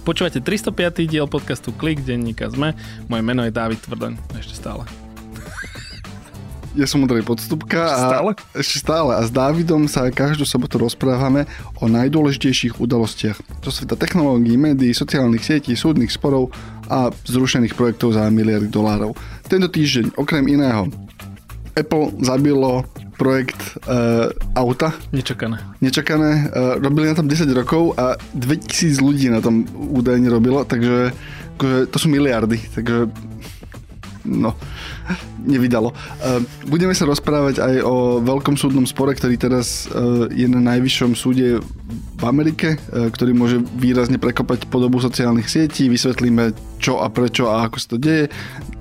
Počúvate 0.00 0.40
305. 0.40 1.04
diel 1.06 1.28
podcastu 1.28 1.70
Klik 1.76 2.00
denníka 2.02 2.48
ZME. 2.48 2.72
Moje 3.06 3.22
meno 3.22 3.44
je 3.44 3.52
Dávid 3.52 3.78
Tvrdoň. 3.84 4.16
Ešte 4.40 4.54
stále. 4.56 4.84
Ja 6.70 6.86
som 6.86 7.02
Ondrej 7.02 7.26
Podstupka 7.26 7.82
a 7.82 7.98
Stále? 8.14 8.30
ešte 8.54 8.78
stále. 8.78 9.18
A 9.18 9.26
s 9.26 9.34
Dávidom 9.34 9.90
sa 9.90 10.06
každú 10.06 10.46
sobotu 10.46 10.78
rozprávame 10.78 11.50
o 11.82 11.90
najdôležitejších 11.90 12.78
udalostiach 12.78 13.42
zo 13.58 13.70
sveta 13.74 13.98
technológií, 13.98 14.54
médií, 14.54 14.94
sociálnych 14.94 15.42
sietí, 15.42 15.74
súdnych 15.74 16.14
sporov 16.14 16.54
a 16.86 17.10
zrušených 17.26 17.74
projektov 17.74 18.14
za 18.14 18.30
miliardy 18.30 18.70
dolárov. 18.70 19.18
Tento 19.50 19.66
týždeň, 19.66 20.14
okrem 20.14 20.46
iného, 20.46 20.86
Apple 21.74 22.14
zabilo 22.22 22.86
projekt 23.20 23.60
uh, 23.84 24.32
auta, 24.56 24.96
Nečakané. 25.12 25.60
nečakané. 25.84 26.48
Uh, 26.48 26.80
robili 26.80 27.12
na 27.12 27.16
tom 27.20 27.28
10 27.28 27.44
rokov 27.52 27.92
a 28.00 28.16
2000 28.32 28.96
ľudí 29.04 29.28
na 29.28 29.44
tom 29.44 29.68
údajne 29.76 30.32
robilo, 30.32 30.64
takže 30.64 31.12
akože, 31.60 31.92
to 31.92 31.96
sú 32.00 32.08
miliardy, 32.08 32.56
takže 32.72 33.12
no, 34.24 34.56
nevydalo. 35.44 35.90
Uh, 35.90 35.96
budeme 36.68 36.94
sa 36.96 37.08
rozprávať 37.08 37.62
aj 37.62 37.74
o 37.84 38.20
veľkom 38.20 38.56
súdnom 38.58 38.84
spore, 38.84 39.14
ktorý 39.16 39.36
teraz 39.40 39.88
uh, 39.90 40.28
je 40.30 40.46
na 40.46 40.60
najvyššom 40.74 41.16
súde 41.16 41.60
v 42.20 42.24
Amerike, 42.24 42.76
uh, 42.76 43.08
ktorý 43.10 43.32
môže 43.32 43.58
výrazne 43.78 44.18
prekopať 44.20 44.68
podobu 44.68 45.00
sociálnych 45.00 45.48
sietí. 45.48 45.88
Vysvetlíme, 45.88 46.52
čo 46.82 47.00
a 47.00 47.08
prečo 47.08 47.48
a 47.48 47.64
ako 47.66 47.76
sa 47.78 47.88
to 47.94 47.98
deje. 47.98 48.28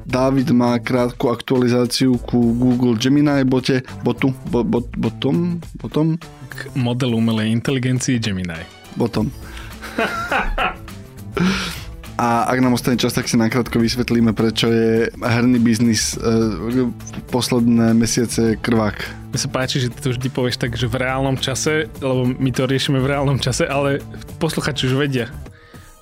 David 0.10 0.50
má 0.58 0.74
krátku 0.82 1.30
aktualizáciu 1.30 2.18
ku 2.26 2.58
Google 2.58 2.98
Gemini 2.98 3.46
bote, 3.46 3.86
botu, 4.02 4.34
bo, 4.50 4.66
bot, 4.66 4.90
botom, 4.98 5.62
botom, 5.78 6.18
K 6.50 6.74
modelu 6.74 7.22
umelej 7.22 7.54
inteligencii 7.54 8.18
Gemini. 8.18 8.66
botom. 8.98 9.30
A 12.20 12.44
ak 12.52 12.60
nám 12.60 12.76
ostane 12.76 13.00
čas, 13.00 13.16
tak 13.16 13.32
si 13.32 13.40
nakrátko 13.40 13.80
vysvetlíme, 13.80 14.36
prečo 14.36 14.68
je 14.68 15.08
herný 15.24 15.56
biznis 15.64 16.20
e, 16.20 16.92
posledné 17.32 17.96
mesiace 17.96 18.60
krvák. 18.60 19.00
Mne 19.32 19.40
sa 19.40 19.48
páči, 19.48 19.80
že 19.80 19.88
ty 19.88 20.04
to 20.04 20.12
vždy 20.12 20.28
povieš 20.28 20.60
tak, 20.60 20.76
že 20.76 20.92
v 20.92 21.00
reálnom 21.00 21.40
čase, 21.40 21.88
lebo 22.04 22.28
my 22.28 22.52
to 22.52 22.68
riešime 22.68 23.00
v 23.00 23.08
reálnom 23.16 23.40
čase, 23.40 23.64
ale 23.64 24.04
posluchači 24.36 24.92
už 24.92 25.00
vedia. 25.00 25.32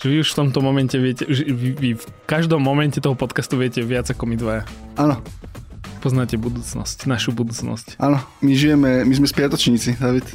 Že 0.02 0.06
vy 0.10 0.16
už 0.26 0.30
v 0.34 0.38
tomto 0.42 0.60
momente 0.66 0.98
viete, 0.98 1.22
že 1.30 1.46
vy, 1.54 1.70
vy 1.78 1.90
v 2.02 2.06
každom 2.26 2.66
momente 2.66 2.98
toho 2.98 3.14
podcastu 3.14 3.54
viete 3.62 3.86
viac 3.86 4.10
ako 4.10 4.26
my 4.26 4.36
dvaja. 4.42 4.64
Áno, 4.98 5.22
Poznáte 5.98 6.38
budúcnosť, 6.38 7.10
našu 7.10 7.34
budúcnosť. 7.34 7.98
áno, 7.98 8.22
my 8.42 8.54
žijeme, 8.54 9.02
my 9.06 9.14
sme 9.18 9.28
spiatočníci, 9.30 9.98
David. 9.98 10.26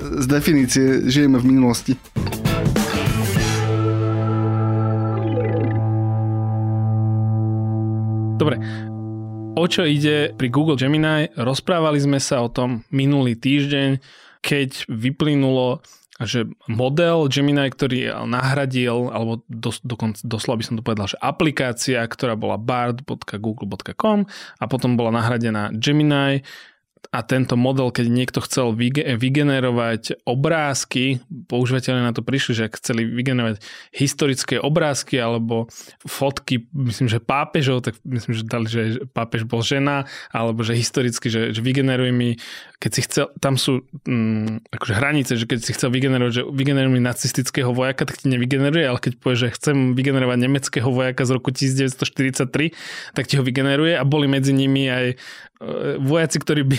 Z 0.00 0.26
definície 0.26 1.04
žijeme 1.08 1.36
v 1.36 1.44
minulosti. 1.44 1.92
O 9.58 9.66
čo 9.66 9.82
ide 9.82 10.32
pri 10.38 10.48
Google 10.48 10.78
Gemini? 10.78 11.34
Rozprávali 11.34 11.98
sme 11.98 12.22
sa 12.22 12.46
o 12.46 12.48
tom 12.48 12.86
minulý 12.94 13.34
týždeň, 13.34 13.98
keď 14.38 14.86
vyplynulo, 14.86 15.82
že 16.18 16.50
model 16.66 17.30
Gemini, 17.30 17.70
ktorý 17.70 18.10
nahradil, 18.26 19.10
alebo 19.10 19.42
dos, 19.46 19.78
dokonca, 19.86 20.18
doslova 20.26 20.58
by 20.58 20.64
som 20.66 20.74
to 20.78 20.82
povedal, 20.82 21.06
že 21.06 21.18
aplikácia, 21.22 22.02
ktorá 22.02 22.34
bola 22.34 22.58
bard.google.com 22.58 24.26
a 24.58 24.64
potom 24.66 24.98
bola 24.98 25.14
nahradená 25.14 25.70
Gemini, 25.74 26.42
a 27.08 27.24
tento 27.24 27.56
model, 27.56 27.88
keď 27.88 28.06
niekto 28.12 28.38
chcel 28.44 28.76
vyge- 28.76 29.16
vygenerovať 29.16 30.22
obrázky, 30.28 31.24
používateľe 31.48 32.04
na 32.04 32.12
to 32.12 32.20
prišli, 32.20 32.52
že 32.52 32.66
ak 32.68 32.76
chceli 32.76 33.08
vygenerovať 33.08 33.64
historické 33.96 34.60
obrázky 34.60 35.16
alebo 35.16 35.72
fotky, 36.04 36.68
myslím, 36.76 37.08
že 37.08 37.22
pápežov, 37.22 37.88
tak 37.88 37.96
myslím, 38.04 38.32
že 38.36 38.44
dali, 38.44 38.66
že 38.68 38.82
pápež 39.14 39.48
bol 39.48 39.64
žena, 39.64 40.04
alebo 40.28 40.60
že 40.60 40.76
historicky, 40.76 41.32
že, 41.32 41.56
že 41.56 41.60
vygeneruj 41.64 42.12
mi, 42.12 42.36
keď 42.76 42.90
si 42.92 43.00
chcel, 43.06 43.26
tam 43.40 43.56
sú 43.56 43.88
mm, 44.04 44.68
akože 44.74 44.94
hranice, 44.94 45.32
že 45.40 45.48
keď 45.48 45.58
si 45.64 45.72
chcel 45.72 45.88
vygenerovať, 45.88 46.32
že 46.34 46.42
vygeneruj 46.44 46.92
mi 46.92 47.00
nacistického 47.00 47.72
vojaka, 47.72 48.04
tak 48.04 48.20
ti 48.20 48.28
nevygeneruje, 48.28 48.84
ale 48.84 48.98
keď 49.00 49.12
povie, 49.16 49.48
že 49.48 49.54
chcem 49.56 49.96
vygenerovať 49.96 50.38
nemeckého 50.38 50.88
vojaka 50.92 51.24
z 51.24 51.30
roku 51.32 51.50
1943, 51.54 52.76
tak 53.16 53.24
ti 53.24 53.40
ho 53.40 53.42
vygeneruje 53.42 53.96
a 53.96 54.04
boli 54.04 54.28
medzi 54.28 54.52
nimi 54.52 54.86
aj 54.86 55.06
e, 55.12 55.16
vojaci, 55.98 56.36
ktorí 56.38 56.62
by, 56.68 56.78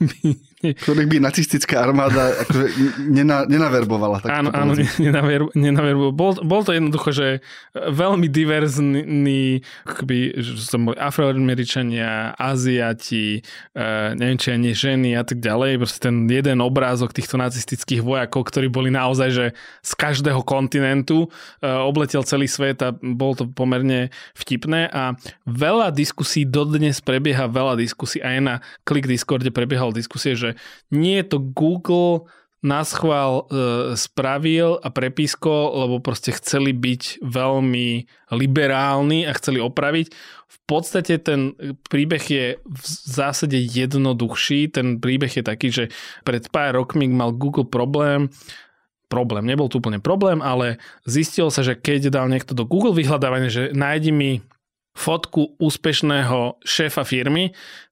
ktorých 0.60 1.08
by 1.08 1.16
nacistická 1.24 1.80
armáda 1.80 2.36
akože 2.44 2.64
nena, 3.08 3.48
nenaverbovala. 3.48 4.20
Tak 4.20 4.28
áno, 4.28 4.48
áno, 4.52 4.72
nenaver, 5.04 5.48
nenaver, 5.56 6.12
bol, 6.12 6.36
bol 6.40 6.60
to 6.64 6.76
jednoducho, 6.76 7.10
že 7.12 7.28
veľmi 7.72 8.28
diverzný, 8.28 9.64
akoby, 9.88 10.36
že 10.40 10.60
som 10.64 10.88
boli 10.88 10.96
afroameričania, 11.00 12.36
aziati, 12.36 13.40
e, 13.72 13.80
neviem 14.16 14.36
či 14.36 14.48
ani 14.52 14.70
ženy 14.76 15.10
a 15.16 15.24
tak 15.24 15.40
ďalej. 15.40 15.80
Proste 15.80 16.00
ten 16.08 16.28
jeden 16.28 16.60
obrázok 16.60 17.16
týchto 17.16 17.40
nacistických 17.40 18.04
vojakov, 18.04 18.48
ktorí 18.48 18.68
boli 18.68 18.92
naozaj, 18.92 19.28
že 19.32 19.46
z 19.80 19.92
každého 19.96 20.44
kontinentu 20.44 21.28
e, 21.60 21.68
obletel 21.68 22.20
celý 22.24 22.48
svet 22.48 22.84
a 22.84 22.92
bol 22.92 23.32
to 23.32 23.48
pomerne 23.48 24.12
vtipné 24.36 24.92
a 24.92 25.16
veľa 25.48 25.92
diskusí 25.92 26.44
dodnes 26.44 27.00
prebieha 27.00 27.48
veľa 27.48 27.80
diskusí 27.80 28.20
aj 28.20 28.36
na 28.40 28.54
Klik 28.84 29.08
Discorde 29.08 29.48
prebiehal 29.48 29.89
diskusie, 29.94 30.38
že 30.38 30.58
nie 30.90 31.20
je 31.20 31.26
to 31.36 31.38
Google 31.40 32.30
na 32.60 32.84
schvál 32.84 33.48
e, 33.48 33.96
spravil 33.96 34.76
a 34.84 34.92
prepísko, 34.92 35.72
lebo 35.80 35.96
proste 36.04 36.36
chceli 36.36 36.76
byť 36.76 37.24
veľmi 37.24 37.88
liberálni 38.36 39.24
a 39.24 39.32
chceli 39.32 39.64
opraviť. 39.64 40.12
V 40.44 40.58
podstate 40.68 41.16
ten 41.24 41.56
príbeh 41.88 42.20
je 42.20 42.44
v 42.60 42.84
zásade 42.86 43.56
jednoduchší. 43.56 44.76
Ten 44.76 45.00
príbeh 45.00 45.32
je 45.32 45.44
taký, 45.44 45.68
že 45.72 45.84
pred 46.20 46.44
pár 46.52 46.76
rokmi 46.76 47.08
mal 47.08 47.32
Google 47.32 47.64
problém, 47.64 48.28
problém, 49.10 49.42
nebol 49.42 49.66
to 49.66 49.82
úplne 49.82 49.98
problém, 49.98 50.38
ale 50.38 50.78
zistilo 51.08 51.50
sa, 51.50 51.66
že 51.66 51.74
keď 51.74 52.14
dal 52.14 52.30
niekto 52.30 52.54
do 52.54 52.68
Google 52.68 52.94
vyhľadávania, 52.94 53.50
že 53.50 53.64
nájdi 53.74 54.12
mi 54.14 54.30
fotku 54.94 55.58
úspešného 55.58 56.60
šéfa 56.62 57.02
firmy, 57.02 57.50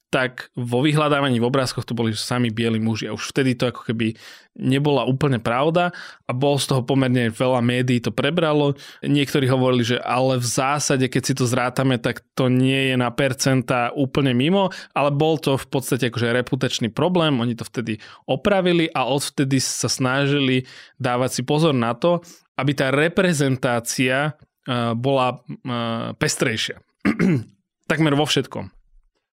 tak 0.09 0.49
vo 0.57 0.81
vyhľadávaní 0.81 1.37
v 1.37 1.49
obrázkoch 1.53 1.85
to 1.85 1.93
boli 1.93 2.17
sami 2.17 2.49
bieli 2.49 2.81
muži 2.81 3.13
a 3.13 3.17
už 3.17 3.29
vtedy 3.29 3.53
to 3.53 3.69
ako 3.69 3.93
keby 3.93 4.17
nebola 4.57 5.05
úplne 5.05 5.37
pravda 5.37 5.93
a 6.25 6.33
bol 6.33 6.57
z 6.57 6.73
toho 6.73 6.81
pomerne 6.81 7.29
veľa 7.29 7.61
médií 7.61 8.01
to 8.01 8.09
prebralo. 8.09 8.73
Niektorí 9.05 9.45
hovorili, 9.53 9.85
že 9.85 9.99
ale 10.01 10.41
v 10.41 10.49
zásade, 10.49 11.07
keď 11.13 11.23
si 11.23 11.35
to 11.37 11.45
zrátame, 11.45 12.01
tak 12.01 12.25
to 12.33 12.49
nie 12.49 12.93
je 12.93 12.97
na 12.97 13.13
percenta 13.13 13.93
úplne 13.93 14.33
mimo, 14.33 14.73
ale 14.97 15.13
bol 15.13 15.37
to 15.37 15.61
v 15.61 15.67
podstate 15.69 16.09
akože 16.09 16.33
reputačný 16.33 16.89
problém, 16.89 17.37
oni 17.37 17.53
to 17.53 17.69
vtedy 17.69 18.01
opravili 18.25 18.89
a 18.89 19.05
odvtedy 19.05 19.61
sa 19.61 19.93
snažili 19.93 20.65
dávať 20.97 21.31
si 21.39 21.43
pozor 21.45 21.77
na 21.77 21.93
to, 21.93 22.25
aby 22.57 22.73
tá 22.73 22.89
reprezentácia 22.89 24.33
eh, 24.33 24.97
bola 24.97 25.37
eh, 25.37 26.17
pestrejšia. 26.17 26.81
Takmer 27.91 28.17
vo 28.17 28.25
všetkom. 28.25 28.78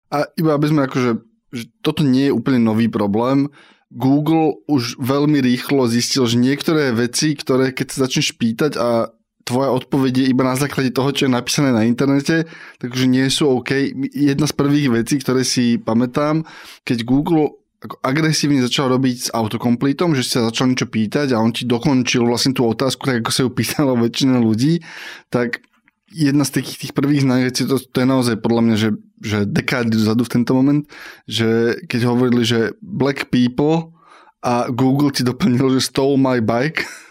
A 0.09 0.25
iba 0.37 0.57
aby 0.57 0.65
sme 0.69 0.85
akože, 0.89 1.11
že 1.53 1.63
toto 1.85 2.01
nie 2.01 2.29
je 2.29 2.35
úplne 2.35 2.61
nový 2.61 2.89
problém. 2.89 3.49
Google 3.89 4.61
už 4.69 5.01
veľmi 5.01 5.41
rýchlo 5.41 5.89
zistil, 5.89 6.29
že 6.29 6.37
niektoré 6.37 6.93
veci, 6.93 7.33
ktoré 7.33 7.73
keď 7.73 7.87
sa 7.89 7.97
začneš 8.05 8.37
pýtať 8.37 8.77
a 8.77 9.09
tvoja 9.49 9.73
odpoveď 9.73 10.13
je 10.13 10.29
iba 10.29 10.45
na 10.45 10.53
základe 10.53 10.93
toho, 10.93 11.09
čo 11.09 11.25
je 11.25 11.33
napísané 11.33 11.73
na 11.73 11.81
internete, 11.81 12.45
takže 12.77 13.09
nie 13.09 13.25
sú 13.33 13.49
OK. 13.49 13.73
Jedna 14.13 14.45
z 14.45 14.53
prvých 14.53 14.93
vecí, 14.93 15.17
ktoré 15.17 15.41
si 15.41 15.81
pamätám, 15.81 16.45
keď 16.85 17.01
Google 17.01 17.57
ako 17.79 17.95
agresívne 18.03 18.59
začal 18.59 18.91
robiť 18.91 19.17
s 19.17 19.29
autokompletom, 19.31 20.11
že 20.11 20.27
si 20.27 20.35
sa 20.35 20.51
začal 20.51 20.67
niečo 20.67 20.91
pýtať 20.91 21.31
a 21.31 21.39
on 21.39 21.55
ti 21.55 21.63
dokončil 21.63 22.27
vlastne 22.27 22.51
tú 22.51 22.67
otázku, 22.67 23.07
tak 23.07 23.23
ako 23.23 23.31
sa 23.31 23.41
ju 23.47 23.49
pýtalo 23.55 23.95
väčšina 23.95 24.35
ľudí, 24.37 24.83
tak 25.31 25.63
jedna 26.11 26.43
z 26.45 26.59
tých, 26.59 26.69
tých 26.77 26.93
prvých 26.93 27.25
značiek, 27.25 27.53
to, 27.69 27.77
to 27.77 27.97
je 28.01 28.07
naozaj 28.07 28.35
podľa 28.41 28.61
mňa, 28.65 28.75
že, 28.75 28.89
že 29.21 29.37
dekády 29.45 29.93
dozadu 29.93 30.25
v 30.25 30.33
tento 30.33 30.51
moment, 30.57 30.83
že 31.29 31.79
keď 31.85 32.01
hovorili, 32.09 32.43
že 32.45 32.73
black 32.81 33.29
people 33.29 33.93
a 34.41 34.71
Google 34.71 35.13
ti 35.13 35.21
doplnil, 35.21 35.77
že 35.77 35.89
stole 35.91 36.15
my 36.17 36.41
bike, 36.41 36.85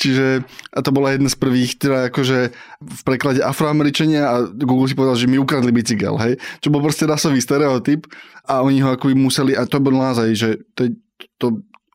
Čiže 0.00 0.46
a 0.72 0.78
to 0.80 0.90
bola 0.94 1.12
jedna 1.14 1.28
z 1.28 1.36
prvých, 1.38 1.76
teda 1.76 2.08
akože 2.08 2.38
v 2.80 3.00
preklade 3.02 3.40
afroameričania 3.42 4.22
a 4.24 4.34
Google 4.46 4.88
si 4.88 4.96
povedal, 4.96 5.16
že 5.18 5.30
mi 5.30 5.36
ukradli 5.36 5.74
bicykel, 5.74 6.16
hej. 6.22 6.38
Čo 6.62 6.72
bol 6.72 6.80
proste 6.80 7.04
rasový 7.04 7.42
stereotyp 7.42 8.08
a 8.46 8.62
oni 8.62 8.80
ho 8.82 8.94
akoby 8.94 9.14
museli, 9.18 9.52
a 9.58 9.66
to 9.66 9.82
bol 9.82 9.94
naozaj, 9.94 10.28
že 10.32 10.50
to, 10.72 10.94
to, 11.36 11.46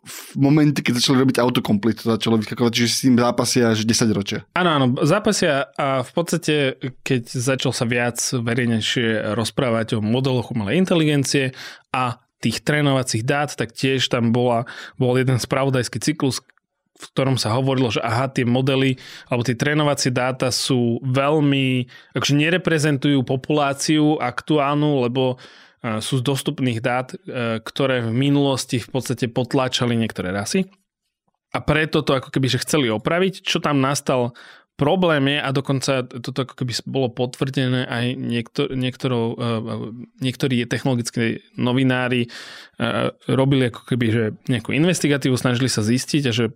v 0.01 0.33
momente, 0.41 0.81
keď 0.81 0.97
začali 0.97 1.21
robiť 1.21 1.37
autokomplet, 1.37 2.01
to 2.01 2.09
začalo 2.17 2.41
vyskakovať, 2.41 2.73
že 2.73 2.85
s 2.89 3.05
tým 3.05 3.21
zápasia 3.21 3.69
až 3.69 3.85
10 3.85 4.17
ročia. 4.17 4.39
Áno, 4.57 4.69
áno, 4.73 4.85
zápasia 5.05 5.69
a 5.77 6.01
v 6.01 6.11
podstate, 6.17 6.81
keď 7.05 7.29
začal 7.29 7.69
sa 7.69 7.85
viac 7.85 8.17
verejnejšie 8.17 9.37
rozprávať 9.37 9.97
o 9.97 9.99
modeloch 10.01 10.49
umelej 10.49 10.81
inteligencie 10.81 11.53
a 11.93 12.17
tých 12.41 12.65
trénovacích 12.65 13.21
dát, 13.21 13.53
tak 13.53 13.77
tiež 13.77 14.09
tam 14.09 14.33
bola, 14.33 14.65
bol 14.97 15.13
jeden 15.21 15.37
spravodajský 15.37 16.01
cyklus, 16.01 16.41
v 16.97 17.05
ktorom 17.13 17.37
sa 17.37 17.53
hovorilo, 17.53 17.93
že 17.93 18.01
aha, 18.01 18.29
tie 18.29 18.45
modely 18.45 18.97
alebo 19.29 19.45
tie 19.45 19.57
trénovacie 19.57 20.09
dáta 20.09 20.49
sú 20.49 20.97
veľmi, 21.05 21.85
akože 22.17 22.33
nereprezentujú 22.37 23.21
populáciu 23.21 24.17
aktuálnu, 24.17 25.05
lebo 25.05 25.37
sú 25.81 26.21
z 26.21 26.23
dostupných 26.23 26.77
dát, 26.77 27.09
ktoré 27.65 28.05
v 28.05 28.13
minulosti 28.13 28.77
v 28.77 28.89
podstate 28.89 29.25
potláčali 29.25 29.97
niektoré 29.97 30.29
rasy. 30.29 30.69
A 31.51 31.59
preto 31.59 32.05
to 32.05 32.15
ako 32.15 32.29
keby, 32.31 32.47
že 32.47 32.63
chceli 32.63 32.87
opraviť. 32.87 33.43
Čo 33.43 33.59
tam 33.59 33.81
nastal 33.81 34.37
Problém 34.81 35.27
je, 35.27 35.37
a 35.37 35.49
dokonca 35.53 36.01
toto 36.09 36.41
ako 36.41 36.57
keby 36.57 36.73
bolo 36.89 37.13
potvrdené 37.13 37.85
aj 37.85 38.05
niektor, 38.17 38.65
niektorou, 38.73 39.25
e, 39.37 39.47
niektorí 40.25 40.65
technologickí 40.65 41.43
novinári 41.53 42.25
e, 42.25 42.29
robili 43.29 43.69
ako 43.69 43.85
keby, 43.85 44.05
že 44.09 44.23
nejakú 44.49 44.73
investigatívu, 44.73 45.37
snažili 45.37 45.69
sa 45.69 45.85
zistiť 45.85 46.23
a 46.25 46.33
že 46.33 46.49
e, 46.49 46.53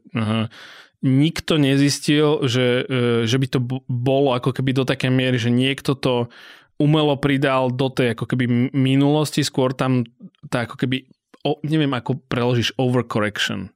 nikto 1.05 1.61
nezistil, 1.61 2.49
že, 2.49 2.89
že 3.29 3.37
by 3.37 3.47
to 3.51 3.61
bolo 3.85 4.33
ako 4.33 4.57
keby 4.57 4.73
do 4.73 4.89
takej 4.89 5.13
miery, 5.13 5.37
že 5.37 5.53
niekto 5.53 5.93
to 5.93 6.33
umelo 6.75 7.15
pridal 7.19 7.71
do 7.71 7.87
tej 7.87 8.17
ako 8.17 8.25
keby 8.27 8.71
minulosti, 8.75 9.41
skôr 9.41 9.71
tam 9.71 10.03
tá 10.51 10.67
ako 10.67 10.75
keby, 10.75 11.07
o, 11.47 11.59
neviem 11.63 11.91
ako 11.95 12.19
preložíš 12.27 12.75
overcorrection 12.75 13.75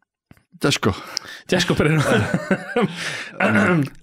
Ťažko. 0.60 0.92
Ťažko 1.48 1.72
pre... 1.72 1.96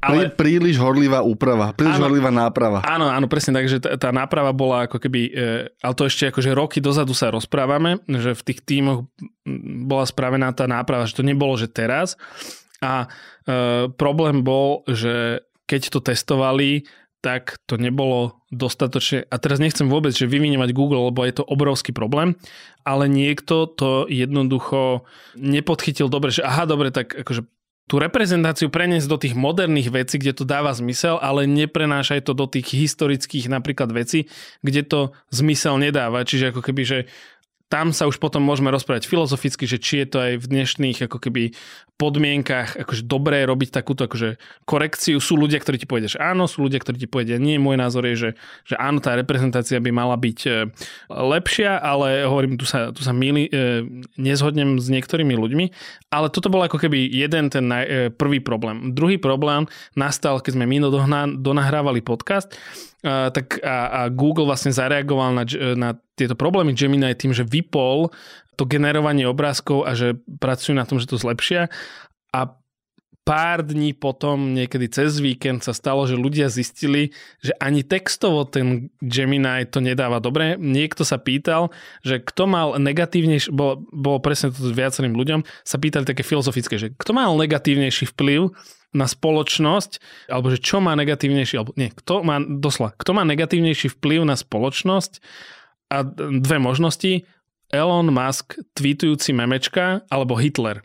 ale... 0.09 0.33
Príliš 0.33 0.81
horlivá 0.81 1.21
úprava, 1.21 1.77
príliš 1.77 2.01
áno, 2.01 2.09
horlivá 2.09 2.33
náprava. 2.33 2.81
Áno, 2.81 3.13
áno, 3.13 3.29
presne 3.29 3.61
tak, 3.61 3.69
že 3.69 3.77
tá, 3.77 3.93
tá 4.01 4.09
náprava 4.09 4.57
bola 4.57 4.89
ako 4.89 4.97
keby, 4.97 5.21
e, 5.29 5.33
ale 5.69 5.93
to 5.93 6.09
ešte 6.09 6.33
akože 6.33 6.57
roky 6.57 6.81
dozadu 6.81 7.13
sa 7.13 7.29
rozprávame, 7.29 8.01
že 8.09 8.33
v 8.33 8.43
tých 8.49 8.65
tímoch 8.65 9.05
bola 9.85 10.09
spravená 10.09 10.49
tá 10.57 10.65
náprava, 10.65 11.05
že 11.05 11.21
to 11.21 11.29
nebolo, 11.29 11.61
že 11.61 11.69
teraz. 11.69 12.17
A 12.81 13.05
e, 13.05 13.07
problém 13.93 14.41
bol, 14.41 14.81
že 14.89 15.45
keď 15.69 15.93
to 15.93 16.01
testovali, 16.01 16.89
tak 17.27 17.59
to 17.67 17.75
nebolo 17.75 18.39
dostatočne, 18.55 19.27
a 19.27 19.37
teraz 19.43 19.59
nechcem 19.59 19.91
vôbec, 19.91 20.15
že 20.15 20.31
vyvinovať 20.31 20.71
Google, 20.71 21.11
lebo 21.11 21.27
je 21.27 21.43
to 21.43 21.43
obrovský 21.43 21.91
problém, 21.91 22.39
ale 22.87 23.11
niekto 23.11 23.67
to 23.67 24.07
jednoducho 24.07 25.03
nepodchytil 25.35 26.07
dobre, 26.07 26.31
že 26.31 26.47
aha, 26.47 26.71
dobre, 26.71 26.95
tak 26.95 27.19
akože 27.19 27.51
tú 27.87 28.03
reprezentáciu 28.03 28.67
preniesť 28.67 29.07
do 29.07 29.19
tých 29.19 29.39
moderných 29.39 29.95
vecí, 29.95 30.19
kde 30.19 30.35
to 30.35 30.43
dáva 30.43 30.75
zmysel, 30.75 31.23
ale 31.23 31.47
neprenášaj 31.47 32.27
to 32.27 32.35
do 32.35 32.51
tých 32.51 32.75
historických 32.75 33.47
napríklad 33.47 33.95
vecí, 33.95 34.27
kde 34.63 34.83
to 34.83 35.01
zmysel 35.31 35.79
nedáva. 35.79 36.27
Čiže 36.27 36.51
ako 36.51 36.67
keby, 36.67 36.83
že 36.83 36.99
tam 37.67 37.91
sa 37.91 38.07
už 38.07 38.23
potom 38.23 38.47
môžeme 38.47 38.71
rozprávať 38.71 39.11
filozoficky, 39.11 39.67
že 39.67 39.83
či 39.83 40.03
je 40.03 40.07
to 40.07 40.19
aj 40.23 40.33
v 40.39 40.47
dnešných 40.47 41.11
ako 41.11 41.19
keby 41.19 41.51
podmienkach 41.97 42.77
akože 42.77 43.09
dobré 43.09 43.43
robiť 43.49 43.73
takúto 43.73 44.07
akože 44.07 44.37
korekciu. 44.69 45.17
Sú 45.19 45.35
ľudia, 45.35 45.59
ktorí 45.59 45.81
ti 45.81 45.89
povedia, 45.89 46.13
že 46.13 46.21
áno, 46.21 46.45
sú 46.47 46.69
ľudia, 46.69 46.79
ktorí 46.79 47.03
ti 47.03 47.09
povedia 47.09 47.41
nie. 47.41 47.57
Môj 47.57 47.81
názor 47.81 48.05
je, 48.07 48.15
že, 48.15 48.31
že 48.69 48.77
áno, 48.77 49.01
tá 49.01 49.17
reprezentácia 49.17 49.81
by 49.81 49.91
mala 49.91 50.15
byť 50.15 50.39
e, 50.47 50.51
lepšia, 51.11 51.81
ale 51.81 52.29
hovorím, 52.29 52.61
tu 52.61 52.69
sa, 52.69 52.93
tu 52.93 53.01
sa 53.01 53.17
milí, 53.17 53.49
e, 53.49 53.83
nezhodnem 54.21 54.77
s 54.77 54.93
niektorými 54.93 55.35
ľuďmi, 55.35 55.65
ale 56.13 56.29
toto 56.29 56.53
bol 56.53 56.63
ako 56.63 56.77
keby 56.77 57.09
jeden 57.09 57.49
ten 57.49 57.67
e, 57.73 58.13
prvý 58.13 58.45
problém. 58.45 58.93
Druhý 58.93 59.17
problém 59.17 59.65
nastal, 59.97 60.39
keď 60.45 60.61
sme 60.61 60.69
my 60.69 60.87
donahrávali 61.41 62.05
podcast, 62.05 62.53
tak 63.07 63.63
a, 63.63 64.07
a 64.07 64.11
Google 64.11 64.51
vlastne 64.51 64.75
zareagoval 64.75 65.31
na, 65.33 65.45
na 65.79 65.91
tieto 66.19 66.35
problémy 66.35 66.75
Gemini 66.75 67.15
tým, 67.15 67.31
že 67.31 67.47
vypol 67.47 68.11
to 68.57 68.65
generovanie 68.65 69.29
obrázkov 69.29 69.85
a 69.85 69.93
že 69.93 70.17
pracujú 70.41 70.75
na 70.75 70.89
tom, 70.89 70.97
že 70.99 71.07
to 71.07 71.21
zlepšia. 71.21 71.69
A 72.33 72.57
pár 73.27 73.67
dní 73.67 73.91
potom, 73.91 74.55
niekedy 74.55 74.87
cez 74.87 75.19
víkend 75.19 75.67
sa 75.67 75.75
stalo, 75.75 76.07
že 76.07 76.15
ľudia 76.15 76.47
zistili, 76.47 77.11
že 77.43 77.51
ani 77.59 77.83
textovo 77.83 78.47
ten 78.47 78.95
Gemini 79.03 79.67
to 79.67 79.83
nedáva 79.83 80.23
dobre. 80.23 80.55
Niekto 80.55 81.03
sa 81.03 81.19
pýtal, 81.19 81.75
že 82.07 82.23
kto 82.23 82.47
mal 82.47 82.79
negatívnejší, 82.79 83.51
bolo, 83.51 83.83
bolo 83.91 84.23
presne 84.23 84.55
to 84.55 84.63
s 84.63 84.71
viacerým 84.71 85.19
ľuďom, 85.19 85.43
sa 85.67 85.77
pýtali 85.77 86.07
také 86.07 86.23
filozofické, 86.23 86.79
že 86.79 86.89
kto 86.95 87.11
mal 87.11 87.35
negatívnejší 87.35 88.15
vplyv 88.15 88.55
na 88.97 89.05
spoločnosť, 89.05 90.01
alebo 90.33 90.49
že 90.49 90.59
čo 90.59 90.81
má 90.81 90.97
negatívnejší, 90.97 91.55
alebo 91.61 91.77
nie, 91.77 91.93
kto 91.93 92.25
má, 92.25 92.41
dosla, 92.41 92.97
kto 92.97 93.13
má 93.13 93.29
negatívnejší 93.29 93.93
vplyv 94.01 94.25
na 94.25 94.41
spoločnosť 94.41 95.21
a 95.93 96.03
dve 96.41 96.57
možnosti, 96.57 97.29
Elon 97.69 98.09
Musk 98.09 98.57
tweetujúci 98.79 99.37
memečka 99.37 100.07
alebo 100.09 100.39
Hitler. 100.39 100.81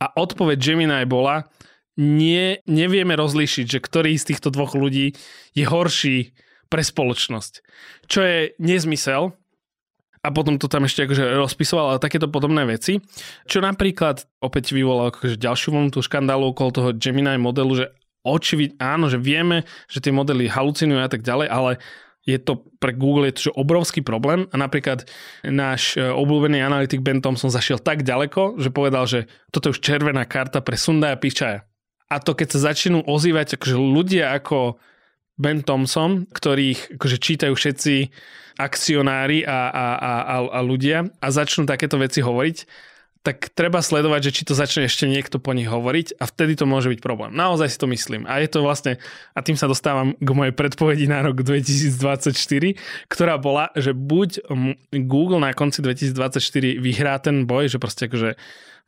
A 0.00 0.10
odpoveď 0.14 0.58
Gemini 0.58 1.04
bola, 1.04 1.46
nie, 1.94 2.58
nevieme 2.66 3.14
rozlíšiť, 3.14 3.66
že 3.70 3.78
ktorý 3.78 4.18
z 4.18 4.34
týchto 4.34 4.50
dvoch 4.50 4.74
ľudí 4.74 5.14
je 5.54 5.64
horší 5.66 6.34
pre 6.66 6.82
spoločnosť. 6.82 7.62
Čo 8.10 8.20
je 8.26 8.38
nezmysel, 8.58 9.34
a 10.24 10.28
potom 10.32 10.56
to 10.56 10.72
tam 10.72 10.88
ešte 10.88 11.04
akože 11.04 11.36
rozpisoval 11.36 11.86
a 11.94 12.00
takéto 12.00 12.32
podobné 12.32 12.64
veci. 12.64 13.04
Čo 13.44 13.60
napríklad 13.60 14.24
opäť 14.40 14.72
vyvolalo 14.72 15.12
akože 15.12 15.36
ďalšiu 15.36 15.76
vlnu 15.76 15.92
tú 15.92 16.00
škandálu 16.00 16.56
okolo 16.56 16.70
toho 16.72 16.90
Gemini 16.96 17.36
modelu, 17.36 17.84
že 17.84 17.86
očivid, 18.24 18.80
áno, 18.80 19.12
že 19.12 19.20
vieme, 19.20 19.68
že 19.84 20.00
tie 20.00 20.08
modely 20.08 20.48
halucinujú 20.48 20.96
a 20.96 21.12
tak 21.12 21.20
ďalej, 21.20 21.46
ale 21.52 21.76
je 22.24 22.40
to 22.40 22.64
pre 22.80 22.96
Google 22.96 23.28
je 23.28 23.44
to 23.44 23.52
obrovský 23.52 24.00
problém 24.00 24.48
a 24.48 24.56
napríklad 24.56 25.04
náš 25.44 26.00
e, 26.00 26.00
obľúbený 26.00 26.64
analytik 26.64 27.04
Ben 27.04 27.20
Thompson 27.20 27.52
zašiel 27.52 27.76
tak 27.76 28.00
ďaleko, 28.00 28.56
že 28.56 28.72
povedal, 28.72 29.04
že 29.04 29.28
toto 29.52 29.68
je 29.68 29.76
už 29.76 29.84
červená 29.84 30.24
karta 30.24 30.64
pre 30.64 30.80
Sundaja 30.80 31.20
Pičaja. 31.20 31.68
A 32.08 32.16
to 32.24 32.32
keď 32.32 32.56
sa 32.56 32.72
začnú 32.72 33.04
ozývať 33.04 33.60
akože 33.60 33.76
ľudia 33.76 34.32
ako 34.40 34.80
Ben 35.34 35.66
Thompson, 35.66 36.30
ktorých 36.30 36.98
akože 36.98 37.18
čítajú 37.18 37.52
všetci 37.54 37.94
akcionári 38.54 39.42
a, 39.42 39.70
a, 39.70 39.86
a, 39.98 40.12
a 40.46 40.58
ľudia 40.62 41.10
a 41.18 41.26
začnú 41.34 41.66
takéto 41.66 41.98
veci 41.98 42.22
hovoriť, 42.22 42.56
tak 43.24 43.56
treba 43.56 43.80
sledovať, 43.80 44.20
že 44.20 44.34
či 44.36 44.42
to 44.44 44.52
začne 44.52 44.84
ešte 44.84 45.08
niekto 45.08 45.40
po 45.40 45.56
nich 45.56 45.64
hovoriť 45.64 46.20
a 46.20 46.28
vtedy 46.28 46.60
to 46.60 46.68
môže 46.68 46.92
byť 46.92 47.00
problém. 47.00 47.32
Naozaj 47.32 47.72
si 47.72 47.80
to 47.80 47.88
myslím. 47.88 48.28
A 48.28 48.44
je 48.44 48.52
to 48.52 48.60
vlastne, 48.60 49.00
a 49.32 49.40
tým 49.40 49.56
sa 49.56 49.64
dostávam 49.64 50.12
k 50.20 50.28
mojej 50.28 50.52
predpovedi 50.52 51.08
na 51.08 51.24
rok 51.24 51.40
2024, 51.40 52.36
ktorá 53.08 53.40
bola, 53.40 53.72
že 53.80 53.96
buď 53.96 54.44
Google 55.08 55.40
na 55.40 55.56
konci 55.56 55.80
2024 55.80 56.36
vyhrá 56.76 57.16
ten 57.16 57.48
boj, 57.48 57.72
že 57.72 57.80
proste 57.80 58.12
akože 58.12 58.36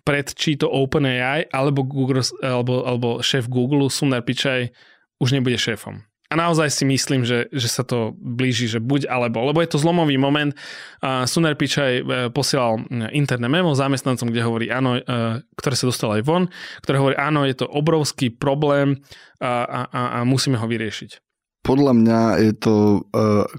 pred 0.04 0.26
či 0.36 0.60
to 0.60 0.68
OpenAI, 0.68 1.48
alebo, 1.48 1.82
Google, 1.82 2.20
alebo, 2.44 2.84
alebo 2.84 3.08
šéf 3.24 3.48
Google, 3.48 3.88
Sundar 3.88 4.20
Pichai, 4.20 4.70
už 5.16 5.32
nebude 5.32 5.56
šéfom. 5.56 6.04
A 6.26 6.34
naozaj 6.34 6.74
si 6.74 6.84
myslím, 6.88 7.22
že, 7.22 7.46
že 7.54 7.68
sa 7.70 7.86
to 7.86 8.18
blíži, 8.18 8.66
že 8.66 8.82
buď 8.82 9.06
alebo, 9.06 9.46
lebo 9.46 9.62
je 9.62 9.70
to 9.70 9.78
zlomový 9.78 10.18
moment. 10.18 10.54
Uh, 10.98 11.22
Suner 11.28 11.54
Pichaj 11.54 11.92
uh, 12.02 12.06
posielal 12.34 12.82
interné 13.14 13.46
memo 13.46 13.74
zamestnancom, 13.78 14.30
kde 14.30 14.42
hovorí 14.42 14.66
áno, 14.68 14.98
uh, 14.98 15.38
ktoré 15.54 15.74
sa 15.78 15.86
dostalo 15.86 16.18
aj 16.18 16.22
von, 16.26 16.50
ktoré 16.82 16.96
hovorí 16.98 17.16
áno, 17.18 17.46
je 17.46 17.56
to 17.62 17.66
obrovský 17.70 18.34
problém 18.34 18.98
a, 19.38 19.86
a, 19.86 20.00
a 20.18 20.18
musíme 20.26 20.58
ho 20.58 20.66
vyriešiť. 20.66 21.22
Podľa 21.66 21.92
mňa 21.98 22.20
je 22.46 22.52
to 22.54 22.74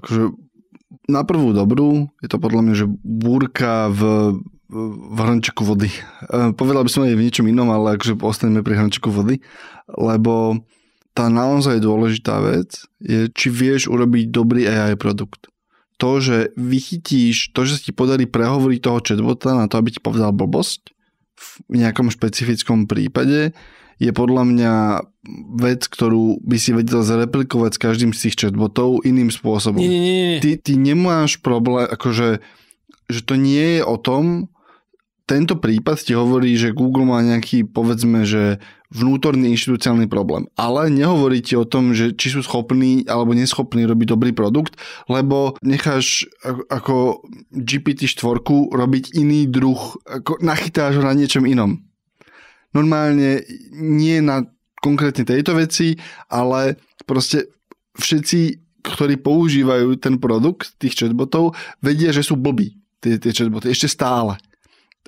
akože 0.00 0.32
na 1.12 1.22
prvú 1.24 1.52
dobrú, 1.52 2.08
je 2.24 2.28
to 2.28 2.40
podľa 2.40 2.60
mňa, 2.64 2.74
že 2.74 2.86
búrka 3.04 3.92
v 3.92 4.32
v 4.68 5.16
hrnčeku 5.16 5.64
vody. 5.64 5.88
Povedal 6.28 6.84
by 6.84 6.90
som 6.92 7.08
aj 7.08 7.16
v 7.16 7.24
niečom 7.24 7.48
inom, 7.48 7.72
ale 7.72 7.96
akože 7.96 8.20
ostaneme 8.20 8.60
pri 8.60 8.76
hrnčeku 8.76 9.08
vody, 9.08 9.40
lebo 9.96 10.60
tá 11.18 11.26
naozaj 11.26 11.82
dôležitá 11.82 12.38
vec 12.38 12.86
je, 13.02 13.26
či 13.34 13.50
vieš 13.50 13.90
urobiť 13.90 14.30
dobrý 14.30 14.70
AI 14.70 14.94
produkt. 14.94 15.50
To, 15.98 16.22
že 16.22 16.54
vychytíš, 16.54 17.50
to, 17.50 17.66
že 17.66 17.82
ti 17.82 17.90
podarí 17.90 18.30
prehovoriť 18.30 18.78
toho 18.78 19.02
chatbota 19.02 19.58
na 19.58 19.66
to, 19.66 19.82
aby 19.82 19.90
ti 19.90 19.98
povedal 19.98 20.30
blbosť 20.30 20.94
v 21.66 21.74
nejakom 21.82 22.14
špecifickom 22.14 22.86
prípade, 22.86 23.50
je 23.98 24.14
podľa 24.14 24.46
mňa 24.46 24.74
vec, 25.58 25.90
ktorú 25.90 26.38
by 26.46 26.54
si 26.54 26.70
vedel 26.70 27.02
zreplikovať 27.02 27.70
s 27.74 27.82
každým 27.82 28.10
z 28.14 28.30
tých 28.30 28.46
chatbotov 28.46 29.02
iným 29.02 29.34
spôsobom. 29.34 29.82
Nie, 29.82 29.90
nie, 29.90 30.14
nie. 30.14 30.38
Ty, 30.38 30.50
ty 30.62 30.78
nemáš 30.78 31.42
problém, 31.42 31.90
akože 31.90 32.38
že 33.08 33.20
to 33.24 33.34
nie 33.34 33.80
je 33.80 33.82
o 33.82 33.96
tom, 33.98 34.52
tento 35.28 35.60
prípad 35.60 36.00
ti 36.00 36.16
hovorí, 36.16 36.56
že 36.56 36.72
Google 36.72 37.04
má 37.04 37.20
nejaký, 37.20 37.68
povedzme, 37.68 38.24
že 38.24 38.56
vnútorný 38.88 39.52
inštitúciálny 39.52 40.08
problém. 40.08 40.48
Ale 40.56 40.88
nehovorí 40.88 41.44
ti 41.44 41.52
o 41.52 41.68
tom, 41.68 41.92
že 41.92 42.16
či 42.16 42.32
sú 42.32 42.40
schopní 42.40 43.04
alebo 43.04 43.36
neschopní 43.36 43.84
robiť 43.84 44.06
dobrý 44.08 44.32
produkt, 44.32 44.80
lebo 45.12 45.60
necháš 45.60 46.24
ako 46.72 47.20
GPT-4 47.52 48.40
robiť 48.72 49.12
iný 49.20 49.44
druh, 49.44 50.00
ako 50.08 50.40
nachytáš 50.40 50.96
ho 50.96 51.04
na 51.04 51.12
niečom 51.12 51.44
inom. 51.44 51.76
Normálne 52.72 53.44
nie 53.76 54.24
na 54.24 54.48
konkrétne 54.80 55.28
tejto 55.28 55.52
veci, 55.60 56.00
ale 56.32 56.80
proste 57.04 57.52
všetci, 58.00 58.40
ktorí 58.80 59.20
používajú 59.20 60.00
ten 60.00 60.16
produkt 60.16 60.80
tých 60.80 60.96
chatbotov, 60.96 61.52
vedia, 61.84 62.08
že 62.08 62.24
sú 62.24 62.40
blbí 62.40 62.80
tie, 63.04 63.20
tie 63.20 63.36
chatboty. 63.36 63.68
Ešte 63.68 63.92
stále 63.92 64.40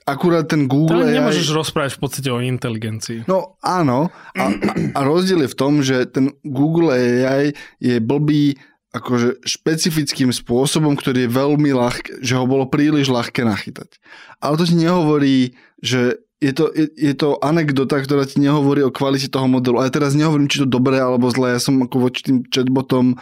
akurát 0.07 0.49
ten 0.49 0.69
Google 0.69 1.03
To 1.03 1.09
AI... 1.09 1.17
nemôžeš 1.21 1.51
rozprávať 1.53 1.97
v 1.97 2.01
podstate 2.01 2.29
o 2.33 2.39
inteligencii. 2.41 3.29
No 3.29 3.61
áno, 3.61 4.13
a, 4.35 4.45
a, 4.49 4.73
a 4.97 5.01
rozdiel 5.05 5.45
je 5.45 5.53
v 5.53 5.59
tom, 5.59 5.73
že 5.81 6.09
ten 6.09 6.33
Google 6.45 6.95
AI 6.95 7.57
je 7.79 7.97
blbý 8.01 8.59
akože 8.91 9.47
špecifickým 9.47 10.35
spôsobom, 10.35 10.99
ktorý 10.99 11.27
je 11.27 11.31
veľmi 11.31 11.71
ľahké, 11.71 12.11
že 12.27 12.35
ho 12.35 12.45
bolo 12.47 12.67
príliš 12.67 13.07
ľahké 13.07 13.47
nachytať. 13.47 14.03
Ale 14.43 14.59
to 14.59 14.67
ti 14.67 14.75
nehovorí, 14.75 15.55
že 15.79 16.19
je 16.43 16.53
to, 16.57 16.73
je, 16.73 16.89
je 16.97 17.15
to 17.15 17.39
anekdota, 17.45 18.01
ktorá 18.01 18.25
ti 18.27 18.41
nehovorí 18.43 18.83
o 18.83 18.91
kvalite 18.91 19.31
toho 19.31 19.47
modelu. 19.47 19.79
A 19.79 19.87
ja 19.87 19.95
teraz 19.95 20.17
nehovorím, 20.17 20.51
či 20.51 20.65
to 20.65 20.67
dobré 20.67 20.99
alebo 20.99 21.31
zlé. 21.31 21.55
Ja 21.55 21.61
som 21.63 21.79
ako 21.85 22.11
voči 22.11 22.27
tým 22.27 22.43
chatbotom 22.49 23.21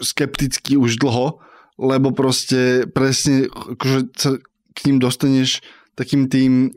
skeptický 0.00 0.80
už 0.80 0.98
dlho, 0.98 1.38
lebo 1.76 2.10
proste 2.10 2.88
presne 2.90 3.46
akože 3.52 3.98
sa 4.16 4.30
k 4.72 4.78
ním 4.88 4.98
dostaneš 4.98 5.60
takým 5.96 6.28
tým, 6.28 6.70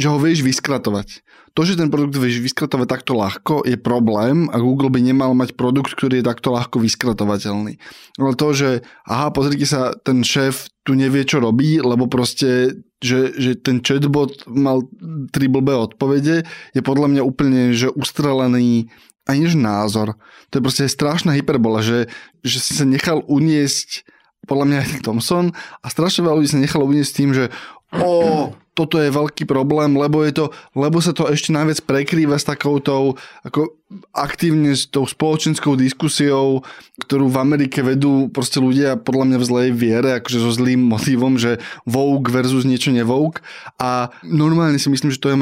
že 0.00 0.08
ho 0.08 0.16
vieš 0.16 0.40
vyskratovať. 0.40 1.20
To, 1.52 1.68
že 1.68 1.76
ten 1.76 1.92
produkt 1.92 2.16
vieš 2.16 2.40
vyskratovať 2.40 2.88
takto 2.88 3.12
ľahko, 3.12 3.68
je 3.68 3.76
problém 3.76 4.48
a 4.48 4.56
Google 4.56 4.88
by 4.88 5.04
nemal 5.04 5.36
mať 5.36 5.52
produkt, 5.52 5.92
ktorý 5.92 6.24
je 6.24 6.28
takto 6.32 6.48
ľahko 6.48 6.80
vyskratovateľný. 6.80 7.76
Ale 8.16 8.32
to, 8.32 8.48
že 8.56 8.70
aha, 9.04 9.28
pozrite 9.28 9.68
sa, 9.68 9.92
ten 9.92 10.24
šéf 10.24 10.72
tu 10.80 10.96
nevie, 10.96 11.28
čo 11.28 11.44
robí, 11.44 11.76
lebo 11.76 12.08
proste, 12.08 12.80
že, 13.04 13.36
že 13.36 13.52
ten 13.60 13.84
chatbot 13.84 14.48
mal 14.48 14.88
tri 15.28 15.52
blbé 15.52 15.76
odpovede, 15.76 16.48
je 16.72 16.80
podľa 16.80 17.12
mňa 17.12 17.22
úplne, 17.22 17.76
že 17.76 17.92
ustrelený 17.92 18.88
ani 19.28 19.46
že 19.46 19.60
názor. 19.60 20.18
To 20.50 20.58
je 20.58 20.64
proste 20.64 20.90
strašná 20.90 21.36
hyperbola, 21.36 21.84
že, 21.84 22.10
že 22.42 22.58
si 22.58 22.72
sa 22.74 22.88
nechal 22.88 23.22
uniesť 23.28 24.08
podľa 24.46 24.66
mňa 24.66 24.78
aj 24.82 25.06
Thomson 25.06 25.54
a 25.54 25.86
strašne 25.86 26.26
veľa 26.26 26.42
ľudí 26.42 26.50
sa 26.50 26.58
nechalo 26.58 26.90
uniesť 26.90 27.12
tým, 27.14 27.30
že 27.30 27.54
o, 27.92 28.52
toto 28.72 28.96
je 28.96 29.12
veľký 29.12 29.44
problém, 29.44 29.92
lebo, 29.92 30.24
je 30.24 30.32
to, 30.32 30.44
lebo 30.72 30.96
sa 31.04 31.12
to 31.12 31.28
ešte 31.28 31.52
najviac 31.52 31.84
prekrýva 31.84 32.40
s 32.40 32.48
takoutou 32.48 33.20
ako 33.44 33.76
aktívne 34.16 34.72
s 34.72 34.88
tou 34.88 35.04
spoločenskou 35.04 35.76
diskusiou, 35.76 36.64
ktorú 37.04 37.28
v 37.28 37.36
Amerike 37.36 37.84
vedú 37.84 38.32
proste 38.32 38.64
ľudia 38.64 38.96
podľa 38.96 39.24
mňa 39.28 39.38
v 39.38 39.48
zlej 39.48 39.68
viere, 39.76 40.10
akože 40.16 40.38
so 40.40 40.48
zlým 40.56 40.88
motivom, 40.88 41.36
že 41.36 41.60
vogue 41.84 42.32
versus 42.32 42.64
niečo 42.64 42.88
nevogue 42.96 43.44
a 43.76 44.08
normálne 44.24 44.80
si 44.80 44.88
myslím, 44.88 45.12
že 45.12 45.20
to 45.20 45.28
je 45.28 45.36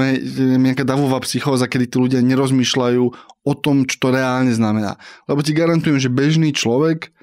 nejaká 0.59 0.83
davová 0.83 1.23
psychóza, 1.23 1.71
kedy 1.71 1.87
tí 1.87 1.97
ľudia 2.03 2.21
nerozmýšľajú 2.27 3.05
o 3.47 3.53
tom, 3.55 3.87
čo 3.87 3.97
to 4.03 4.11
reálne 4.11 4.51
znamená. 4.51 4.99
Lebo 5.31 5.47
ti 5.47 5.55
garantujem, 5.55 6.03
že 6.03 6.11
bežný 6.11 6.51
človek, 6.51 7.15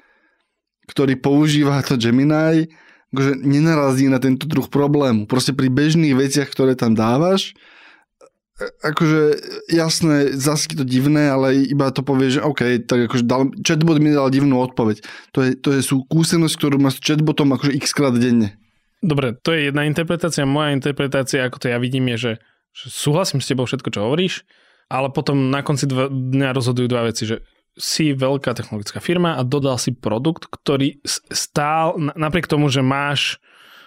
ktorý 0.88 1.20
používa 1.20 1.84
to 1.84 2.00
Gemini, 2.00 2.72
akože 3.12 3.32
nenarazí 3.40 4.06
na 4.08 4.20
tento 4.20 4.44
druh 4.44 4.68
problému. 4.68 5.24
Proste 5.24 5.56
pri 5.56 5.72
bežných 5.72 6.12
veciach, 6.12 6.48
ktoré 6.52 6.76
tam 6.76 6.92
dávaš, 6.92 7.56
e, 8.60 8.68
akože 8.84 9.20
jasné, 9.72 10.36
zase 10.36 10.76
to 10.76 10.84
divné, 10.84 11.32
ale 11.32 11.56
iba 11.56 11.88
to 11.88 12.04
povie, 12.04 12.36
že 12.36 12.44
OK, 12.44 12.84
tak 12.84 13.08
akože 13.08 13.24
dal, 13.24 13.48
chatbot 13.64 13.96
mi 14.00 14.12
dal 14.12 14.28
divnú 14.28 14.60
odpoveď. 14.60 15.00
To 15.32 15.40
je, 15.40 15.56
to 15.56 15.68
je 15.72 15.80
sú 15.80 16.04
ktorú 16.04 16.76
má 16.76 16.92
s 16.92 17.00
chatbotom 17.00 17.56
akože 17.56 17.72
x 17.80 17.96
krát 17.96 18.12
denne. 18.16 18.60
Dobre, 18.98 19.38
to 19.40 19.54
je 19.54 19.70
jedna 19.70 19.86
interpretácia. 19.86 20.42
Moja 20.42 20.74
interpretácia, 20.74 21.46
ako 21.46 21.62
to 21.62 21.66
ja 21.70 21.78
vidím, 21.78 22.10
je, 22.12 22.16
že, 22.18 22.32
že 22.74 22.86
súhlasím 22.90 23.38
s 23.38 23.46
tebou 23.46 23.62
všetko, 23.62 23.94
čo 23.94 24.04
hovoríš, 24.04 24.42
ale 24.90 25.14
potom 25.14 25.54
na 25.54 25.62
konci 25.62 25.86
dva, 25.86 26.10
dňa 26.10 26.50
rozhodujú 26.50 26.86
dva 26.90 27.06
veci, 27.06 27.24
že 27.24 27.46
si 27.78 28.12
veľká 28.12 28.52
technologická 28.52 28.98
firma 28.98 29.38
a 29.38 29.46
dodal 29.46 29.78
si 29.78 29.94
produkt, 29.94 30.50
ktorý 30.50 30.98
stál, 31.30 31.94
napriek 31.96 32.50
tomu, 32.50 32.66
že 32.68 32.82
máš 32.82 33.38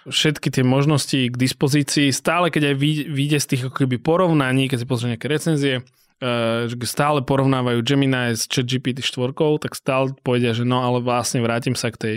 všetky 0.08 0.50
tie 0.50 0.64
možnosti 0.66 1.30
k 1.30 1.34
dispozícii, 1.38 2.10
stále 2.10 2.50
keď 2.50 2.74
aj 2.74 2.76
vyjde 3.06 3.38
z 3.38 3.46
tých 3.46 3.62
ako 3.70 3.86
keby 3.86 4.02
porovnaní, 4.02 4.66
keď 4.66 4.82
si 4.82 4.90
pozrie 4.90 5.14
nejaké 5.14 5.30
recenzie, 5.30 5.74
uh, 5.78 6.66
že 6.66 6.74
stále 6.82 7.22
porovnávajú 7.22 7.78
Gemini 7.86 8.34
s 8.34 8.50
ChatGPT 8.50 8.98
4, 9.04 9.30
tak 9.62 9.78
stále 9.78 10.10
povedia, 10.26 10.50
že 10.56 10.66
no 10.66 10.82
ale 10.82 10.98
vlastne 10.98 11.38
vrátim 11.38 11.78
sa 11.78 11.94
k 11.94 12.00
tej 12.00 12.16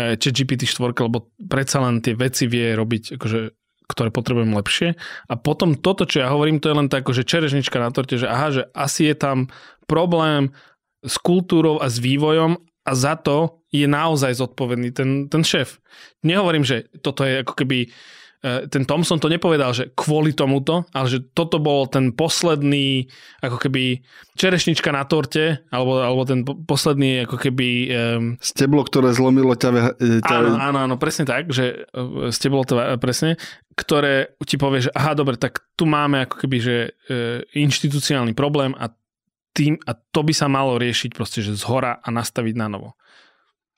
uh, 0.00 0.16
ChatGPT 0.16 0.64
4, 0.64 0.96
lebo 1.04 1.28
predsa 1.36 1.84
len 1.84 2.00
tie 2.00 2.16
veci 2.16 2.48
vie 2.48 2.72
robiť 2.72 3.20
akože 3.20 3.40
ktoré 3.86 4.10
potrebujem 4.10 4.50
lepšie. 4.50 4.88
A 5.30 5.34
potom 5.38 5.78
toto, 5.78 6.10
čo 6.10 6.18
ja 6.18 6.34
hovorím, 6.34 6.58
to 6.58 6.74
je 6.74 6.78
len 6.78 6.90
tak, 6.90 7.06
že 7.06 7.22
čerežnička 7.22 7.78
na 7.78 7.94
torte, 7.94 8.18
že 8.18 8.26
aha, 8.26 8.50
že 8.50 8.62
asi 8.74 9.06
je 9.06 9.14
tam 9.14 9.46
problém 9.86 10.50
s 11.06 11.16
kultúrou 11.22 11.78
a 11.78 11.86
s 11.86 12.02
vývojom 12.02 12.58
a 12.86 12.92
za 12.94 13.18
to 13.18 13.62
je 13.74 13.86
naozaj 13.86 14.38
zodpovedný 14.38 14.94
ten, 14.94 15.26
ten 15.26 15.42
šéf. 15.42 15.82
Nehovorím, 16.22 16.62
že 16.62 16.86
toto 17.02 17.26
je 17.26 17.42
ako 17.42 17.54
keby 17.58 17.78
e, 17.82 17.88
ten 18.70 18.86
Thomson 18.86 19.18
to 19.18 19.26
nepovedal, 19.26 19.74
že 19.74 19.90
kvôli 19.98 20.30
tomuto, 20.32 20.86
ale 20.94 21.06
že 21.10 21.18
toto 21.34 21.58
bol 21.58 21.90
ten 21.90 22.14
posledný, 22.14 23.10
ako 23.42 23.58
keby 23.58 24.06
čerešnička 24.38 24.94
na 24.94 25.02
torte, 25.02 25.66
alebo, 25.74 25.98
alebo 25.98 26.22
ten 26.22 26.46
posledný, 26.46 27.26
ako 27.26 27.36
keby... 27.42 27.68
Um, 27.90 28.24
steblo, 28.38 28.86
ktoré 28.86 29.10
zlomilo 29.10 29.58
ťa... 29.58 29.98
ťa... 30.22 30.34
Áno, 30.38 30.54
áno, 30.56 30.78
áno, 30.86 30.94
presne 30.96 31.26
tak, 31.26 31.50
že 31.50 31.90
e, 31.90 32.30
steblo 32.30 32.62
to 32.62 32.78
presne, 33.02 33.34
ktoré 33.74 34.38
ti 34.46 34.56
povie, 34.56 34.86
že 34.86 34.94
aha, 34.94 35.18
dobre, 35.18 35.36
tak 35.36 35.58
tu 35.74 35.84
máme 35.90 36.24
ako 36.24 36.46
keby, 36.46 36.56
že 36.64 36.76
uh, 37.12 37.44
inštitucionálny 37.52 38.32
problém 38.32 38.72
a 38.78 38.88
tým, 39.56 39.80
a 39.88 39.96
to 39.96 40.20
by 40.20 40.36
sa 40.36 40.52
malo 40.52 40.76
riešiť 40.76 41.16
proste, 41.16 41.40
že 41.40 41.56
z 41.56 41.64
a 41.64 42.08
nastaviť 42.12 42.54
na 42.60 42.68
novo. 42.68 42.92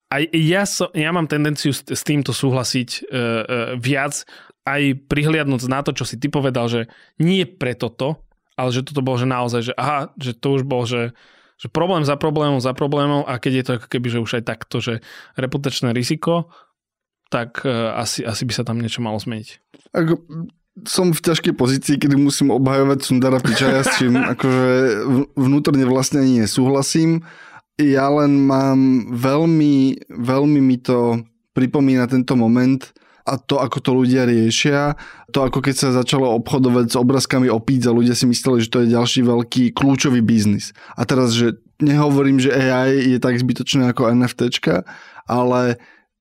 A 0.09 0.25
ja, 0.25 0.65
so, 0.67 0.91
ja 0.97 1.15
mám 1.15 1.31
tendenciu 1.31 1.71
s, 1.71 2.03
týmto 2.03 2.35
súhlasiť 2.35 2.91
uh, 2.91 2.99
uh, 3.05 3.43
viac, 3.79 4.25
aj 4.67 5.07
prihliadnúť 5.07 5.69
na 5.71 5.81
to, 5.87 5.95
čo 5.95 6.05
si 6.05 6.17
ty 6.21 6.27
povedal, 6.29 6.69
že 6.69 6.81
nie 7.21 7.45
preto 7.45 7.89
to, 7.89 8.19
ale 8.59 8.75
že 8.75 8.85
toto 8.85 9.05
bolo, 9.05 9.21
že 9.21 9.29
naozaj, 9.29 9.61
že 9.71 9.73
aha, 9.79 10.11
že 10.19 10.33
to 10.35 10.61
už 10.61 10.63
bol, 10.67 10.85
že, 10.89 11.15
že 11.61 11.69
problém 11.71 12.05
za 12.05 12.19
problémom 12.19 12.59
za 12.59 12.75
problémom 12.75 13.23
a 13.25 13.39
keď 13.39 13.53
je 13.53 13.65
to 13.65 13.73
ako 13.79 13.87
keby, 13.87 14.09
že 14.11 14.19
už 14.25 14.33
aj 14.41 14.45
takto, 14.45 14.77
že 14.83 15.05
reputačné 15.39 15.93
riziko, 15.95 16.53
tak 17.29 17.63
uh, 17.69 17.93
asi, 18.01 18.25
asi 18.25 18.49
by 18.49 18.53
sa 18.57 18.65
tam 18.65 18.81
niečo 18.81 19.05
malo 19.05 19.21
zmeniť. 19.21 19.49
Som 20.87 21.11
v 21.11 21.25
ťažkej 21.25 21.55
pozícii, 21.57 21.97
kedy 21.99 22.15
musím 22.15 22.55
obhajovať 22.55 22.99
Sundara 23.03 23.43
Pičaja, 23.43 23.83
s 23.83 23.99
čím 23.99 24.15
akože 24.37 24.69
vnútorne 25.35 25.85
vlastne 25.89 26.23
ani 26.23 26.45
nesúhlasím. 26.45 27.25
Ja 27.79 28.11
len 28.11 28.43
mám 28.43 29.11
veľmi, 29.15 30.07
veľmi 30.11 30.61
mi 30.63 30.77
to 30.83 31.23
pripomína 31.55 32.11
tento 32.11 32.35
moment 32.39 32.91
a 33.29 33.37
to, 33.37 33.61
ako 33.61 33.79
to 33.79 33.91
ľudia 33.93 34.25
riešia. 34.25 34.97
To, 35.37 35.45
ako 35.45 35.61
keď 35.61 35.75
sa 35.77 35.89
začalo 35.93 36.33
obchodovať 36.41 36.91
s 36.91 36.97
obrázkami 36.97 37.53
o 37.53 37.61
pizza, 37.61 37.93
ľudia 37.93 38.17
si 38.17 38.25
mysleli, 38.25 38.65
že 38.65 38.73
to 38.73 38.83
je 38.83 38.95
ďalší 38.95 39.21
veľký 39.23 39.65
kľúčový 39.77 40.25
biznis. 40.25 40.73
A 40.97 41.05
teraz, 41.05 41.37
že 41.37 41.61
nehovorím, 41.79 42.41
že 42.41 42.55
AI 42.55 43.15
je 43.15 43.19
tak 43.21 43.37
zbytočné 43.37 43.93
ako 43.93 44.11
NFTčka, 44.17 44.89
ale 45.29 45.77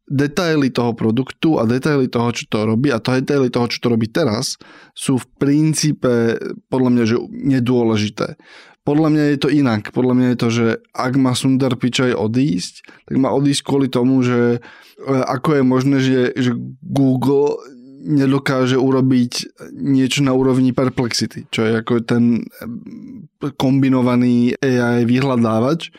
detaily 0.08 0.72
toho 0.72 0.96
produktu 0.96 1.60
a 1.60 1.68
detaily 1.68 2.08
toho, 2.08 2.32
čo 2.32 2.48
to 2.48 2.64
robí 2.64 2.90
a 2.96 3.04
to 3.04 3.12
detaily 3.20 3.52
toho, 3.52 3.68
čo 3.68 3.84
to 3.84 3.88
robí 3.92 4.08
teraz, 4.08 4.56
sú 4.96 5.20
v 5.20 5.28
princípe 5.36 6.40
podľa 6.72 6.90
mňa, 6.96 7.04
že 7.04 7.18
nedôležité. 7.28 8.40
Podľa 8.88 9.10
mňa 9.12 9.24
je 9.36 9.40
to 9.44 9.50
inak. 9.52 9.92
Podľa 9.92 10.14
mňa 10.16 10.28
je 10.32 10.40
to, 10.40 10.48
že 10.48 10.66
ak 10.96 11.14
má 11.20 11.36
Sundar 11.36 11.76
Pichai 11.76 12.16
odísť, 12.16 12.88
tak 13.12 13.16
má 13.20 13.36
odísť 13.36 13.68
kvôli 13.68 13.92
tomu, 13.92 14.24
že 14.24 14.64
e, 14.64 15.12
ako 15.12 15.60
je 15.60 15.64
možné, 15.68 15.98
že, 16.00 16.22
že 16.40 16.56
Google 16.80 17.60
nedokáže 18.08 18.80
urobiť 18.80 19.60
niečo 19.76 20.24
na 20.24 20.32
úrovni 20.32 20.72
Perplexity, 20.72 21.52
čo 21.52 21.68
je 21.68 21.84
ako 21.84 22.00
ten 22.08 22.48
e, 22.64 23.52
kombinovaný 23.60 24.56
AI 24.64 25.04
vyhľadávač, 25.04 25.92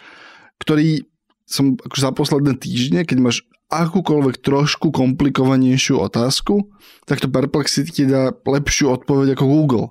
ktorý 0.65 1.05
som 1.45 1.77
za 1.93 2.09
posledné 2.17 2.57
týždne, 2.57 3.05
keď 3.05 3.19
máš 3.21 3.45
akúkoľvek 3.69 4.41
trošku 4.41 4.89
komplikovanejšiu 4.89 6.01
otázku, 6.01 6.73
tak 7.05 7.21
to 7.21 7.29
Perplexity 7.29 7.91
ti 7.93 8.05
dá 8.09 8.33
lepšiu 8.33 8.93
odpoveď 8.97 9.37
ako 9.37 9.45
Google. 9.45 9.87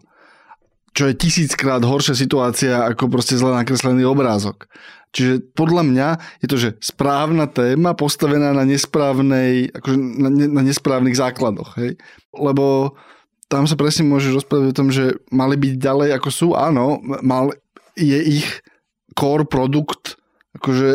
Čo 0.98 1.13
je 1.13 1.13
tisíckrát 1.13 1.86
horšia 1.86 2.17
situácia 2.17 2.81
ako 2.89 3.05
proste 3.13 3.38
zle 3.38 3.53
nakreslený 3.53 4.01
obrázok. 4.01 4.65
Čiže 5.13 5.53
podľa 5.53 5.84
mňa 5.86 6.07
je 6.41 6.48
to, 6.50 6.57
že 6.57 6.69
správna 6.81 7.46
téma 7.46 7.93
postavená 7.93 8.51
na 8.51 8.65
nesprávnej, 8.65 9.72
akože 9.72 9.98
na, 9.98 10.29
na 10.29 10.62
nesprávnych 10.65 11.15
základoch. 11.15 11.77
Hej? 11.77 12.01
Lebo 12.34 12.98
tam 13.48 13.69
sa 13.69 13.79
presne 13.79 14.10
môžeš 14.10 14.43
rozprávať 14.43 14.67
o 14.74 14.77
tom, 14.77 14.89
že 14.91 15.15
mali 15.31 15.55
byť 15.55 15.74
ďalej 15.79 16.10
ako 16.17 16.29
sú. 16.34 16.48
Áno, 16.57 17.00
mal, 17.24 17.55
je 17.96 18.41
ich 18.41 18.48
core 19.17 19.50
produkt 19.50 19.97
akože 20.58 20.90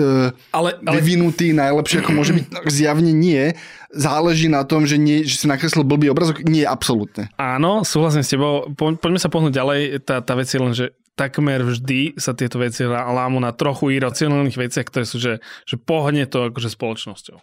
uh, 0.00 0.32
ale, 0.50 0.70
ale... 0.80 0.94
vyvinutý 0.98 1.52
najlepšie, 1.52 2.02
ako 2.02 2.10
môže 2.12 2.32
byť. 2.34 2.44
Zjavne 2.68 3.12
nie. 3.12 3.52
Záleží 3.94 4.50
na 4.50 4.66
tom, 4.66 4.88
že, 4.88 4.98
nie, 4.98 5.22
že 5.22 5.44
si 5.44 5.46
nakreslil 5.46 5.86
blbý 5.86 6.10
obrazok. 6.10 6.42
Nie, 6.42 6.66
absolútne. 6.66 7.30
Áno, 7.38 7.86
súhlasím 7.86 8.26
s 8.26 8.32
tebou. 8.34 8.66
Po, 8.74 8.90
poďme 8.98 9.20
sa 9.22 9.30
pohnúť 9.30 9.54
ďalej. 9.54 9.80
Tá, 10.02 10.18
tá 10.18 10.34
vec 10.34 10.50
je 10.50 10.58
len, 10.58 10.74
že 10.74 10.90
takmer 11.14 11.62
vždy 11.62 12.18
sa 12.18 12.34
tieto 12.34 12.58
veci 12.58 12.82
lámu 12.90 13.38
na 13.38 13.54
trochu 13.54 13.94
iracionálnych 13.94 14.58
veciach, 14.58 14.86
ktoré 14.90 15.06
sú, 15.06 15.22
že, 15.22 15.38
že 15.62 15.78
pohne 15.78 16.26
to 16.26 16.50
akože 16.50 16.74
spoločnosťou. 16.74 17.38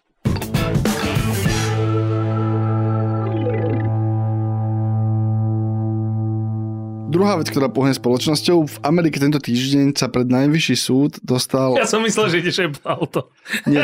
Druhá 7.12 7.36
vec, 7.36 7.52
ktorá 7.52 7.68
pohne 7.68 7.92
spoločnosťou, 7.92 8.58
v 8.72 8.78
Amerike 8.88 9.20
tento 9.20 9.36
týždeň 9.36 10.00
sa 10.00 10.08
pred 10.08 10.32
najvyšší 10.32 10.76
súd 10.80 11.20
dostal... 11.20 11.76
Ja 11.76 11.84
som 11.84 12.00
myslel, 12.08 12.32
že 12.32 12.36
ideš 12.40 12.72
Auto. 12.88 13.28
Nie, 13.68 13.84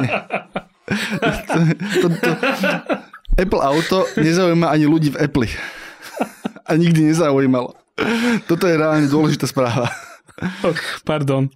nie. 0.00 0.10
to, 1.44 1.58
to, 2.00 2.06
to, 2.08 2.30
Apple 3.36 3.60
Auto 3.60 4.08
nezaujíma 4.16 4.72
ani 4.72 4.88
ľudí 4.88 5.12
v 5.12 5.20
Apple. 5.28 5.48
A 6.64 6.72
nikdy 6.80 7.12
nezaujímalo. 7.12 7.76
Toto 8.48 8.64
je 8.64 8.80
reálne 8.80 9.12
dôležitá 9.12 9.44
správa. 9.44 9.92
Pardon. 11.04 11.52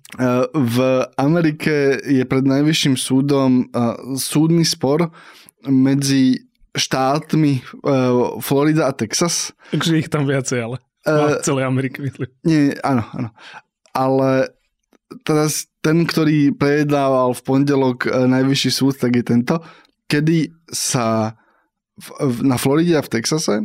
V 0.53 0.77
Amerike 1.17 2.05
je 2.05 2.23
pred 2.29 2.45
najvyšším 2.45 3.01
súdom 3.01 3.73
súdny 4.21 4.69
spor 4.69 5.09
medzi 5.65 6.45
štátmi 6.77 7.65
Florida 8.45 8.87
a 8.87 8.93
Texas. 8.93 9.57
Takže 9.73 9.99
ich 9.99 10.13
tam 10.13 10.29
viacej, 10.29 10.61
ale 10.63 10.77
v 11.07 11.45
celej 11.45 11.65
Amerike 11.65 12.03
myslím. 12.03 12.29
Nie, 12.43 12.75
áno, 12.83 13.05
áno. 13.15 13.31
Ale 13.95 14.53
teraz 15.25 15.71
ten, 15.81 16.05
ktorý 16.05 16.53
prejednával 16.55 17.33
v 17.33 17.45
pondelok 17.45 18.09
najvyšší 18.09 18.71
súd, 18.71 18.95
tak 18.99 19.17
je 19.17 19.25
tento, 19.25 19.63
kedy 20.11 20.53
sa 20.69 21.39
v, 21.99 22.47
na 22.47 22.57
Floride 22.61 22.99
a 22.99 23.03
v 23.03 23.13
Texase 23.13 23.63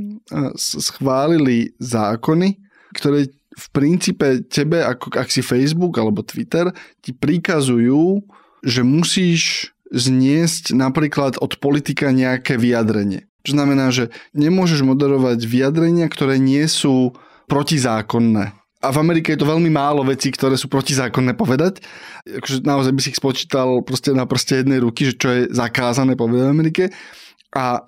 schválili 0.58 1.75
zákony, 1.78 2.58
ktoré 2.98 3.30
v 3.54 3.68
princípe 3.70 4.42
tebe, 4.50 4.82
ako, 4.82 5.13
ak 5.13 5.30
si 5.30 5.46
Facebook 5.46 5.94
alebo 6.02 6.25
Twitter, 6.25 6.74
ti 7.06 7.13
prikazujú, 7.13 8.25
že 8.66 8.82
musíš 8.82 9.74
zniesť 9.94 10.74
napríklad 10.74 11.38
od 11.38 11.62
politika 11.62 12.10
nejaké 12.10 12.58
vyjadrenie. 12.58 13.30
Čo 13.44 13.60
znamená, 13.60 13.92
že 13.92 14.08
nemôžeš 14.32 14.88
moderovať 14.88 15.44
vyjadrenia, 15.44 16.08
ktoré 16.08 16.40
nie 16.40 16.64
sú 16.68 17.12
protizákonné. 17.52 18.56
A 18.84 18.92
v 18.92 19.00
Amerike 19.00 19.32
je 19.32 19.40
to 19.40 19.48
veľmi 19.48 19.72
málo 19.72 20.04
vecí, 20.04 20.28
ktoré 20.28 20.60
sú 20.60 20.68
protizákonné 20.68 21.40
povedať. 21.40 21.80
Akože 22.28 22.68
naozaj 22.68 22.92
by 22.92 23.00
si 23.00 23.12
ich 23.16 23.20
spočítal 23.20 23.80
proste 23.84 24.12
na 24.12 24.28
prste 24.28 24.60
jednej 24.60 24.84
ruky, 24.84 25.08
že 25.08 25.16
čo 25.16 25.28
je 25.32 25.42
zakázané 25.52 26.20
povedať 26.20 26.44
v 26.44 26.56
Amerike. 26.56 26.84
A 27.56 27.88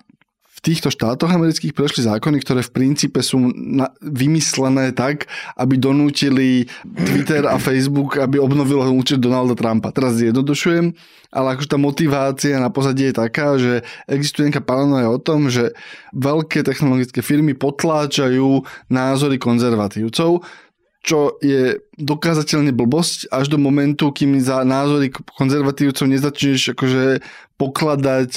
týchto 0.66 0.90
štátoch 0.90 1.30
amerických 1.30 1.70
prešli 1.70 2.02
zákony, 2.02 2.42
ktoré 2.42 2.66
v 2.66 2.74
princípe 2.74 3.22
sú 3.22 3.38
na, 3.54 3.94
vymyslené 4.02 4.90
tak, 4.90 5.30
aby 5.54 5.78
donútili 5.78 6.66
Twitter 6.82 7.46
a 7.46 7.62
Facebook, 7.62 8.18
aby 8.18 8.42
obnovilo 8.42 8.82
účet 8.90 9.22
Donalda 9.22 9.54
Trumpa. 9.54 9.94
Teraz 9.94 10.18
zjednodušujem, 10.18 10.90
ale 11.30 11.46
akože 11.54 11.70
tá 11.70 11.78
motivácia 11.78 12.58
na 12.58 12.74
pozadí 12.74 13.06
je 13.06 13.14
taká, 13.14 13.54
že 13.54 13.86
existuje 14.10 14.50
nejaká 14.50 14.66
paranoja 14.66 15.06
o 15.06 15.22
tom, 15.22 15.46
že 15.46 15.70
veľké 16.10 16.66
technologické 16.66 17.22
firmy 17.22 17.54
potláčajú 17.54 18.66
názory 18.90 19.38
konzervatívcov, 19.38 20.42
čo 21.06 21.38
je 21.38 21.78
dokázateľne 21.94 22.74
blbosť 22.74 23.30
až 23.30 23.54
do 23.54 23.62
momentu, 23.62 24.10
kým 24.10 24.42
za 24.42 24.66
názory 24.66 25.14
konzervatívcov 25.14 26.10
nezačneš 26.10 26.74
akože 26.74 27.22
pokladať 27.54 28.30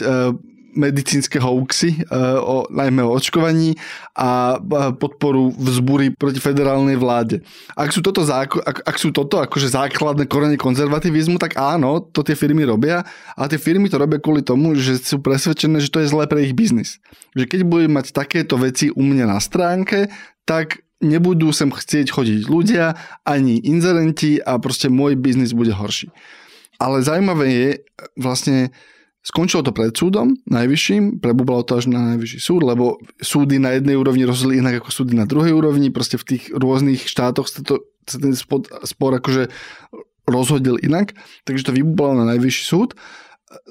medicínske 0.76 1.42
hoaxy, 1.42 2.02
e, 2.02 2.16
o, 2.40 2.66
najmä 2.70 3.02
o 3.06 3.14
očkovaní 3.16 3.78
a 4.14 4.60
podporu 4.96 5.54
vzbúry 5.56 6.14
proti 6.14 6.38
federálnej 6.38 6.98
vláde. 7.00 7.42
Ak 7.74 7.94
sú 7.96 8.06
toto, 8.06 8.22
záko, 8.22 8.62
ak, 8.62 8.86
ak 8.86 8.96
sú 8.98 9.10
toto 9.10 9.42
akože 9.42 9.72
základné 9.74 10.30
korene 10.30 10.58
konzervativizmu, 10.60 11.42
tak 11.42 11.58
áno, 11.58 12.04
to 12.04 12.22
tie 12.22 12.38
firmy 12.38 12.66
robia 12.66 13.06
a 13.34 13.50
tie 13.50 13.58
firmy 13.58 13.90
to 13.90 13.98
robia 13.98 14.22
kvôli 14.22 14.46
tomu, 14.46 14.78
že 14.78 15.00
sú 15.00 15.22
presvedčené, 15.24 15.82
že 15.82 15.90
to 15.90 16.02
je 16.04 16.12
zlé 16.12 16.30
pre 16.30 16.46
ich 16.46 16.54
biznis. 16.54 17.02
Že 17.34 17.46
keď 17.50 17.60
budem 17.66 17.92
mať 17.94 18.12
takéto 18.14 18.60
veci 18.60 18.94
u 18.94 19.02
mňa 19.02 19.26
na 19.26 19.40
stránke, 19.42 20.12
tak 20.46 20.82
nebudú 21.00 21.52
sem 21.56 21.72
chcieť 21.72 22.12
chodiť 22.12 22.40
ľudia, 22.52 23.00
ani 23.24 23.60
inzerenti 23.64 24.40
a 24.44 24.60
proste 24.60 24.92
môj 24.92 25.16
biznis 25.16 25.56
bude 25.56 25.72
horší. 25.72 26.12
Ale 26.80 27.04
zaujímavé 27.04 27.48
je 27.52 27.70
vlastne, 28.16 28.72
Skončilo 29.30 29.62
to 29.62 29.70
pred 29.70 29.94
súdom, 29.94 30.42
najvyšším, 30.50 31.22
prebublalo 31.22 31.62
to 31.62 31.78
až 31.78 31.86
na 31.86 32.18
najvyšší 32.18 32.40
súd, 32.42 32.66
lebo 32.66 32.98
súdy 33.22 33.62
na 33.62 33.78
jednej 33.78 33.94
úrovni 33.94 34.26
rozhodli 34.26 34.58
inak 34.58 34.82
ako 34.82 34.90
súdy 34.90 35.14
na 35.14 35.30
druhej 35.30 35.54
úrovni, 35.54 35.94
proste 35.94 36.18
v 36.18 36.34
tých 36.34 36.44
rôznych 36.50 37.06
štátoch 37.06 37.46
sa, 37.46 37.62
to, 37.62 37.86
sa 38.10 38.18
ten 38.18 38.34
spor, 38.34 39.12
akože 39.22 39.54
rozhodil 40.26 40.82
inak, 40.82 41.14
takže 41.46 41.70
to 41.70 41.78
vybublalo 41.78 42.26
na 42.26 42.34
najvyšší 42.34 42.64
súd. 42.66 42.98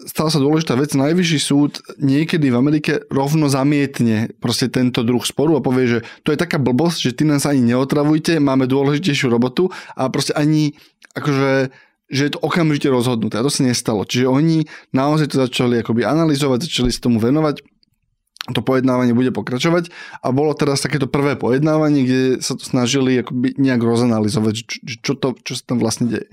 Stala 0.06 0.30
sa 0.30 0.38
dôležitá 0.38 0.78
vec, 0.78 0.94
najvyšší 0.94 1.40
súd 1.42 1.82
niekedy 1.98 2.54
v 2.54 2.58
Amerike 2.58 3.02
rovno 3.10 3.50
zamietne 3.50 4.30
proste 4.38 4.70
tento 4.70 5.02
druh 5.02 5.26
sporu 5.26 5.58
a 5.58 5.62
povie, 5.62 5.98
že 5.98 5.98
to 6.22 6.30
je 6.30 6.38
taká 6.38 6.62
blbosť, 6.62 7.10
že 7.10 7.16
ty 7.18 7.26
nás 7.26 7.50
ani 7.50 7.74
neotravujte, 7.74 8.38
máme 8.38 8.70
dôležitejšiu 8.70 9.26
robotu 9.26 9.74
a 9.98 10.06
proste 10.06 10.38
ani 10.38 10.78
akože 11.18 11.74
že 12.08 12.28
je 12.28 12.32
to 12.34 12.40
okamžite 12.40 12.88
rozhodnuté. 12.88 13.36
A 13.36 13.44
to 13.44 13.52
sa 13.52 13.64
nestalo. 13.64 14.08
Čiže 14.08 14.26
oni 14.28 14.64
naozaj 14.96 15.32
to 15.32 15.44
začali 15.44 15.84
akoby 15.84 16.08
analyzovať, 16.08 16.64
začali 16.64 16.90
sa 16.92 17.04
tomu 17.04 17.20
venovať 17.20 17.60
to 18.48 18.64
pojednávanie 18.64 19.12
bude 19.12 19.28
pokračovať 19.28 19.92
a 20.24 20.32
bolo 20.32 20.56
teraz 20.56 20.80
takéto 20.80 21.04
prvé 21.04 21.36
pojednávanie, 21.36 22.08
kde 22.08 22.22
sa 22.40 22.56
to 22.56 22.64
snažili 22.64 23.20
akoby 23.20 23.52
nejak 23.60 23.82
rozanalizovať, 23.84 24.54
čo, 24.64 24.78
čo, 25.04 25.12
to, 25.20 25.36
čo 25.44 25.52
sa 25.52 25.74
tam 25.74 25.78
vlastne 25.82 26.08
deje. 26.08 26.28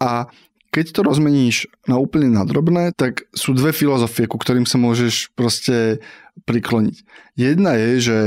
A 0.00 0.32
keď 0.72 0.96
to 0.96 1.00
rozmeníš 1.04 1.68
na 1.84 2.00
úplne 2.00 2.32
nadrobné, 2.32 2.96
tak 2.96 3.28
sú 3.36 3.52
dve 3.52 3.76
filozofie, 3.76 4.24
ku 4.24 4.40
ktorým 4.40 4.64
sa 4.64 4.80
môžeš 4.80 5.36
proste 5.36 6.00
prikloniť. 6.48 6.96
Jedna 7.36 7.76
je, 7.76 7.90
že 8.00 8.18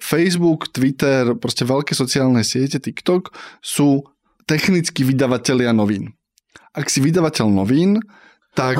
Facebook, 0.00 0.72
Twitter, 0.72 1.36
proste 1.36 1.68
veľké 1.68 1.92
sociálne 1.92 2.40
siete, 2.40 2.80
TikTok 2.80 3.36
sú 3.60 4.08
technicky 4.48 5.04
vydavatelia 5.04 5.76
novín 5.76 6.16
ak 6.74 6.86
si 6.86 7.02
vydavateľ 7.02 7.46
novín, 7.50 7.98
tak 8.54 8.78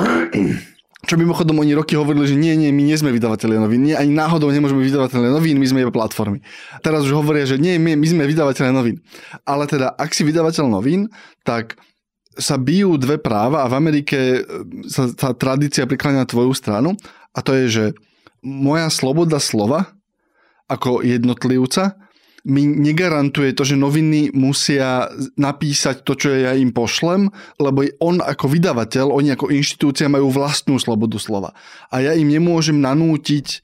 čo 1.09 1.15
mimochodom 1.17 1.57
oni 1.57 1.73
roky 1.73 1.97
hovorili, 1.97 2.29
že 2.29 2.37
nie, 2.37 2.53
nie, 2.53 2.69
my 2.69 2.83
nie 2.85 2.97
sme 2.97 3.09
vydavatelia 3.09 3.57
novín, 3.57 3.81
nie, 3.81 3.97
ani 3.97 4.13
náhodou 4.13 4.53
nemôžeme 4.53 4.85
byť 4.85 4.89
vydavatelia 4.93 5.31
novín, 5.33 5.57
my 5.57 5.67
sme 5.67 5.81
iba 5.81 5.93
platformy. 5.93 6.45
Teraz 6.85 7.09
už 7.09 7.17
hovoria, 7.17 7.49
že 7.49 7.57
nie, 7.57 7.81
my, 7.81 7.97
my 7.97 8.07
sme 8.07 8.29
vydavatelia 8.29 8.69
novín. 8.69 9.01
Ale 9.43 9.65
teda, 9.65 9.97
ak 9.97 10.13
si 10.13 10.21
vydavateľ 10.21 10.69
novín, 10.69 11.09
tak 11.41 11.81
sa 12.37 12.55
bijú 12.55 12.95
dve 12.95 13.19
práva 13.19 13.67
a 13.67 13.71
v 13.71 13.75
Amerike 13.75 14.17
e, 14.17 14.41
sa 14.87 15.11
tá 15.11 15.35
tradícia 15.35 15.83
prikláňa 15.83 16.23
na 16.23 16.29
tvoju 16.29 16.55
stranu 16.55 16.95
a 17.35 17.39
to 17.43 17.51
je, 17.51 17.65
že 17.67 17.85
moja 18.39 18.87
sloboda 18.87 19.35
slova 19.41 19.91
ako 20.71 21.03
jednotlivca 21.03 21.99
mi 22.45 22.65
negarantuje 22.65 23.53
to, 23.53 23.61
že 23.61 23.77
noviny 23.77 24.33
musia 24.33 25.09
napísať 25.37 26.01
to, 26.01 26.17
čo 26.17 26.33
ja 26.33 26.57
im 26.57 26.73
pošlem, 26.73 27.29
lebo 27.61 27.85
on 28.01 28.17
ako 28.21 28.49
vydavateľ, 28.49 29.13
oni 29.13 29.37
ako 29.37 29.53
inštitúcia 29.53 30.09
majú 30.09 30.33
vlastnú 30.33 30.81
slobodu 30.81 31.21
slova. 31.21 31.53
A 31.93 32.01
ja 32.01 32.17
im 32.17 32.25
nemôžem 32.25 32.81
nanútiť 32.81 33.61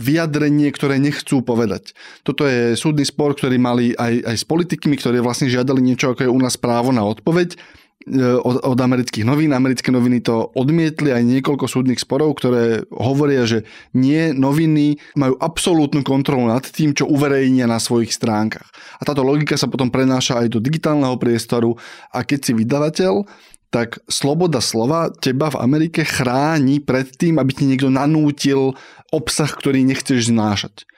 vyjadrenie, 0.00 0.72
ktoré 0.72 0.96
nechcú 0.96 1.44
povedať. 1.44 1.92
Toto 2.24 2.48
je 2.48 2.72
súdny 2.72 3.04
spor, 3.04 3.36
ktorý 3.36 3.60
mali 3.60 3.92
aj, 3.92 4.24
aj 4.24 4.36
s 4.40 4.44
politikmi, 4.48 4.96
ktorí 4.96 5.20
vlastne 5.20 5.52
žiadali 5.52 5.84
niečo, 5.84 6.16
ako 6.16 6.24
je 6.24 6.32
u 6.32 6.40
nás 6.40 6.56
právo 6.56 6.88
na 6.88 7.04
odpoveď 7.04 7.60
od, 8.08 8.64
od 8.64 8.78
amerických 8.80 9.28
novín. 9.28 9.52
Americké 9.52 9.92
noviny 9.92 10.24
to 10.24 10.48
odmietli 10.56 11.12
aj 11.12 11.20
niekoľko 11.20 11.68
súdnych 11.68 12.00
sporov, 12.00 12.40
ktoré 12.40 12.88
hovoria, 12.88 13.44
že 13.44 13.68
nie, 13.92 14.32
noviny 14.32 14.96
majú 15.20 15.36
absolútnu 15.36 16.00
kontrolu 16.00 16.48
nad 16.48 16.64
tým, 16.64 16.96
čo 16.96 17.04
uverejnia 17.04 17.68
na 17.68 17.76
svojich 17.76 18.16
stránkach. 18.16 18.64
A 18.96 19.04
táto 19.04 19.20
logika 19.20 19.60
sa 19.60 19.68
potom 19.68 19.92
prenáša 19.92 20.40
aj 20.40 20.48
do 20.48 20.64
digitálneho 20.64 21.20
priestoru 21.20 21.76
a 22.08 22.24
keď 22.24 22.40
si 22.40 22.52
vydavateľ, 22.56 23.28
tak 23.70 24.02
sloboda 24.10 24.58
slova 24.58 25.14
teba 25.14 25.52
v 25.52 25.60
Amerike 25.62 26.02
chráni 26.02 26.82
pred 26.82 27.06
tým, 27.06 27.38
aby 27.38 27.52
ti 27.54 27.64
niekto 27.68 27.86
nanútil 27.86 28.74
obsah, 29.14 29.46
ktorý 29.46 29.86
nechceš 29.86 30.32
znášať. 30.32 30.88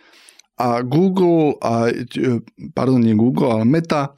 A 0.57 0.81
Google, 0.81 1.59
a, 1.61 1.93
e, 1.93 2.41
pardon, 2.73 3.03
nie 3.03 3.13
Google, 3.13 3.53
ale 3.53 3.65
Meta 3.69 4.17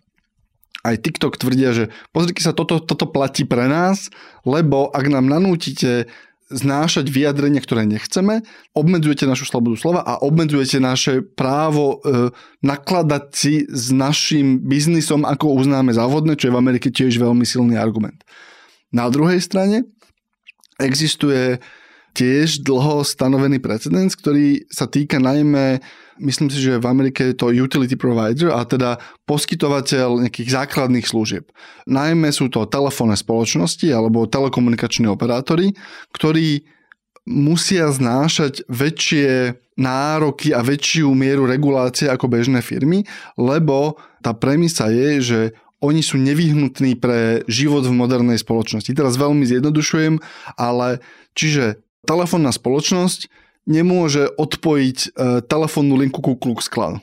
aj 0.84 1.00
TikTok 1.00 1.40
tvrdia, 1.40 1.72
že 1.72 1.84
pozrite 2.12 2.44
sa, 2.44 2.52
toto, 2.52 2.78
toto 2.78 3.08
platí 3.08 3.48
pre 3.48 3.66
nás, 3.66 4.12
lebo 4.44 4.92
ak 4.92 5.08
nám 5.08 5.24
nanútite 5.24 6.12
znášať 6.52 7.08
vyjadrenia, 7.08 7.64
ktoré 7.64 7.88
nechceme, 7.88 8.44
obmedzujete 8.76 9.24
našu 9.24 9.48
slobodu 9.48 9.80
slova 9.80 10.00
a 10.04 10.20
obmedzujete 10.20 10.76
naše 10.76 11.24
právo 11.24 12.04
e, 12.04 12.30
nakladať 12.60 13.24
si 13.32 13.64
s 13.64 13.88
našim 13.88 14.60
biznisom, 14.60 15.24
ako 15.24 15.56
uznáme 15.56 15.96
závodné, 15.96 16.36
čo 16.36 16.52
je 16.52 16.54
v 16.54 16.60
Amerike 16.60 16.92
tiež 16.92 17.16
veľmi 17.16 17.48
silný 17.48 17.80
argument. 17.80 18.20
Na 18.92 19.08
druhej 19.08 19.40
strane 19.40 19.88
existuje 20.76 21.58
tiež 22.14 22.62
dlho 22.62 23.02
stanovený 23.02 23.58
precedens, 23.58 24.14
ktorý 24.14 24.64
sa 24.70 24.86
týka 24.86 25.18
najmä 25.18 25.82
Myslím 26.14 26.46
si, 26.46 26.62
že 26.62 26.78
v 26.78 26.86
Amerike 26.86 27.34
je 27.34 27.34
to 27.34 27.50
utility 27.50 27.98
provider, 27.98 28.54
a 28.54 28.62
teda 28.62 29.02
poskytovateľ 29.26 30.22
nejakých 30.22 30.62
základných 30.62 31.10
služieb. 31.10 31.50
Najmä 31.90 32.30
sú 32.30 32.46
to 32.46 32.70
telefónne 32.70 33.18
spoločnosti 33.18 33.90
alebo 33.90 34.30
telekomunikační 34.30 35.10
operátori, 35.10 35.74
ktorí 36.14 36.62
musia 37.26 37.90
znášať 37.90 38.62
väčšie 38.70 39.58
nároky 39.74 40.54
a 40.54 40.62
väčšiu 40.62 41.10
mieru 41.18 41.50
regulácie 41.50 42.06
ako 42.06 42.30
bežné 42.30 42.62
firmy, 42.62 43.02
lebo 43.34 43.98
tá 44.22 44.30
premisa 44.36 44.86
je, 44.94 45.10
že 45.18 45.40
oni 45.82 46.00
sú 46.00 46.16
nevyhnutní 46.16 46.96
pre 46.96 47.42
život 47.50 47.84
v 47.84 47.92
modernej 47.92 48.38
spoločnosti. 48.40 48.88
Teraz 48.94 49.20
veľmi 49.20 49.44
zjednodušujem, 49.44 50.16
ale 50.56 51.02
čiže 51.34 51.83
telefónna 52.04 52.52
spoločnosť 52.52 53.26
nemôže 53.64 54.28
odpojiť 54.36 54.98
e, 55.00 55.08
telefónnu 55.44 55.96
linku 55.96 56.20
Ku 56.20 56.36
Klux 56.36 56.68
Klan. 56.68 57.00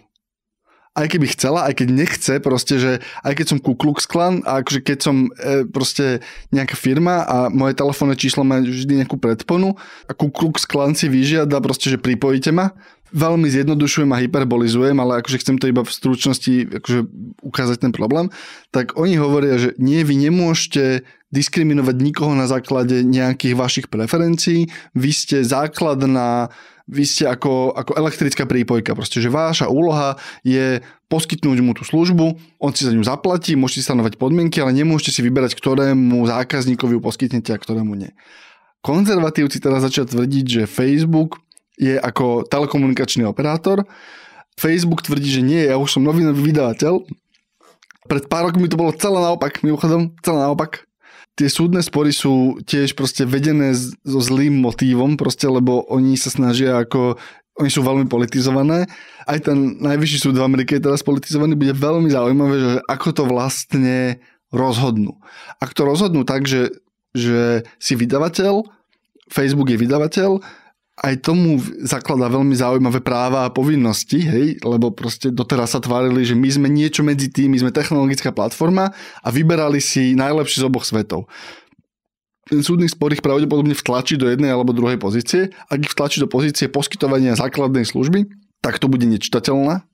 Aj 0.92 1.08
keby 1.08 1.32
chcela, 1.32 1.72
aj 1.72 1.80
keď 1.80 1.88
nechce, 1.88 2.34
proste, 2.44 2.76
že 2.76 2.92
aj 3.24 3.34
keď 3.40 3.46
som 3.48 3.60
Ku 3.64 3.74
Klux 3.80 4.04
Klan 4.06 4.44
a 4.44 4.62
akože 4.62 4.84
keď 4.84 4.98
som 5.00 5.32
e, 5.34 5.64
proste 5.66 6.22
nejaká 6.52 6.76
firma 6.76 7.24
a 7.26 7.38
moje 7.48 7.80
telefónne 7.80 8.14
číslo 8.20 8.46
má 8.46 8.60
vždy 8.62 9.02
nejakú 9.02 9.18
predponu 9.18 9.80
a 10.06 10.12
Ku 10.14 10.30
Klux 10.30 10.68
Klan 10.68 10.94
si 10.94 11.10
vyžiada 11.10 11.58
proste, 11.64 11.90
že 11.90 11.98
pripojíte 11.98 12.54
ma, 12.54 12.76
veľmi 13.12 13.48
zjednodušujem 13.48 14.12
a 14.12 14.22
hyperbolizujem, 14.24 14.98
ale 14.98 15.20
akože 15.20 15.42
chcem 15.44 15.56
to 15.60 15.68
iba 15.68 15.84
v 15.84 15.92
stručnosti 15.92 16.82
akože 16.82 17.00
ukázať 17.44 17.78
ten 17.88 17.92
problém, 17.92 18.32
tak 18.72 18.96
oni 18.96 19.20
hovoria, 19.20 19.60
že 19.60 19.76
nie, 19.78 20.04
vy 20.04 20.16
nemôžete 20.18 21.04
diskriminovať 21.32 21.96
nikoho 21.96 22.36
na 22.36 22.48
základe 22.48 23.04
nejakých 23.08 23.56
vašich 23.56 23.88
preferencií, 23.88 24.68
vy 24.96 25.12
ste 25.12 25.44
základná 25.44 26.52
vy 26.92 27.08
ste 27.08 27.24
ako, 27.24 27.72
ako 27.72 27.96
elektrická 27.96 28.44
prípojka. 28.44 28.92
Proste, 28.92 29.24
že 29.24 29.32
váša 29.32 29.72
úloha 29.72 30.20
je 30.44 30.84
poskytnúť 31.08 31.64
mu 31.64 31.72
tú 31.72 31.88
službu, 31.88 32.36
on 32.60 32.72
si 32.76 32.84
za 32.84 32.92
ňu 32.92 33.08
zaplatí, 33.08 33.56
môžete 33.56 33.88
stanovať 33.88 34.20
podmienky, 34.20 34.60
ale 34.60 34.76
nemôžete 34.76 35.16
si 35.16 35.22
vyberať, 35.24 35.56
ktorému 35.56 36.28
zákazníkovi 36.28 37.00
ju 37.00 37.02
poskytnete 37.02 37.56
a 37.56 37.62
ktorému 37.62 37.96
nie. 37.96 38.12
Konzervatívci 38.84 39.64
teraz 39.64 39.88
začali 39.88 40.10
tvrdiť, 40.10 40.46
že 40.46 40.64
Facebook 40.68 41.40
je 41.82 41.98
ako 41.98 42.46
telekomunikačný 42.46 43.26
operátor. 43.26 43.82
Facebook 44.54 45.02
tvrdí, 45.02 45.26
že 45.26 45.42
nie, 45.42 45.66
ja 45.66 45.82
už 45.82 45.98
som 45.98 46.06
novinový 46.06 46.54
vydavateľ. 46.54 47.02
Pred 48.06 48.24
pár 48.30 48.54
rokmi 48.54 48.70
to 48.70 48.78
bolo 48.78 48.94
celé 48.94 49.18
naopak, 49.18 49.66
mimochodom, 49.66 50.14
celé 50.22 50.40
naopak 50.46 50.86
tie 51.40 51.48
súdne 51.48 51.80
spory 51.80 52.12
sú 52.12 52.60
tiež 52.68 52.94
proste 52.94 53.24
vedené 53.24 53.74
so 54.04 54.20
zlým 54.20 54.60
motívom, 54.60 55.16
proste, 55.16 55.48
lebo 55.48 55.88
oni 55.88 56.20
sa 56.20 56.30
snažia 56.30 56.78
ako 56.84 57.16
oni 57.60 57.70
sú 57.70 57.84
veľmi 57.84 58.08
politizované. 58.08 58.88
Aj 59.28 59.38
ten 59.38 59.78
najvyšší 59.78 60.18
súd 60.24 60.36
v 60.40 60.48
Amerike 60.48 60.80
je 60.80 60.86
teraz 60.88 61.04
politizovaný. 61.04 61.60
Bude 61.60 61.76
veľmi 61.76 62.10
zaujímavé, 62.10 62.56
že 62.58 62.72
ako 62.88 63.08
to 63.12 63.24
vlastne 63.28 64.18
rozhodnú. 64.50 65.20
Ak 65.60 65.76
to 65.76 65.84
rozhodnú 65.84 66.24
tak, 66.24 66.48
že, 66.48 66.72
že 67.12 67.68
si 67.78 67.94
vydavateľ, 68.00 68.66
Facebook 69.28 69.70
je 69.70 69.78
vydavateľ, 69.78 70.42
aj 71.00 71.24
tomu 71.24 71.58
zakladá 71.88 72.28
veľmi 72.28 72.52
zaujímavé 72.52 73.00
práva 73.00 73.48
a 73.48 73.54
povinnosti, 73.54 74.20
hej, 74.22 74.60
lebo 74.62 74.92
proste 74.92 75.32
doteraz 75.32 75.74
sa 75.74 75.80
tvárili, 75.80 76.28
že 76.28 76.36
my 76.36 76.50
sme 76.52 76.68
niečo 76.68 77.02
medzi 77.02 77.32
tým, 77.32 77.56
my 77.56 77.64
sme 77.64 77.72
technologická 77.72 78.36
platforma 78.36 78.92
a 79.24 79.28
vyberali 79.32 79.80
si 79.80 80.14
najlepšie 80.20 80.62
z 80.62 80.68
oboch 80.68 80.84
svetov. 80.84 81.32
Ten 82.52 82.60
súdny 82.60 82.92
spor 82.92 83.16
ich 83.16 83.24
pravdepodobne 83.24 83.72
vtlačí 83.72 84.20
do 84.20 84.28
jednej 84.28 84.52
alebo 84.52 84.76
druhej 84.76 85.00
pozície. 85.00 85.56
Ak 85.72 85.80
ich 85.80 85.94
vtlačí 85.96 86.20
do 86.20 86.28
pozície 86.28 86.68
poskytovania 86.68 87.40
základnej 87.40 87.88
služby, 87.88 88.28
tak 88.60 88.78
to 88.78 88.92
bude 88.92 89.08
nečitateľné, 89.08 89.88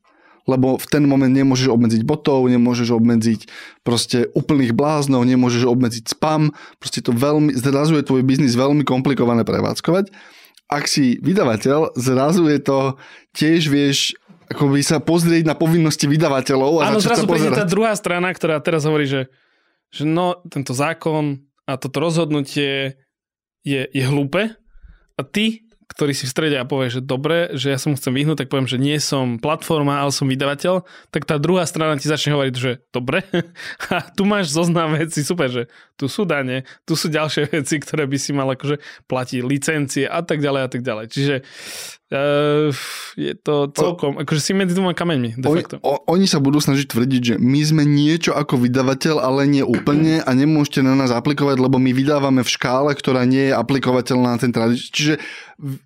lebo 0.50 0.82
v 0.82 0.86
ten 0.90 1.06
moment 1.06 1.32
nemôžeš 1.32 1.70
obmedziť 1.70 2.02
botov, 2.04 2.50
nemôžeš 2.50 2.98
obmedziť 2.98 3.40
proste 3.86 4.28
úplných 4.34 4.74
bláznov, 4.74 5.24
nemôžeš 5.24 5.70
obmedziť 5.70 6.18
spam, 6.18 6.52
proste 6.82 7.06
to 7.06 7.14
veľmi, 7.14 7.54
zrazuje 7.54 8.02
tvoj 8.02 8.26
biznis 8.26 8.58
veľmi 8.58 8.82
komplikované 8.82 9.46
prevádzkovať 9.46 10.10
ak 10.68 10.84
si 10.88 11.16
vydavateľ, 11.24 11.96
zrazu 11.96 12.48
je 12.52 12.60
to 12.60 12.80
tiež 13.36 13.72
vieš 13.72 14.16
akoby 14.48 14.80
sa 14.80 15.04
pozrieť 15.04 15.44
na 15.44 15.56
povinnosti 15.60 16.08
vydavateľov. 16.08 16.80
A 16.80 16.92
Áno, 16.92 17.04
zrazu 17.04 17.28
príde 17.28 17.52
tá 17.52 17.68
druhá 17.68 17.92
strana, 18.00 18.32
ktorá 18.32 18.64
teraz 18.64 18.88
hovorí, 18.88 19.04
že, 19.04 19.28
že 19.92 20.08
no, 20.08 20.40
tento 20.48 20.72
zákon 20.72 21.44
a 21.68 21.76
toto 21.76 22.00
rozhodnutie 22.00 22.96
je, 23.68 23.82
je 23.92 24.04
hlúpe 24.08 24.56
a 25.20 25.22
ty 25.28 25.67
ktorý 25.88 26.12
si 26.12 26.28
v 26.28 26.34
strede 26.36 26.58
a 26.60 26.68
povie, 26.68 26.92
že 26.92 27.00
dobre, 27.00 27.56
že 27.56 27.72
ja 27.72 27.80
som 27.80 27.96
chcem 27.96 28.12
vyhnúť, 28.12 28.44
tak 28.44 28.52
poviem, 28.52 28.68
že 28.68 28.76
nie 28.76 29.00
som 29.00 29.40
platforma, 29.40 30.04
ale 30.04 30.12
som 30.12 30.28
vydavateľ, 30.28 30.84
tak 31.16 31.24
tá 31.24 31.40
druhá 31.40 31.64
strana 31.64 31.96
ti 31.96 32.12
začne 32.12 32.36
hovoriť, 32.36 32.56
že 32.60 32.72
dobre, 32.92 33.24
a 33.96 34.04
tu 34.12 34.28
máš 34.28 34.52
zoznam 34.52 35.00
veci, 35.00 35.24
super, 35.24 35.48
že 35.48 35.64
tu 35.96 36.12
sú 36.12 36.28
dane, 36.28 36.68
tu 36.84 37.00
sú 37.00 37.08
ďalšie 37.08 37.48
veci, 37.56 37.80
ktoré 37.80 38.04
by 38.04 38.18
si 38.20 38.36
mal 38.36 38.52
akože 38.52 38.84
platiť 39.08 39.40
licencie 39.48 40.06
a 40.06 40.20
tak 40.20 40.44
ďalej 40.44 40.62
a 40.68 40.70
tak 40.70 40.82
ďalej. 40.84 41.06
Čiže 41.08 41.36
Uh, 42.08 42.72
je 43.20 43.36
to 43.36 43.68
celkom, 43.76 44.16
o, 44.16 44.24
akože 44.24 44.40
si 44.40 44.56
medzi 44.56 44.72
dvoma 44.72 44.96
kameňmi, 44.96 45.36
de 45.36 45.44
facto. 45.44 45.76
O, 45.84 46.00
oni 46.08 46.24
sa 46.24 46.40
budú 46.40 46.64
snažiť 46.64 46.88
tvrdiť, 46.88 47.22
že 47.22 47.36
my 47.36 47.60
sme 47.68 47.84
niečo 47.84 48.32
ako 48.32 48.64
vydavateľ, 48.64 49.20
ale 49.20 49.44
nie 49.44 49.60
úplne 49.60 50.24
a 50.24 50.32
nemôžete 50.32 50.80
na 50.88 50.96
nás 50.96 51.12
aplikovať, 51.12 51.60
lebo 51.60 51.76
my 51.76 51.92
vydávame 51.92 52.48
v 52.48 52.54
škále, 52.56 52.96
ktorá 52.96 53.28
nie 53.28 53.52
je 53.52 53.58
aplikovateľná 53.60 54.36
na 54.36 54.40
ten 54.40 54.56
tradičný. 54.56 54.88
Čiže 54.96 55.14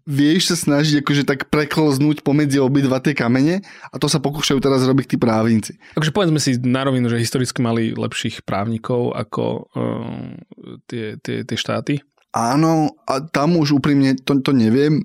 vieš 0.05 0.53
sa 0.53 0.55
snažiť 0.61 1.01
akože 1.01 1.25
tak 1.25 1.49
preklznúť 1.49 2.21
pomedzi 2.21 2.61
obidva 2.61 3.01
tie 3.01 3.17
kamene 3.17 3.65
a 3.89 3.95
to 3.97 4.05
sa 4.05 4.21
pokúšajú 4.21 4.61
teraz 4.61 4.85
robiť 4.85 5.05
tí 5.09 5.17
právnici. 5.17 5.81
Takže 5.97 6.13
povedzme 6.13 6.37
si 6.37 6.53
na 6.61 6.85
rovinu, 6.85 7.09
že 7.09 7.17
historicky 7.17 7.65
mali 7.65 7.97
lepších 7.97 8.45
právnikov 8.45 9.17
ako 9.17 9.73
uh, 9.73 10.37
tie, 10.85 11.17
tie, 11.17 11.41
tie 11.49 11.57
štáty. 11.57 12.05
Áno, 12.29 12.93
a 13.09 13.25
tam 13.25 13.57
už 13.57 13.81
úprimne 13.81 14.13
to, 14.21 14.37
to 14.37 14.53
neviem 14.53 15.01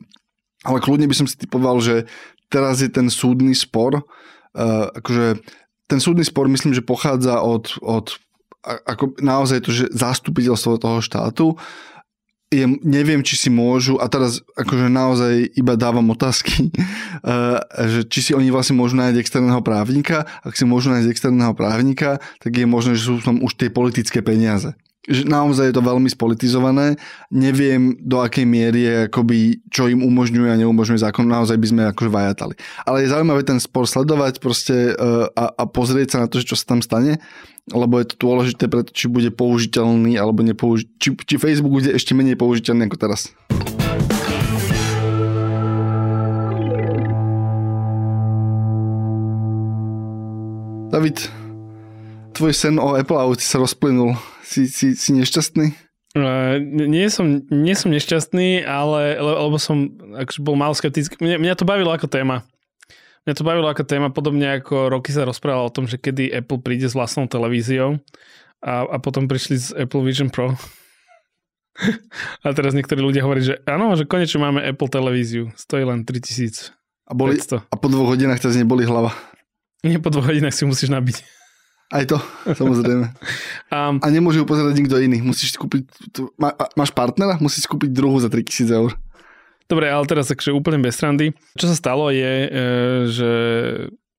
ale 0.66 0.82
kľudne 0.82 1.06
by 1.06 1.14
som 1.14 1.30
si 1.30 1.38
typoval, 1.38 1.78
že 1.78 2.10
teraz 2.50 2.82
je 2.82 2.90
ten 2.90 3.06
súdny 3.06 3.54
spor, 3.54 4.02
uh, 4.02 4.86
akože 4.90 5.38
ten 5.86 6.02
súdny 6.02 6.26
spor 6.26 6.50
myslím, 6.50 6.74
že 6.74 6.82
pochádza 6.82 7.38
od, 7.38 7.78
od 7.78 8.18
ako 8.66 9.14
naozaj 9.22 9.62
to, 9.62 9.70
že 9.70 9.94
zastupiteľstvo 9.94 10.82
toho 10.82 10.98
štátu. 10.98 11.54
Je, 12.50 12.66
neviem, 12.82 13.26
či 13.26 13.34
si 13.34 13.50
môžu, 13.50 13.98
a 13.98 14.06
teraz 14.06 14.38
akože 14.54 14.86
naozaj 14.86 15.50
iba 15.58 15.74
dávam 15.74 16.06
otázky, 16.10 16.70
uh, 16.70 17.62
že 17.94 18.06
či 18.10 18.18
si 18.22 18.32
oni 18.34 18.50
vlastne 18.50 18.74
môžu 18.78 18.98
nájsť 18.98 19.18
externého 19.22 19.62
právnika, 19.62 20.26
ak 20.42 20.54
si 20.58 20.66
môžu 20.66 20.90
nájsť 20.90 21.10
externého 21.10 21.54
právnika, 21.54 22.22
tak 22.42 22.54
je 22.54 22.66
možné, 22.66 22.98
že 22.98 23.06
sú 23.06 23.22
tam 23.22 23.42
už 23.42 23.54
tie 23.58 23.70
politické 23.70 24.22
peniaze 24.22 24.74
naozaj 25.06 25.70
je 25.70 25.76
to 25.78 25.82
veľmi 25.86 26.10
spolitizované. 26.10 26.98
Neviem, 27.30 27.94
do 28.02 28.18
akej 28.18 28.46
miery 28.46 28.80
je, 28.82 28.94
akoby, 29.06 29.62
čo 29.70 29.86
im 29.86 30.02
umožňuje 30.02 30.50
a 30.50 30.60
neumožňuje 30.60 31.02
zákon. 31.02 31.26
Naozaj 31.26 31.56
by 31.56 31.66
sme 31.70 31.82
akože 31.94 32.10
vajatali. 32.10 32.54
Ale 32.82 33.06
je 33.06 33.12
zaujímavé 33.14 33.46
ten 33.46 33.62
spor 33.62 33.86
sledovať 33.86 34.42
proste 34.42 34.94
uh, 34.94 35.30
a, 35.30 35.54
a 35.54 35.64
pozrieť 35.70 36.18
sa 36.18 36.18
na 36.24 36.26
to, 36.26 36.42
čo 36.42 36.58
sa 36.58 36.74
tam 36.74 36.80
stane, 36.82 37.22
lebo 37.70 37.98
je 38.02 38.10
to 38.10 38.16
dôležité 38.18 38.66
preto, 38.66 38.90
či 38.90 39.06
bude 39.06 39.30
použiteľný 39.30 40.18
alebo 40.18 40.42
nepoužiteľný. 40.42 40.98
Či, 40.98 41.08
či 41.22 41.34
Facebook 41.38 41.82
bude 41.82 41.90
ešte 41.94 42.14
menej 42.14 42.38
použiteľný 42.38 42.90
ako 42.90 42.98
teraz. 42.98 43.30
David, 50.86 51.45
tvoj 52.36 52.52
sen 52.52 52.76
o 52.76 52.92
Apple 52.92 53.16
auti 53.16 53.42
sa 53.42 53.56
rozplynul 53.56 54.12
si, 54.44 54.68
si, 54.68 54.92
si 54.92 55.10
nešťastný? 55.16 55.72
Uh, 56.16 56.56
nie, 56.64 57.08
som, 57.12 57.44
nie 57.52 57.76
som 57.76 57.92
nešťastný, 57.92 58.64
ale 58.64 59.20
lebo 59.20 59.60
som 59.60 59.92
akože 60.16 60.40
bol 60.40 60.56
mal 60.56 60.72
skeptický. 60.72 61.20
Mňa, 61.20 61.36
mňa 61.40 61.54
to 61.60 61.68
bavilo 61.68 61.92
ako 61.92 62.08
téma. 62.08 62.44
Mňa 63.28 63.34
to 63.36 63.44
bavilo 63.44 63.68
ako 63.68 63.84
téma, 63.84 64.08
podobne 64.14 64.62
ako 64.62 64.88
roky 64.88 65.10
sa 65.10 65.26
rozprával 65.26 65.68
o 65.68 65.74
tom, 65.74 65.84
že 65.90 65.98
kedy 65.98 66.30
Apple 66.30 66.62
príde 66.62 66.86
s 66.86 66.94
vlastnou 66.94 67.26
televíziou 67.26 67.98
a, 68.62 68.86
a 68.86 68.96
potom 69.02 69.26
prišli 69.26 69.56
z 69.58 69.68
Apple 69.76 70.06
Vision 70.06 70.30
Pro. 70.30 70.54
a 72.46 72.48
teraz 72.56 72.72
niektorí 72.72 73.02
ľudia 73.02 73.26
hovorí, 73.26 73.44
že 73.44 73.60
áno, 73.68 73.92
že 73.98 74.08
konečne 74.08 74.40
máme 74.40 74.64
Apple 74.64 74.88
televíziu. 74.88 75.52
Stojí 75.58 75.84
len 75.84 76.06
3000. 76.06 76.72
A, 77.06 77.12
boli, 77.12 77.38
a 77.38 77.76
po 77.76 77.86
dvoch 77.86 78.16
hodinách 78.16 78.40
ťa 78.40 78.62
neboli 78.62 78.82
hlava. 78.88 79.12
Nie, 79.84 80.00
po 80.00 80.08
dvoch 80.10 80.32
hodinách 80.32 80.56
si 80.56 80.64
musíš 80.64 80.90
nabiť. 80.90 81.35
Aj 81.86 82.04
to, 82.06 82.18
samozrejme. 82.46 83.06
Um, 83.66 83.98
a 83.98 84.06
nemôže 84.14 84.38
ju 84.38 84.46
pozerať 84.46 84.78
nikto 84.78 84.94
iný. 85.02 85.18
Musíš 85.26 85.58
kúpiť, 85.58 85.90
má, 86.38 86.54
máš 86.78 86.94
partnera? 86.94 87.34
Musíš 87.42 87.66
kúpiť 87.66 87.90
druhú 87.90 88.14
za 88.22 88.30
3000 88.30 88.70
eur. 88.70 88.94
Dobre, 89.66 89.90
ale 89.90 90.06
teraz 90.06 90.30
takže 90.30 90.54
úplne 90.54 90.78
bez 90.78 90.94
strandy. 90.94 91.34
Čo 91.58 91.74
sa 91.74 91.74
stalo 91.74 92.14
je, 92.14 92.46
e, 92.46 92.50
že 93.10 93.30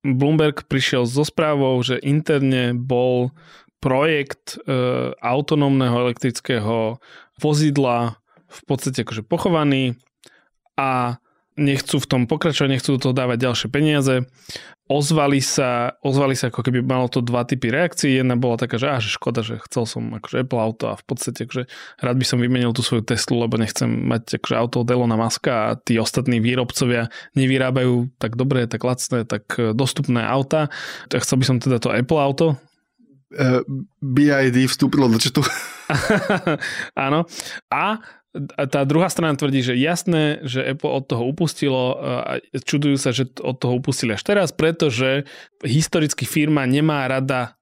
Bloomberg 0.04 0.68
prišiel 0.68 1.08
so 1.08 1.24
správou, 1.24 1.80
že 1.80 2.04
interne 2.04 2.76
bol 2.76 3.32
projekt 3.80 4.60
e, 4.68 4.76
autonómneho 5.24 6.12
elektrického 6.12 7.00
vozidla 7.40 8.20
v 8.52 8.62
podstate 8.68 9.08
akože 9.08 9.24
pochovaný 9.24 9.96
a 10.76 11.24
nechcú 11.58 11.98
v 11.98 12.08
tom 12.08 12.22
pokračovať, 12.30 12.70
nechcú 12.70 12.96
do 12.96 13.02
toho 13.10 13.14
dávať 13.18 13.50
ďalšie 13.50 13.68
peniaze. 13.74 14.24
Ozvali 14.88 15.44
sa, 15.44 16.00
ozvali 16.00 16.32
sa 16.32 16.48
ako 16.48 16.64
keby 16.64 16.80
malo 16.80 17.12
to 17.12 17.20
dva 17.20 17.44
typy 17.44 17.68
reakcií. 17.68 18.24
Jedna 18.24 18.40
bola 18.40 18.56
taká, 18.56 18.80
že, 18.80 18.88
že 19.04 19.12
škoda, 19.12 19.44
že 19.44 19.60
chcel 19.68 19.84
som 19.84 20.16
akože 20.16 20.48
Apple 20.48 20.64
auto 20.64 20.88
a 20.88 20.96
v 20.96 21.04
podstate 21.04 21.44
akože 21.44 21.68
rád 22.00 22.16
by 22.16 22.26
som 22.26 22.40
vymenil 22.40 22.72
tú 22.72 22.80
svoju 22.80 23.04
Teslu, 23.04 23.44
lebo 23.44 23.60
nechcem 23.60 23.90
mať 23.90 24.40
akože 24.40 24.56
auto 24.56 24.88
od 24.88 24.88
Elona 24.88 25.20
Muska 25.20 25.52
a 25.52 25.70
tí 25.76 26.00
ostatní 26.00 26.40
výrobcovia 26.40 27.12
nevyrábajú 27.36 28.16
tak 28.16 28.40
dobré, 28.40 28.64
tak 28.64 28.88
lacné, 28.88 29.28
tak 29.28 29.44
e, 29.60 29.76
dostupné 29.76 30.24
auta. 30.24 30.72
Tak 31.12 31.28
chcel 31.28 31.44
by 31.44 31.46
som 31.52 31.58
teda 31.60 31.84
to 31.84 31.92
Apple 31.92 32.24
auto, 32.24 32.56
uh, 33.36 33.62
BID 34.00 34.72
vstúpilo 34.72 35.12
do 35.12 35.20
četu. 35.20 35.44
Áno. 37.08 37.28
A 37.72 38.00
tá 38.70 38.82
druhá 38.84 39.08
strana 39.10 39.34
tvrdí, 39.34 39.64
že 39.64 39.80
jasné, 39.80 40.44
že 40.44 40.62
Apple 40.62 40.92
od 40.92 41.06
toho 41.08 41.24
upustilo 41.26 41.98
a 42.02 42.38
čudujú 42.54 42.98
sa, 43.00 43.16
že 43.16 43.30
od 43.42 43.56
toho 43.58 43.80
upustili 43.80 44.14
až 44.14 44.24
teraz, 44.28 44.50
pretože 44.54 45.26
historicky 45.64 46.28
firma 46.28 46.68
nemá 46.68 47.08
rada 47.08 47.58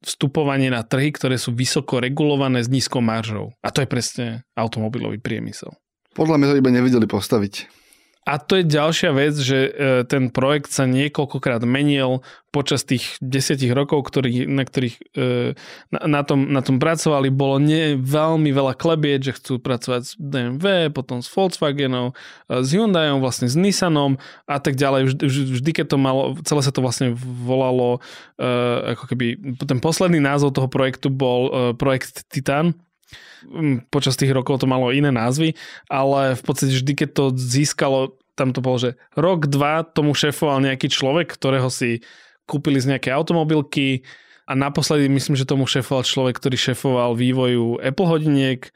vstupovanie 0.00 0.72
na 0.72 0.80
trhy, 0.80 1.12
ktoré 1.12 1.36
sú 1.36 1.52
vysoko 1.52 2.00
regulované 2.00 2.64
s 2.64 2.72
nízkou 2.72 3.04
maržou. 3.04 3.52
A 3.60 3.68
to 3.68 3.84
je 3.84 3.88
presne 3.88 4.26
automobilový 4.56 5.20
priemysel. 5.20 5.76
Podľa 6.16 6.36
mňa 6.40 6.46
to 6.50 6.58
iba 6.58 6.70
nevideli 6.72 7.06
postaviť. 7.06 7.79
A 8.30 8.38
to 8.38 8.62
je 8.62 8.62
ďalšia 8.62 9.10
vec, 9.10 9.34
že 9.34 9.58
e, 9.66 9.70
ten 10.06 10.30
projekt 10.30 10.70
sa 10.70 10.86
niekoľkokrát 10.86 11.66
menil 11.66 12.22
počas 12.54 12.86
tých 12.86 13.18
desiatich 13.18 13.74
rokov, 13.74 14.06
ktorý, 14.06 14.46
na 14.46 14.62
ktorých 14.62 14.96
e, 15.18 15.58
na, 15.90 16.00
na, 16.06 16.22
tom, 16.22 16.46
na 16.46 16.62
tom 16.62 16.78
pracovali. 16.78 17.26
Bolo 17.34 17.58
nie 17.58 17.98
veľmi 17.98 18.54
veľa 18.54 18.78
klebieť, 18.78 19.20
že 19.26 19.36
chcú 19.42 19.58
pracovať 19.58 20.02
s 20.06 20.12
BMW, 20.14 20.94
potom 20.94 21.26
s 21.26 21.26
Volkswagenom, 21.26 22.14
e, 22.46 22.62
s 22.62 22.70
Hyundaiom, 22.70 23.18
vlastne 23.18 23.50
s 23.50 23.58
Nissanom 23.58 24.22
a 24.46 24.62
tak 24.62 24.78
ďalej. 24.78 25.10
Vždy, 25.10 25.24
vždy 25.58 25.70
keď 25.82 25.86
to 25.90 25.98
malo, 25.98 26.38
celé 26.46 26.62
sa 26.62 26.70
to 26.70 26.86
vlastne 26.86 27.10
volalo, 27.18 27.98
ako 28.86 29.04
keby 29.10 29.58
ten 29.58 29.82
posledný 29.82 30.22
názov 30.22 30.54
toho 30.54 30.70
projektu 30.70 31.10
bol 31.12 31.74
projekt 31.76 32.24
Titan, 32.32 32.72
počas 33.88 34.16
tých 34.16 34.32
rokov 34.32 34.60
to 34.60 34.66
malo 34.68 34.92
iné 34.92 35.08
názvy, 35.08 35.56
ale 35.88 36.36
v 36.36 36.42
podstate 36.44 36.72
vždy, 36.76 36.92
keď 36.92 37.08
to 37.16 37.24
získalo, 37.36 38.19
tam 38.40 38.56
to 38.56 38.64
bolo, 38.64 38.80
že 38.80 38.90
rok, 39.12 39.44
dva 39.52 39.84
tomu 39.84 40.16
šéfoval 40.16 40.64
nejaký 40.64 40.88
človek, 40.88 41.36
ktorého 41.36 41.68
si 41.68 42.00
kúpili 42.48 42.80
z 42.80 42.96
nejaké 42.96 43.12
automobilky 43.12 44.08
a 44.48 44.56
naposledy 44.56 45.12
myslím, 45.12 45.36
že 45.36 45.44
tomu 45.44 45.68
šéfoval 45.68 46.08
človek, 46.08 46.40
ktorý 46.40 46.56
šéfoval 46.56 47.12
vývoju 47.20 47.84
Apple 47.84 48.08
hodiniek 48.08 48.72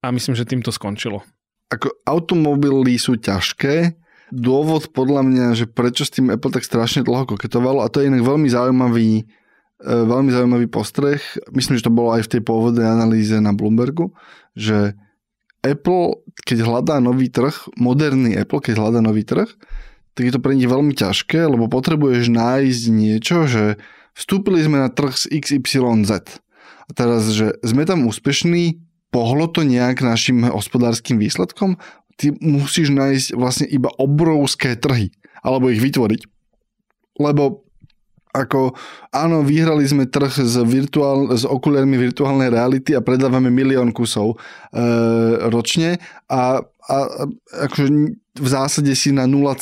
a 0.00 0.14
myslím, 0.14 0.38
že 0.38 0.46
tým 0.46 0.62
to 0.62 0.70
skončilo. 0.70 1.26
Ako 1.74 1.90
automobily 2.06 2.96
sú 2.96 3.18
ťažké, 3.18 3.98
dôvod 4.30 4.94
podľa 4.94 5.26
mňa, 5.26 5.46
že 5.58 5.66
prečo 5.66 6.06
s 6.06 6.14
tým 6.14 6.30
Apple 6.30 6.54
tak 6.54 6.64
strašne 6.64 7.02
dlho 7.02 7.26
koketovalo 7.26 7.82
a 7.82 7.90
to 7.90 8.00
je 8.00 8.08
inak 8.08 8.24
veľmi 8.24 8.48
zaujímavý 8.48 9.28
E, 9.78 9.94
veľmi 9.94 10.34
zaujímavý 10.34 10.66
postreh. 10.66 11.22
Myslím, 11.54 11.78
že 11.78 11.86
to 11.86 11.94
bolo 11.94 12.10
aj 12.10 12.26
v 12.26 12.32
tej 12.34 12.42
pôvodnej 12.42 12.86
analýze 12.86 13.34
na 13.38 13.54
Bloombergu, 13.54 14.10
že 14.58 14.98
Apple, 15.62 16.22
keď 16.46 16.58
hľadá 16.62 16.96
nový 17.02 17.28
trh, 17.28 17.70
moderný 17.74 18.38
Apple, 18.38 18.62
keď 18.62 18.74
hľadá 18.78 19.00
nový 19.02 19.26
trh, 19.26 19.50
tak 20.14 20.22
je 20.26 20.32
to 20.34 20.42
pre 20.42 20.58
nich 20.58 20.66
veľmi 20.66 20.94
ťažké, 20.94 21.46
lebo 21.46 21.70
potrebuješ 21.70 22.30
nájsť 22.30 22.82
niečo, 22.90 23.46
že 23.46 23.78
vstúpili 24.18 24.62
sme 24.62 24.82
na 24.82 24.90
trh 24.90 25.14
z 25.14 25.30
XYZ. 25.30 26.42
A 26.88 26.90
teraz, 26.90 27.30
že 27.30 27.54
sme 27.62 27.86
tam 27.86 28.08
úspešní, 28.08 28.82
pohlo 29.14 29.46
to 29.46 29.62
nejak 29.62 30.02
našim 30.02 30.42
hospodárskym 30.42 31.22
výsledkom, 31.22 31.78
ty 32.18 32.34
musíš 32.42 32.90
nájsť 32.90 33.38
vlastne 33.38 33.66
iba 33.70 33.94
obrovské 33.94 34.74
trhy, 34.74 35.14
alebo 35.38 35.70
ich 35.70 35.78
vytvoriť. 35.78 36.26
Lebo 37.22 37.67
ako 38.38 38.78
áno, 39.10 39.42
vyhrali 39.42 39.82
sme 39.82 40.06
trh 40.06 40.30
s, 40.30 40.54
virtuál, 40.62 41.34
s 41.34 41.42
okuliarmi 41.42 41.98
virtuálnej 41.98 42.54
reality 42.54 42.94
a 42.94 43.02
predávame 43.02 43.50
milión 43.50 43.90
kusov 43.90 44.36
e, 44.70 44.80
ročne 45.50 45.98
a, 46.30 46.62
a 46.62 46.96
akože 47.66 47.86
v 48.38 48.48
zásade 48.48 48.94
si 48.94 49.10
na 49.10 49.26
0, 49.26 49.58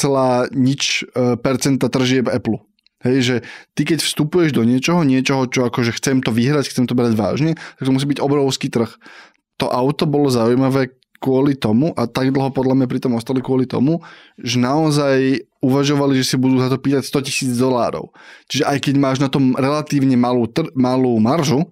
nič 0.53 1.09
e, 1.09 1.41
percenta 1.41 1.89
tržieb 1.89 2.29
Apple. 2.29 2.61
Hej, 3.05 3.19
že 3.23 3.37
ty 3.79 3.87
keď 3.87 4.03
vstupuješ 4.03 4.57
do 4.57 4.67
niečoho, 4.67 5.07
niečoho, 5.07 5.47
čo 5.47 5.69
akože 5.69 5.95
chcem 5.97 6.25
to 6.25 6.35
vyhrať, 6.35 6.73
chcem 6.73 6.85
to 6.89 6.97
brať 6.97 7.15
vážne, 7.15 7.53
tak 7.55 7.85
to 7.87 7.95
musí 7.95 8.09
byť 8.09 8.19
obrovský 8.19 8.69
trh. 8.73 8.91
To 9.63 9.71
auto 9.71 10.05
bolo 10.05 10.29
zaujímavé 10.29 10.97
kvôli 11.27 11.59
tomu 11.59 11.91
a 11.99 12.07
tak 12.07 12.31
dlho 12.31 12.55
podľa 12.55 12.79
mňa 12.79 12.87
pri 12.87 13.03
tom 13.03 13.19
ostali 13.19 13.43
kvôli 13.43 13.67
tomu, 13.67 13.99
že 14.39 14.63
naozaj 14.63 15.43
uvažovali, 15.59 16.23
že 16.23 16.25
si 16.31 16.37
budú 16.39 16.63
za 16.63 16.71
to 16.71 16.79
pýtať 16.79 17.03
100 17.03 17.27
tisíc 17.27 17.53
dolárov. 17.59 18.15
Čiže 18.47 18.63
aj 18.63 18.79
keď 18.87 18.95
máš 18.95 19.19
na 19.19 19.27
tom 19.27 19.59
relatívne 19.59 20.15
malú, 20.15 20.47
tr- 20.47 20.71
malú 20.79 21.19
maržu, 21.19 21.67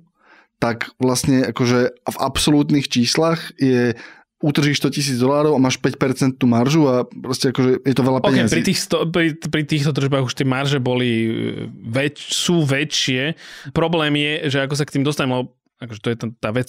tak 0.59 0.90
vlastne 0.99 1.55
akože 1.55 1.95
v 1.95 2.17
absolútnych 2.19 2.90
číslach 2.90 3.55
je 3.62 3.95
utržíš 4.43 4.83
100 4.83 4.97
tisíc 4.97 5.17
dolárov 5.17 5.57
a 5.57 5.62
máš 5.62 5.79
5% 5.79 6.37
tú 6.37 6.45
maržu 6.51 6.85
a 6.85 7.07
proste 7.07 7.49
akože 7.55 7.87
je 7.87 7.95
to 7.95 8.03
veľa 8.03 8.21
peniazí. 8.21 8.51
Okay, 8.51 8.57
pri, 8.59 8.62
tých 8.67 8.81
sto, 8.83 8.99
pri, 9.09 9.27
pri 9.38 9.62
týchto 9.64 9.95
tržbách 9.95 10.27
už 10.27 10.35
tie 10.37 10.45
marže 10.45 10.83
boli 10.83 11.11
e, 11.25 11.29
väč, 11.71 12.35
sú 12.35 12.61
väčšie. 12.67 13.38
Problém 13.73 14.19
je, 14.19 14.33
že 14.53 14.59
ako 14.67 14.75
sa 14.77 14.85
k 14.85 15.01
tým 15.01 15.05
dostanem, 15.07 15.49
akože 15.85 16.01
to 16.01 16.11
je 16.12 16.16
tá, 16.18 16.27
tá 16.40 16.51
vec, 16.51 16.68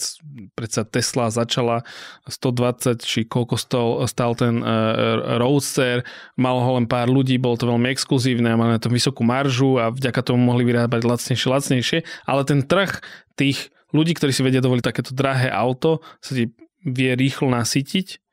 predsa 0.54 0.84
Tesla 0.84 1.32
začala 1.32 1.82
120, 2.28 3.02
či 3.02 3.24
koľko 3.26 3.56
stál, 3.56 3.90
stál 4.06 4.36
ten 4.36 4.62
uh, 4.62 5.40
Roadster, 5.40 6.06
malo 6.36 6.62
ho 6.62 6.72
len 6.78 6.86
pár 6.86 7.08
ľudí, 7.08 7.40
bolo 7.40 7.56
to 7.56 7.72
veľmi 7.72 7.90
exkluzívne, 7.90 8.54
mali 8.56 8.76
na 8.76 8.82
to 8.82 8.92
vysokú 8.92 9.24
maržu 9.24 9.80
a 9.80 9.90
vďaka 9.90 10.22
tomu 10.22 10.44
mohli 10.44 10.68
vyrábať 10.68 11.02
lacnejšie, 11.08 11.48
lacnejšie, 11.48 12.00
ale 12.28 12.42
ten 12.44 12.62
trh 12.64 13.00
tých 13.40 13.72
ľudí, 13.96 14.16
ktorí 14.16 14.32
si 14.36 14.44
vedia 14.44 14.64
dovoliť 14.64 14.84
takéto 14.84 15.12
drahé 15.16 15.50
auto, 15.50 16.04
sa 16.20 16.36
ti 16.36 16.52
vie 16.86 17.12
rýchlo 17.18 17.50
nasytiť 17.50 18.26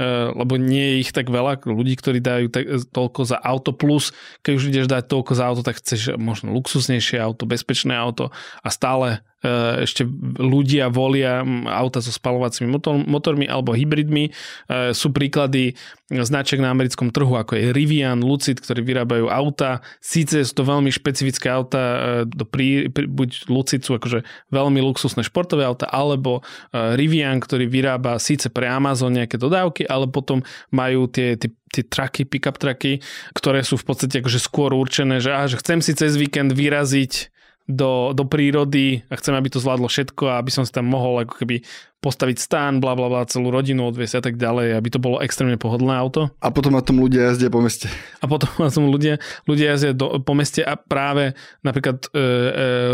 Eh, 0.00 0.32
lebo 0.32 0.56
nie 0.56 0.96
je 0.96 1.00
ich 1.04 1.12
tak 1.12 1.28
veľa. 1.28 1.60
Ľudí, 1.60 1.92
ktorí 2.00 2.24
dajú 2.24 2.48
toľko 2.88 3.20
za 3.28 3.36
auto, 3.36 3.76
plus 3.76 4.16
keď 4.40 4.52
už 4.56 4.64
ideš 4.72 4.86
dať 4.88 5.04
toľko 5.12 5.32
za 5.36 5.44
auto, 5.44 5.60
tak 5.60 5.76
chceš 5.76 6.16
možno 6.16 6.56
luxusnejšie 6.56 7.20
auto, 7.20 7.44
bezpečné 7.44 7.92
auto 7.92 8.32
a 8.64 8.68
stále 8.72 9.20
ešte 9.40 10.04
ľudia 10.36 10.92
volia 10.92 11.40
auta 11.72 12.04
so 12.04 12.12
spalovacími 12.12 12.68
motor, 12.68 13.00
motormi 13.00 13.48
alebo 13.48 13.72
hybridmi. 13.72 14.28
Eh, 14.28 14.92
sú 14.92 15.10
príklady 15.10 15.72
značiek 16.10 16.58
na 16.58 16.74
americkom 16.74 17.14
trhu, 17.14 17.38
ako 17.38 17.54
je 17.54 17.70
Rivian, 17.70 18.18
Lucid, 18.18 18.58
ktorí 18.58 18.82
vyrábajú 18.82 19.30
auta. 19.30 19.78
Síce 20.02 20.42
sú 20.42 20.52
to 20.58 20.66
veľmi 20.66 20.90
špecifické 20.90 21.46
auta, 21.46 22.26
do 22.26 22.42
prí, 22.42 22.90
buď 22.90 23.46
Lucid 23.46 23.86
sú 23.86 23.94
akože 23.94 24.26
veľmi 24.50 24.82
luxusné 24.82 25.22
športové 25.22 25.62
auta, 25.62 25.86
alebo 25.86 26.42
Rivian, 26.74 27.38
ktorý 27.38 27.70
vyrába 27.70 28.18
síce 28.18 28.50
pre 28.50 28.66
Amazon 28.66 29.14
nejaké 29.14 29.38
dodávky, 29.38 29.86
ale 29.86 30.10
potom 30.10 30.42
majú 30.74 31.06
tie, 31.06 31.38
tie, 31.38 31.54
tie 31.70 31.86
traky, 31.86 32.26
pick-up 32.26 32.58
traky, 32.58 32.98
ktoré 33.30 33.62
sú 33.62 33.78
v 33.78 33.86
podstate 33.86 34.18
akože 34.18 34.42
skôr 34.42 34.74
určené, 34.74 35.22
že, 35.22 35.30
aha, 35.30 35.46
že 35.46 35.62
chcem 35.62 35.78
si 35.78 35.94
cez 35.94 36.18
víkend 36.18 36.50
vyraziť 36.50 37.30
do, 37.70 38.12
do 38.12 38.26
prírody 38.26 39.06
a 39.08 39.14
chcem, 39.16 39.34
aby 39.34 39.48
to 39.48 39.62
zvládlo 39.62 39.86
všetko 39.86 40.26
a 40.26 40.38
aby 40.42 40.50
som 40.50 40.66
si 40.66 40.72
tam 40.74 40.90
mohol 40.90 41.22
ako 41.22 41.34
keby 41.38 41.62
postaviť 42.00 42.36
stán, 42.40 42.80
bla 42.80 42.96
bla 42.96 43.12
bla, 43.12 43.28
celú 43.28 43.52
rodinu 43.52 43.84
odviesť 43.92 44.14
a 44.18 44.22
tak 44.24 44.40
ďalej, 44.40 44.72
aby 44.72 44.88
to 44.88 44.96
bolo 44.96 45.20
extrémne 45.20 45.60
pohodlné 45.60 45.92
auto. 46.00 46.32
A 46.40 46.48
potom 46.48 46.72
na 46.72 46.80
tom 46.80 46.96
ľudia 46.96 47.28
jazdia 47.28 47.52
po 47.52 47.60
meste. 47.60 47.92
A 48.18 48.24
potom 48.24 48.48
na 48.56 48.72
tom 48.72 48.88
ľudia, 48.88 49.20
ľudia 49.44 49.76
jazdia 49.76 49.92
do, 49.92 50.16
po 50.24 50.32
meste 50.32 50.64
a 50.64 50.80
práve 50.80 51.36
napríklad 51.60 52.08
e, 52.08 52.08
e, 52.16 52.24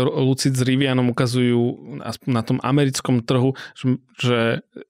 Lucid 0.03 0.59
s 0.59 0.61
Rivianom 0.61 1.07
ukazujú 1.15 1.63
na 2.27 2.43
tom 2.43 2.59
americkom 2.59 3.23
trhu, 3.23 3.55
že, 3.79 3.85
že 4.19 4.39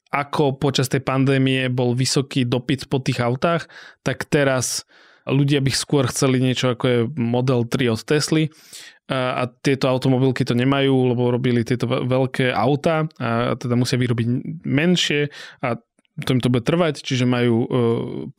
ako 0.10 0.58
počas 0.58 0.90
tej 0.90 1.06
pandémie 1.06 1.70
bol 1.70 1.94
vysoký 1.94 2.42
dopyt 2.42 2.90
po 2.90 2.98
tých 2.98 3.22
autách, 3.22 3.70
tak 4.02 4.26
teraz 4.26 4.90
ľudia 5.32 5.60
by 5.64 5.72
skôr 5.72 6.08
chceli 6.10 6.40
niečo 6.40 6.74
ako 6.74 6.86
je 6.88 7.00
Model 7.16 7.68
3 7.68 7.94
od 7.94 8.02
Tesly 8.04 8.50
a 9.08 9.48
tieto 9.64 9.88
automobilky 9.88 10.44
to 10.44 10.52
nemajú, 10.52 11.16
lebo 11.16 11.32
robili 11.32 11.64
tieto 11.64 11.88
veľké 11.88 12.52
auta 12.52 13.08
a 13.16 13.56
teda 13.56 13.80
musia 13.80 13.96
vyrobiť 13.96 14.28
menšie 14.68 15.32
a 15.64 15.80
to 16.26 16.34
im 16.34 16.42
to 16.42 16.50
bude 16.50 16.66
trvať, 16.66 17.06
čiže 17.06 17.30
majú 17.30 17.56
e, 17.62 17.68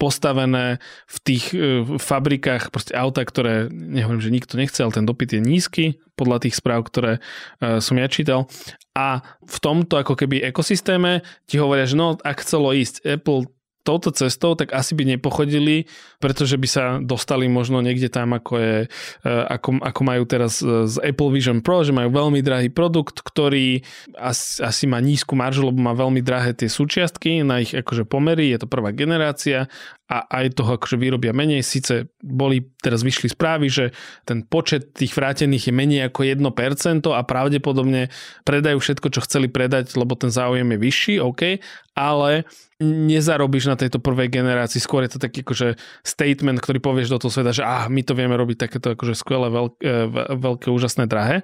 postavené 0.02 0.82
v 1.06 1.16
tých 1.22 1.44
e, 1.54 1.86
fabrikách 1.86 2.74
proste 2.74 2.90
auta, 2.98 3.22
ktoré, 3.22 3.70
nehovorím, 3.70 4.18
že 4.18 4.34
nikto 4.34 4.58
nechce, 4.58 4.82
ale 4.82 4.90
ten 4.90 5.06
dopyt 5.06 5.38
je 5.38 5.40
nízky 5.42 5.84
podľa 6.18 6.42
tých 6.42 6.58
správ, 6.58 6.82
ktoré 6.90 7.22
e, 7.62 7.78
som 7.78 7.94
ja 7.94 8.10
čítal. 8.10 8.50
A 8.98 9.22
v 9.46 9.58
tomto 9.62 9.94
ako 9.94 10.18
keby 10.18 10.42
ekosystéme 10.50 11.22
ti 11.46 11.62
hovoria, 11.62 11.86
že 11.86 11.94
no, 11.94 12.18
ak 12.18 12.42
chcelo 12.42 12.74
ísť 12.74 13.06
Apple 13.06 13.46
touto 13.86 14.12
cestou, 14.12 14.52
tak 14.52 14.76
asi 14.76 14.92
by 14.92 15.16
nepochodili, 15.16 15.88
pretože 16.20 16.60
by 16.60 16.68
sa 16.68 16.84
dostali 17.00 17.48
možno 17.48 17.80
niekde 17.80 18.12
tam, 18.12 18.36
ako, 18.36 18.52
je, 18.60 18.76
e, 19.24 19.28
ako, 19.28 19.80
ako 19.80 20.00
majú 20.04 20.22
teraz 20.28 20.60
z 20.62 20.96
Apple 21.00 21.32
Vision 21.32 21.64
Pro, 21.64 21.80
že 21.80 21.96
majú 21.96 22.12
veľmi 22.12 22.44
drahý 22.44 22.68
produkt, 22.68 23.24
ktorý 23.24 23.80
asi, 24.18 24.60
asi 24.60 24.84
má 24.84 25.00
nízku 25.00 25.32
maržu, 25.32 25.68
lebo 25.68 25.80
má 25.80 25.96
veľmi 25.96 26.20
drahé 26.20 26.52
tie 26.52 26.68
súčiastky 26.68 27.40
na 27.46 27.64
ich 27.64 27.72
akože 27.72 28.04
pomery, 28.04 28.52
je 28.52 28.60
to 28.60 28.68
prvá 28.68 28.92
generácia 28.92 29.70
a 30.08 30.24
aj 30.40 30.56
toho 30.56 30.80
akože 30.80 30.96
vyrobia 30.96 31.36
menej. 31.36 31.60
Sice 31.60 32.08
boli, 32.24 32.64
teraz 32.80 33.04
vyšli 33.04 33.28
správy, 33.28 33.68
že 33.68 33.84
ten 34.24 34.40
počet 34.40 34.96
tých 34.96 35.12
vrátených 35.12 35.68
je 35.68 35.74
menej 35.76 36.00
ako 36.08 36.24
1% 36.24 37.04
a 37.12 37.20
pravdepodobne 37.28 38.08
predajú 38.48 38.80
všetko, 38.80 39.12
čo 39.12 39.20
chceli 39.28 39.52
predať, 39.52 39.92
lebo 40.00 40.16
ten 40.16 40.32
záujem 40.32 40.64
je 40.64 40.78
vyšší, 40.80 41.14
OK, 41.20 41.60
ale 41.92 42.48
nezarobíš 42.78 43.66
na 43.66 43.74
tejto 43.74 43.98
prvej 43.98 44.30
generácii, 44.30 44.78
skôr 44.78 45.02
je 45.02 45.18
to 45.18 45.20
taký 45.20 45.42
akože 45.42 45.74
statement, 46.06 46.62
ktorý 46.62 46.78
povieš 46.78 47.10
do 47.10 47.18
toho 47.18 47.34
sveta, 47.34 47.50
že 47.50 47.66
ah, 47.66 47.90
my 47.90 48.06
to 48.06 48.14
vieme 48.14 48.38
robiť 48.38 48.70
takéto 48.70 48.94
akože 48.94 49.18
skvelé, 49.18 49.50
veľké, 49.50 49.90
veľké, 50.38 50.66
úžasné, 50.70 51.10
drahé. 51.10 51.42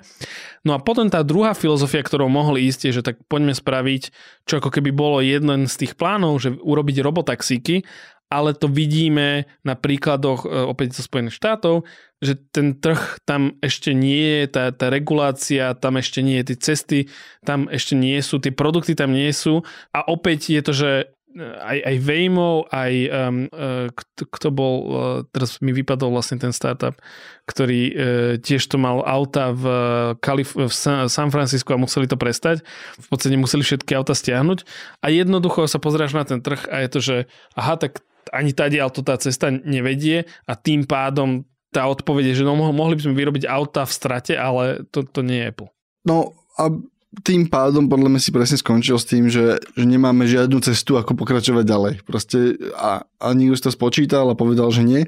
No 0.63 0.79
a 0.79 0.81
potom 0.81 1.11
tá 1.11 1.27
druhá 1.27 1.59
filozofia, 1.59 2.07
ktorou 2.07 2.31
mohli 2.31 2.71
ísť, 2.71 2.81
je, 2.87 3.03
že 3.03 3.03
tak 3.03 3.19
poďme 3.27 3.51
spraviť, 3.51 4.03
čo 4.47 4.63
ako 4.63 4.71
keby 4.71 4.95
bolo 4.95 5.19
jeden 5.19 5.67
z 5.67 5.75
tých 5.75 5.99
plánov, 5.99 6.39
že 6.39 6.55
urobiť 6.55 7.03
robotaxíky, 7.03 7.83
ale 8.33 8.57
to 8.57 8.67
vidíme 8.67 9.45
na 9.63 9.75
príkladoch 9.77 10.45
e, 10.45 10.49
opäť 10.69 10.99
zo 10.99 11.03
Spojených 11.07 11.39
štátov, 11.39 11.85
že 12.25 12.41
ten 12.51 12.75
trh 12.77 13.21
tam 13.29 13.57
ešte 13.61 13.93
nie 13.93 14.43
je, 14.43 14.43
tá, 14.49 14.65
tá 14.73 14.89
regulácia 14.89 15.77
tam 15.77 16.01
ešte 16.01 16.25
nie 16.25 16.41
je, 16.41 16.55
tie 16.55 16.59
cesty 16.73 16.99
tam 17.45 17.69
ešte 17.69 17.95
nie 17.95 18.17
sú, 18.25 18.41
tie 18.41 18.55
produkty 18.55 18.97
tam 18.97 19.13
nie 19.13 19.29
sú 19.31 19.63
a 19.93 20.03
opäť 20.09 20.55
je 20.55 20.63
to, 20.65 20.73
že 20.73 20.91
aj, 21.43 21.79
aj 21.83 21.97
Waymo, 21.99 22.63
aj 22.71 22.93
um, 23.11 23.51
uh, 23.51 23.91
kto, 24.15 24.49
bol, 24.55 24.77
teraz 25.35 25.59
mi 25.59 25.75
vypadol 25.75 26.15
vlastne 26.15 26.39
ten 26.39 26.55
startup, 26.55 26.95
ktorý 27.51 27.81
uh, 27.91 27.95
tiež 28.39 28.63
to 28.71 28.79
mal 28.79 29.03
auta 29.03 29.51
v, 29.51 29.65
Kalif- 30.23 30.55
v 30.55 30.71
San 31.11 31.31
Francisco 31.35 31.75
a 31.75 31.81
museli 31.83 32.07
to 32.07 32.15
prestať. 32.15 32.63
V 33.03 33.07
podstate 33.11 33.35
museli 33.35 33.67
všetky 33.67 33.99
auta 33.99 34.15
stiahnuť 34.15 34.63
a 35.03 35.11
jednoducho 35.11 35.67
sa 35.67 35.83
pozráš 35.83 36.15
na 36.15 36.23
ten 36.23 36.39
trh 36.39 36.71
a 36.71 36.87
je 36.87 36.89
to, 36.89 37.01
že 37.03 37.17
aha, 37.59 37.83
tak 37.83 37.99
ani 38.33 38.53
tady 38.53 38.79
to 38.93 39.03
tá 39.03 39.17
cesta 39.17 39.51
nevedie 39.51 40.25
a 40.47 40.53
tým 40.55 40.87
pádom 40.87 41.45
tá 41.75 41.91
odpoveď 41.91 42.31
je, 42.31 42.35
že 42.41 42.45
no, 42.47 42.55
mohli 42.55 42.95
by 42.95 43.03
sme 43.03 43.19
vyrobiť 43.19 43.51
auta 43.51 43.83
v 43.83 43.93
strate, 43.93 44.35
ale 44.39 44.87
to, 44.95 45.03
to 45.03 45.27
nie 45.27 45.43
je 45.43 45.49
Apple. 45.51 45.69
No 46.07 46.39
a 46.55 46.71
tým 47.23 47.47
pádom 47.47 47.87
podľa 47.87 48.15
mňa 48.15 48.21
si 48.23 48.31
presne 48.31 48.59
skončil 48.59 48.99
s 48.99 49.07
tým, 49.07 49.27
že, 49.27 49.59
že 49.75 49.85
nemáme 49.87 50.27
žiadnu 50.27 50.59
cestu, 50.63 50.99
ako 50.99 51.15
pokračovať 51.15 51.65
ďalej. 51.67 51.95
Proste 52.07 52.59
a, 52.75 53.07
a 53.07 53.27
niekto 53.35 53.67
to 53.67 53.71
spočítal 53.71 54.27
a 54.31 54.39
povedal, 54.39 54.71
že 54.71 54.83
nie. 54.83 55.03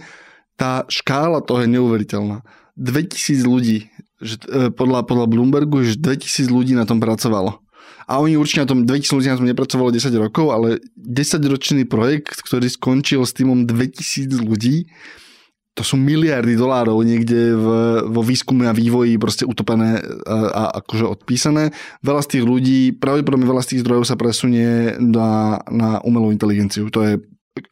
Tá 0.54 0.86
škála 0.86 1.42
toho 1.42 1.66
je 1.66 1.70
neuveriteľná. 1.70 2.46
2000 2.78 3.42
ľudí, 3.42 3.90
že, 4.22 4.38
e, 4.46 4.70
podľa, 4.70 5.02
podľa 5.08 5.26
Bloombergu, 5.26 5.82
že 5.82 5.98
2000 5.98 6.50
ľudí 6.52 6.72
na 6.78 6.86
tom 6.86 7.02
pracovalo. 7.02 7.58
A 8.06 8.22
oni 8.22 8.38
určite 8.38 8.62
na 8.62 8.70
tom 8.70 8.86
2000 8.86 9.18
ľudí 9.18 9.28
na 9.28 9.38
tom 9.38 9.50
nepracovalo 9.50 9.90
10 9.90 10.14
rokov, 10.14 10.54
ale 10.54 10.78
10-ročný 10.94 11.90
projekt, 11.90 12.38
ktorý 12.46 12.70
skončil 12.70 13.26
s 13.26 13.34
týmom 13.34 13.66
2000 13.66 14.46
ľudí, 14.46 14.86
to 15.76 15.84
sú 15.84 16.00
miliardy 16.00 16.56
dolárov 16.56 16.96
niekde 17.04 17.52
v, 17.52 17.66
vo 18.08 18.22
výskume 18.24 18.64
a 18.64 18.72
vývoji 18.72 19.20
proste 19.20 19.44
utopené 19.44 20.00
a, 20.24 20.38
a 20.48 20.62
akože 20.80 21.04
odpísané. 21.04 21.68
Veľa 22.00 22.24
z 22.24 22.30
tých 22.32 22.44
ľudí, 22.48 22.80
pravdepodobne 22.96 23.44
veľa 23.44 23.60
z 23.60 23.76
tých 23.76 23.82
zdrojov 23.84 24.08
sa 24.08 24.16
presunie 24.16 24.96
na, 24.96 25.60
na 25.68 26.00
umelú 26.00 26.32
inteligenciu. 26.32 26.88
To 26.88 27.04
je 27.04 27.20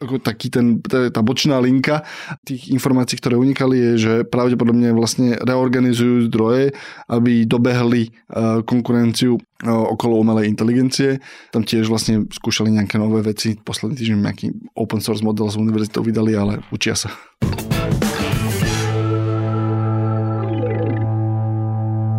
ako 0.00 0.16
taký 0.20 0.48
ten, 0.48 0.80
tá 0.84 1.20
bočná 1.20 1.60
linka 1.60 2.02
tých 2.48 2.72
informácií, 2.72 3.20
ktoré 3.20 3.36
unikali, 3.36 3.76
je, 3.76 3.92
že 4.00 4.12
pravdepodobne 4.24 4.96
vlastne 4.96 5.36
reorganizujú 5.40 6.28
zdroje, 6.32 6.72
aby 7.12 7.44
dobehli 7.44 8.10
konkurenciu 8.64 9.36
okolo 9.64 10.20
umelej 10.20 10.48
inteligencie. 10.48 11.20
Tam 11.52 11.64
tiež 11.64 11.88
vlastne 11.88 12.24
skúšali 12.28 12.72
nejaké 12.72 12.96
nové 12.96 13.24
veci. 13.24 13.56
Posledný 13.56 13.96
týždeň 13.96 14.18
nejaký 14.20 14.46
open 14.76 15.00
source 15.00 15.24
model 15.24 15.48
z 15.48 15.60
univerzitou 15.60 16.04
vydali, 16.04 16.32
ale 16.36 16.60
učia 16.72 16.96
sa. 16.96 17.12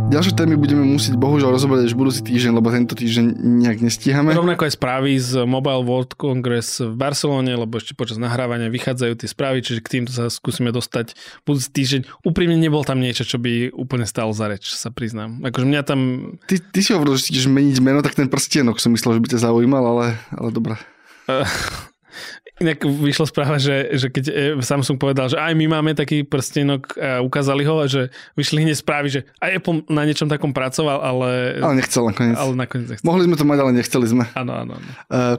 Ďalšie 0.06 0.38
témy 0.38 0.54
budeme 0.54 0.86
musieť 0.86 1.18
bohužiaľ 1.18 1.58
rozoberať 1.58 1.90
až 1.90 1.98
budúci 1.98 2.22
týždeň, 2.22 2.62
lebo 2.62 2.70
tento 2.70 2.94
týždeň 2.94 3.26
nejak 3.66 3.82
nestíhame. 3.82 4.38
Rovnako 4.38 4.70
aj 4.70 4.78
správy 4.78 5.18
z 5.18 5.50
Mobile 5.50 5.82
World 5.82 6.14
Congress 6.14 6.78
v 6.78 6.94
Barcelone, 6.94 7.50
lebo 7.50 7.82
ešte 7.82 7.98
počas 7.98 8.22
nahrávania 8.22 8.70
vychádzajú 8.70 9.18
tie 9.18 9.26
správy, 9.26 9.66
čiže 9.66 9.82
k 9.82 9.92
týmto 9.98 10.14
sa 10.14 10.30
skúsime 10.30 10.70
dostať 10.70 11.18
budúci 11.50 11.70
týždeň. 11.74 12.02
Úprimne 12.22 12.54
nebol 12.54 12.86
tam 12.86 13.02
niečo, 13.02 13.26
čo 13.26 13.42
by 13.42 13.74
úplne 13.74 14.06
stalo 14.06 14.30
za 14.30 14.46
reč, 14.46 14.70
sa 14.78 14.94
priznám. 14.94 15.42
Akože 15.42 15.66
mňa 15.66 15.82
tam... 15.82 16.00
Ty, 16.46 16.62
ty 16.62 16.80
si 16.86 16.94
hovoril, 16.94 17.18
že 17.18 17.34
chceš 17.34 17.50
meniť 17.50 17.82
meno, 17.82 18.06
tak 18.06 18.14
ten 18.14 18.30
prstienok 18.30 18.78
som 18.78 18.94
myslel, 18.94 19.18
že 19.18 19.22
by 19.26 19.28
ťa 19.34 19.42
zaujímal, 19.42 19.84
ale, 19.90 20.22
ale 20.30 20.50
dobré. 20.54 20.78
Inak 22.56 22.88
vyšla 22.88 23.28
správa, 23.28 23.60
že, 23.60 24.00
že 24.00 24.08
keď 24.08 24.26
e, 24.32 24.34
Samsung 24.64 24.96
povedal, 24.96 25.28
že 25.28 25.36
aj 25.36 25.52
my 25.60 25.66
máme 25.68 25.92
taký 25.92 26.24
prstenok 26.24 26.96
a 26.96 27.20
ukázali 27.20 27.68
ho, 27.68 27.84
že 27.84 28.16
vyšli 28.40 28.64
hneď 28.64 28.80
správy, 28.80 29.08
že 29.12 29.22
aj 29.44 29.60
Apple 29.60 29.84
na 29.92 30.08
niečom 30.08 30.32
takom 30.32 30.56
pracoval, 30.56 31.04
ale... 31.04 31.60
Ale 31.60 31.84
nechcel 31.84 32.08
nakoniec. 32.08 32.40
Ale 32.40 32.56
nakoniec 32.56 32.88
nechcel. 32.96 33.04
Mohli 33.04 33.28
sme 33.28 33.36
to 33.36 33.44
mať, 33.44 33.58
ale 33.60 33.72
nechceli 33.76 34.08
sme. 34.08 34.24
Áno, 34.40 34.56
áno. 34.56 34.80
áno. 34.80 34.88
Uh, 35.12 35.36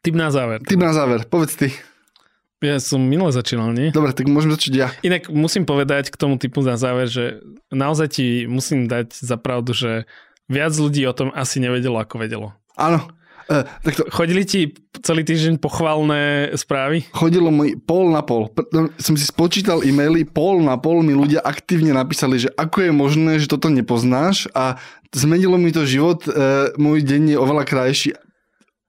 typ 0.00 0.16
na 0.16 0.32
záver. 0.32 0.64
Typ 0.64 0.80
na 0.80 0.96
záver, 0.96 1.28
povedz 1.28 1.60
ty. 1.60 1.68
Ja 2.64 2.80
som 2.80 3.04
minule 3.04 3.28
začínal, 3.28 3.76
nie? 3.76 3.92
Dobre, 3.92 4.16
tak 4.16 4.24
môžem 4.24 4.56
začať 4.56 4.72
ja. 4.72 4.88
Inak 5.04 5.28
musím 5.28 5.68
povedať 5.68 6.08
k 6.08 6.16
tomu 6.16 6.40
typu 6.40 6.64
na 6.64 6.80
záver, 6.80 7.12
že 7.12 7.44
naozaj 7.68 8.16
ti 8.16 8.26
musím 8.48 8.88
dať 8.88 9.12
za 9.12 9.36
pravdu, 9.36 9.76
že 9.76 10.08
viac 10.48 10.72
ľudí 10.72 11.04
o 11.04 11.12
tom 11.12 11.28
asi 11.36 11.60
nevedelo, 11.60 12.00
ako 12.00 12.24
vedelo. 12.24 12.56
Áno, 12.80 13.04
Uh, 13.50 13.64
to... 13.84 14.08
Chodili 14.08 14.42
ti 14.48 14.72
celý 15.04 15.20
týždeň 15.24 15.60
pochvalné 15.60 16.52
správy? 16.56 17.04
Chodilo 17.12 17.52
mi 17.52 17.76
pol 17.76 18.08
na 18.08 18.24
pol. 18.24 18.48
No, 18.72 18.88
som 18.96 19.14
si 19.14 19.28
spočítal 19.28 19.84
e-maily, 19.84 20.24
pol 20.24 20.64
na 20.64 20.80
pol 20.80 21.04
mi 21.04 21.12
ľudia 21.12 21.44
aktívne 21.44 21.92
napísali, 21.92 22.40
že 22.40 22.48
ako 22.56 22.88
je 22.88 22.92
možné, 22.92 23.32
že 23.36 23.50
toto 23.50 23.68
nepoznáš 23.68 24.48
a 24.56 24.80
zmenilo 25.12 25.60
mi 25.60 25.70
to 25.70 25.84
život, 25.84 26.24
uh, 26.26 26.72
môj 26.80 27.04
deň 27.04 27.34
je 27.34 27.38
oveľa 27.38 27.64
krajší. 27.68 28.10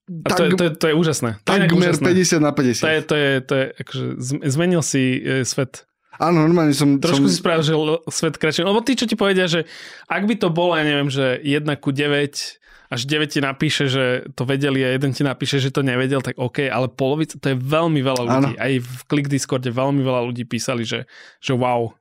A 0.05 0.29
to, 0.37 0.45
je, 0.45 0.49
to, 0.53 0.63
je, 0.69 0.71
to 0.77 0.85
je 0.85 0.95
úžasné. 0.95 1.29
Takmer 1.41 1.97
50 1.97 2.37
na 2.37 2.53
50. 2.53 2.77
To 2.77 2.89
je, 2.93 2.99
to 3.01 3.15
je, 3.17 3.31
to 3.41 3.53
je 3.57 3.65
akože, 3.81 4.05
zmenil 4.53 4.85
si 4.85 5.17
e, 5.17 5.41
svet. 5.41 5.89
Áno, 6.21 6.45
normálne 6.45 6.77
som... 6.77 7.01
Trošku 7.01 7.25
som... 7.25 7.31
si 7.33 7.41
spravil, 7.41 7.65
že 7.65 7.73
svet 8.13 8.37
kratšie. 8.37 8.63
Lebo 8.69 8.85
tí, 8.85 8.93
čo 8.93 9.09
ti 9.09 9.17
povedia, 9.17 9.49
že 9.49 9.65
ak 10.05 10.29
by 10.29 10.37
to 10.37 10.53
bolo, 10.53 10.77
ja 10.77 10.85
neviem, 10.85 11.09
že 11.09 11.41
1 11.41 11.65
ku 11.81 11.89
9 11.89 12.61
až 12.95 13.03
9 13.03 13.27
ti 13.27 13.43
napíše, 13.43 13.91
že 13.91 14.23
to 14.39 14.47
vedeli 14.47 14.79
a 14.79 14.95
jeden 14.95 15.12
ti 15.12 15.27
napíše, 15.27 15.60
že 15.60 15.75
to 15.75 15.84
nevedel, 15.84 16.23
tak 16.23 16.39
OK, 16.39 16.63
ale 16.71 16.88
polovica, 16.88 17.36
to 17.36 17.51
je 17.51 17.58
veľmi 17.60 17.99
veľa 17.99 18.21
ľudí. 18.23 18.53
Ano. 18.55 18.63
Aj 18.63 18.73
v 18.79 18.99
Click 19.12 19.27
Discorde 19.27 19.67
veľmi 19.67 19.99
veľa 19.99 20.31
ľudí 20.31 20.47
písali, 20.47 20.88
že, 20.88 21.03
že 21.43 21.51
wow, 21.51 21.91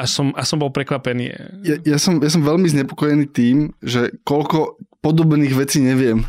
a 0.00 0.08
som, 0.08 0.32
a 0.32 0.42
som 0.48 0.56
bol 0.56 0.72
prekvapený. 0.72 1.34
Ja, 1.66 1.76
ja, 1.84 1.96
som, 2.00 2.22
ja 2.22 2.30
som 2.32 2.40
veľmi 2.40 2.64
znepokojený 2.72 3.26
tým, 3.28 3.76
že 3.84 4.14
koľko 4.24 4.80
podobných 5.04 5.52
vecí 5.52 5.84
neviem. 5.84 6.24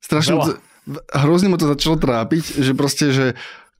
Strašne 0.00 0.40
to, 0.40 0.52
hrozne 1.12 1.52
ma 1.52 1.60
to 1.60 1.68
začalo 1.68 2.00
trápiť, 2.00 2.62
že 2.62 2.72
proste, 2.72 3.12
že 3.12 3.26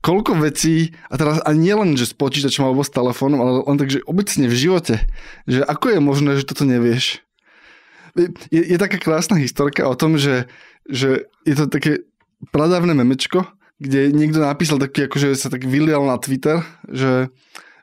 koľko 0.05 0.37
vecí, 0.37 0.93
a 1.09 1.15
teraz 1.17 1.41
a 1.41 1.49
nie 1.55 1.73
len, 1.73 1.97
že 1.97 2.09
s 2.09 2.13
počítačom 2.13 2.67
alebo 2.67 2.85
s 2.85 2.93
telefónom, 2.93 3.39
ale 3.41 3.51
len 3.63 3.77
tak, 3.79 3.89
že 3.89 4.05
obecne 4.05 4.45
v 4.45 4.55
živote, 4.59 4.95
že 5.47 5.65
ako 5.65 5.97
je 5.97 5.99
možné, 6.01 6.31
že 6.37 6.47
toto 6.47 6.67
nevieš 6.67 7.23
je, 8.51 8.61
je 8.73 8.77
taká 8.77 8.97
krásna 8.99 9.39
historka 9.39 9.87
o 9.87 9.95
tom, 9.95 10.19
že, 10.19 10.47
že 10.87 11.29
je 11.47 11.55
to 11.55 11.65
také 11.71 12.03
pradávne 12.49 12.91
memečko, 12.97 13.47
kde 13.81 14.13
niekto 14.13 14.41
napísal 14.41 14.77
taký, 14.77 15.09
akože 15.09 15.33
sa 15.33 15.49
tak 15.49 15.65
vylial 15.65 16.05
na 16.05 16.17
Twitter, 16.21 16.61
že, 16.85 17.33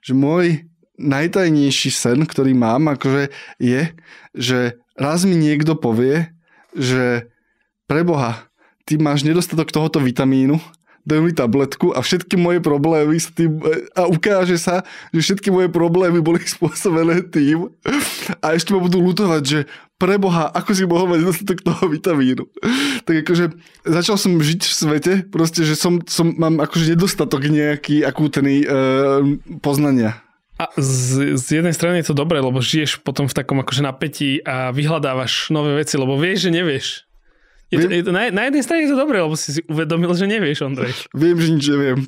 že 0.03 0.13
môj 0.15 0.69
najtajnejší 0.99 1.91
sen, 1.95 2.27
ktorý 2.27 2.55
mám, 2.55 2.91
akože 2.91 3.31
je, 3.63 3.95
že 4.35 4.59
raz 4.99 5.23
mi 5.23 5.39
niekto 5.39 5.79
povie, 5.79 6.31
že 6.75 7.31
preboha, 7.87 8.47
ty 8.83 8.99
máš 8.99 9.23
nedostatok 9.23 9.71
tohoto 9.71 10.03
vitamínu 10.03 10.59
dajú 11.09 11.25
mi 11.25 11.33
tabletku 11.33 11.97
a 11.97 12.05
všetky 12.05 12.37
moje 12.37 12.61
problémy 12.61 13.17
s 13.17 13.33
tým, 13.33 13.57
a 13.97 14.05
ukáže 14.05 14.61
sa, 14.61 14.85
že 15.09 15.25
všetky 15.25 15.49
moje 15.49 15.73
problémy 15.73 16.21
boli 16.21 16.45
spôsobené 16.61 17.25
tým. 17.33 17.73
A 18.45 18.53
ešte 18.53 18.77
ma 18.77 18.85
budú 18.85 19.01
lutovať, 19.01 19.43
že 19.43 19.61
preboha, 19.99 20.47
ako 20.55 20.71
si 20.73 20.87
mohol 20.87 21.11
mať 21.11 21.21
dostatok 21.27 21.59
toho 21.67 21.85
vitamínu. 21.91 22.47
Tak 23.09 23.25
akože 23.25 23.57
začal 23.89 24.21
som 24.21 24.37
žiť 24.37 24.61
v 24.69 24.75
svete, 24.75 25.13
proste, 25.33 25.65
že 25.65 25.81
som, 25.81 26.05
som 26.05 26.29
mám 26.37 26.61
akože 26.61 26.93
nedostatok 26.93 27.49
nejaký 27.49 28.05
akútny 28.05 28.61
e, 28.61 28.67
poznania. 29.65 30.21
A 30.61 30.69
z, 30.77 31.39
z 31.41 31.63
jednej 31.63 31.73
strany 31.73 32.05
je 32.05 32.13
to 32.13 32.19
dobré, 32.19 32.43
lebo 32.45 32.61
žiješ 32.61 33.01
potom 33.01 33.25
v 33.25 33.33
takom 33.33 33.65
akože 33.65 33.81
napätí 33.81 34.45
a 34.45 34.77
vyhľadávaš 34.77 35.49
nové 35.49 35.81
veci, 35.81 35.97
lebo 35.97 36.21
vieš, 36.21 36.51
že 36.51 36.51
nevieš. 36.53 36.87
Je 37.73 37.77
to, 37.81 37.89
je 37.89 38.03
to, 38.05 38.13
na, 38.13 38.29
na 38.29 38.49
jednej 38.49 38.65
strane 38.65 38.85
je 38.85 38.93
to 38.93 38.99
dobré, 38.99 39.25
lebo 39.25 39.37
si 39.41 39.57
si 39.57 39.61
uvedomil, 39.69 40.13
že 40.13 40.29
nevieš, 40.29 40.69
Ondrej. 40.69 40.93
Viem, 41.17 41.37
že 41.41 41.49
nič 41.53 41.65
neviem. 41.69 41.99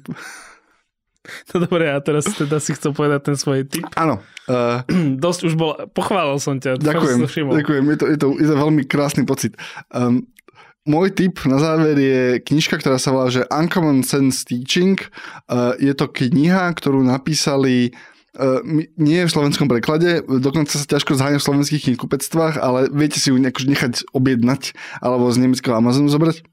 No 1.50 1.66
dobre, 1.66 1.90
a 1.90 1.98
teraz 1.98 2.30
teda 2.30 2.62
si 2.62 2.74
chcel 2.78 2.94
povedať 2.94 3.32
ten 3.32 3.36
svoj 3.36 3.66
tip. 3.66 3.86
Áno. 3.98 4.22
Uh, 4.46 4.82
Dosť 5.24 5.40
už 5.50 5.54
bol, 5.58 5.74
pochválil 5.90 6.38
som 6.38 6.58
ťa. 6.62 6.78
Ďakujem, 6.78 7.26
ďakujem, 7.26 7.84
je 7.90 7.98
to, 7.98 8.06
je, 8.06 8.16
to, 8.18 8.26
je 8.38 8.46
to 8.46 8.56
veľmi 8.56 8.82
krásny 8.86 9.26
pocit. 9.26 9.58
Um, 9.90 10.30
môj 10.86 11.10
tip 11.10 11.42
na 11.46 11.58
záver 11.58 11.98
je 11.98 12.22
knižka, 12.42 12.78
ktorá 12.78 12.96
sa 13.02 13.10
volá 13.10 13.28
že 13.28 13.46
Uncommon 13.50 14.06
Sense 14.06 14.46
Teaching. 14.46 14.98
Uh, 15.50 15.74
je 15.82 15.92
to 15.94 16.06
kniha, 16.06 16.70
ktorú 16.74 17.02
napísali 17.02 17.94
Uh, 18.30 18.62
nie 18.94 19.18
je 19.18 19.26
v 19.26 19.34
slovenskom 19.34 19.66
preklade, 19.66 20.22
dokonca 20.22 20.70
sa 20.70 20.86
ťažko 20.86 21.18
zháňa 21.18 21.42
v 21.42 21.46
slovenských 21.50 21.82
knihkupectvách, 21.90 22.62
ale 22.62 22.86
viete 22.94 23.18
si 23.18 23.34
ju 23.34 23.36
nechať 23.42 24.06
objednať 24.14 24.70
alebo 25.02 25.26
z 25.34 25.42
nemeckého 25.42 25.74
Amazonu 25.74 26.06
zobrať. 26.06 26.46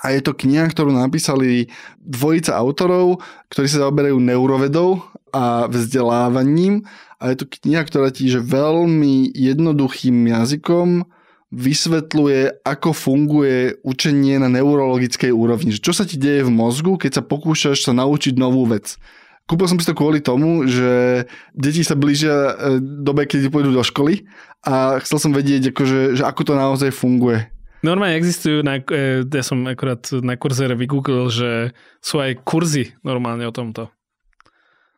A 0.00 0.16
je 0.16 0.20
to 0.24 0.32
kniha, 0.32 0.72
ktorú 0.72 0.96
napísali 0.96 1.68
dvojica 2.00 2.56
autorov, 2.56 3.20
ktorí 3.52 3.68
sa 3.68 3.84
zaoberajú 3.84 4.16
neurovedou 4.16 5.04
a 5.30 5.68
vzdelávaním. 5.68 6.88
A 7.20 7.36
je 7.36 7.44
to 7.44 7.46
kniha, 7.46 7.84
ktorá 7.84 8.08
ti 8.08 8.32
že 8.32 8.40
veľmi 8.40 9.28
jednoduchým 9.36 10.24
jazykom 10.32 11.04
vysvetľuje, 11.50 12.62
ako 12.62 12.94
funguje 12.94 13.82
učenie 13.82 14.38
na 14.38 14.46
neurologickej 14.48 15.34
úrovni. 15.34 15.74
Čo 15.74 15.92
sa 15.92 16.06
ti 16.06 16.14
deje 16.14 16.46
v 16.46 16.54
mozgu, 16.54 16.94
keď 16.94 17.20
sa 17.20 17.22
pokúšaš 17.26 17.90
sa 17.90 17.92
naučiť 17.92 18.38
novú 18.38 18.64
vec. 18.70 18.96
Kúpil 19.50 19.66
som 19.66 19.82
si 19.82 19.86
to 19.90 19.98
kvôli 19.98 20.22
tomu, 20.22 20.62
že 20.70 21.26
deti 21.58 21.82
sa 21.82 21.98
blížia 21.98 22.30
e, 22.30 22.52
dobe, 22.78 23.26
keď 23.26 23.50
pôjdu 23.50 23.74
do 23.74 23.82
školy 23.82 24.30
a 24.62 25.02
chcel 25.02 25.18
som 25.18 25.34
vedieť, 25.34 25.74
akože, 25.74 26.14
že 26.14 26.22
ako 26.22 26.42
to 26.46 26.54
naozaj 26.54 26.90
funguje. 26.94 27.50
Normálne 27.80 28.20
existujú, 28.20 28.60
na, 28.60 28.76
e, 28.76 29.24
ja 29.24 29.44
som 29.44 29.64
akorát 29.64 30.04
na 30.20 30.36
kurzere 30.36 30.76
vygooglil, 30.76 31.32
že 31.32 31.50
sú 32.04 32.20
aj 32.20 32.44
kurzy 32.44 32.92
normálne 33.00 33.48
o 33.48 33.54
tomto 33.54 33.88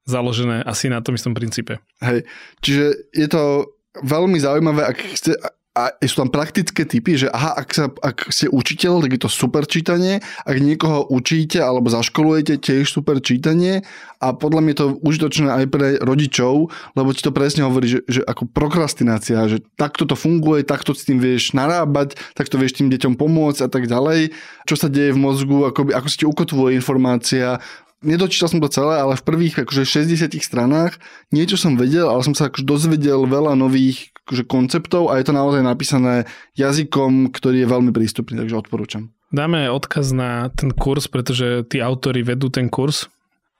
založené 0.03 0.67
asi 0.67 0.91
na 0.91 0.99
tom 0.99 1.15
istom 1.15 1.31
princípe. 1.31 1.79
Hej, 2.03 2.27
čiže 2.59 3.07
je 3.15 3.29
to 3.31 3.71
veľmi 4.03 4.35
zaujímavé, 4.35 4.83
ak 4.83 4.99
chce, 5.15 5.39
a 5.73 5.89
sú 6.05 6.21
tam 6.21 6.29
praktické 6.29 6.85
typy, 6.85 7.17
že 7.17 7.33
aha, 7.33 7.57
ak, 7.57 7.69
sa, 7.73 7.89
ak 7.89 8.29
ste 8.29 8.45
učiteľ, 8.53 9.01
tak 9.01 9.17
je 9.17 9.21
to 9.25 9.31
super 9.33 9.65
čítanie, 9.65 10.21
ak 10.45 10.61
niekoho 10.61 11.09
učíte 11.09 11.65
alebo 11.65 11.89
zaškolujete, 11.89 12.61
tiež 12.61 12.93
super 12.93 13.25
čítanie 13.25 13.81
a 14.21 14.37
podľa 14.37 14.61
mňa 14.61 14.73
je 14.77 14.81
to 14.85 14.89
užitočné 15.01 15.49
aj 15.49 15.65
pre 15.73 15.89
rodičov, 16.05 16.69
lebo 16.93 17.09
ti 17.17 17.25
to 17.25 17.33
presne 17.33 17.65
hovorí, 17.65 17.89
že, 17.89 18.01
že 18.05 18.21
ako 18.21 18.53
prokrastinácia, 18.53 19.49
že 19.49 19.65
takto 19.81 20.05
to 20.05 20.13
funguje, 20.13 20.61
takto 20.61 20.93
s 20.93 21.09
tým 21.09 21.17
vieš 21.17 21.57
narábať, 21.57 22.21
takto 22.37 22.61
vieš 22.61 22.77
tým 22.77 22.93
deťom 22.93 23.17
pomôcť 23.17 23.65
a 23.65 23.69
tak 23.73 23.89
ďalej. 23.89 24.37
Čo 24.69 24.77
sa 24.77 24.93
deje 24.93 25.17
v 25.17 25.23
mozgu, 25.25 25.73
ako, 25.73 25.89
ako 25.89 26.07
sa 26.07 26.17
ti 26.21 26.27
ukotvuje 26.29 26.77
informácia, 26.77 27.57
nedočítal 28.03 28.51
som 28.51 28.61
to 28.61 28.69
celé, 28.69 28.99
ale 28.99 29.15
v 29.17 29.27
prvých 29.27 29.65
akože 29.65 29.87
60 29.87 30.37
stranách 30.43 31.01
niečo 31.31 31.57
som 31.57 31.79
vedel, 31.79 32.07
ale 32.11 32.21
som 32.27 32.35
sa 32.35 32.51
akože 32.51 32.67
dozvedel 32.67 33.25
veľa 33.27 33.57
nových 33.57 34.13
akože 34.27 34.45
konceptov 34.47 35.11
a 35.11 35.19
je 35.19 35.27
to 35.27 35.35
naozaj 35.35 35.63
napísané 35.67 36.31
jazykom, 36.55 37.35
ktorý 37.35 37.67
je 37.67 37.73
veľmi 37.73 37.91
prístupný, 37.91 38.39
takže 38.39 38.59
odporúčam. 38.59 39.11
Dáme 39.33 39.67
odkaz 39.73 40.13
na 40.13 40.53
ten 40.53 40.71
kurz, 40.71 41.09
pretože 41.09 41.65
tí 41.67 41.81
autory 41.81 42.21
vedú 42.21 42.53
ten 42.53 42.69
kurz 42.69 43.09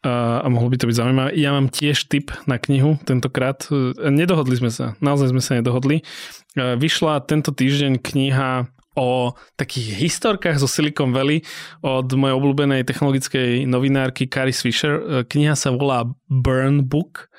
a 0.03 0.43
mohlo 0.51 0.67
by 0.67 0.83
to 0.83 0.91
byť 0.91 0.99
zaujímavé. 0.99 1.31
Ja 1.39 1.55
mám 1.55 1.71
tiež 1.71 2.11
tip 2.11 2.35
na 2.51 2.59
knihu 2.59 2.99
tentokrát. 3.07 3.71
Nedohodli 4.03 4.59
sme 4.59 4.71
sa, 4.75 4.99
naozaj 4.99 5.31
sme 5.31 5.39
sa 5.39 5.55
nedohodli. 5.63 6.03
Vyšla 6.59 7.23
tento 7.25 7.55
týždeň 7.55 8.03
kniha 8.03 8.67
o 8.97 9.33
takých 9.57 9.97
historkách 9.97 10.61
zo 10.61 10.69
Silicon 10.69 11.17
Valley 11.17 11.41
od 11.81 12.09
mojej 12.13 12.37
obľúbenej 12.37 12.85
technologickej 12.85 13.65
novinárky 13.65 14.29
Carrie 14.29 14.57
Fisher. 14.57 15.25
Kniha 15.27 15.57
sa 15.57 15.73
volá 15.73 16.05
Burn 16.29 16.85
Book 16.85 17.33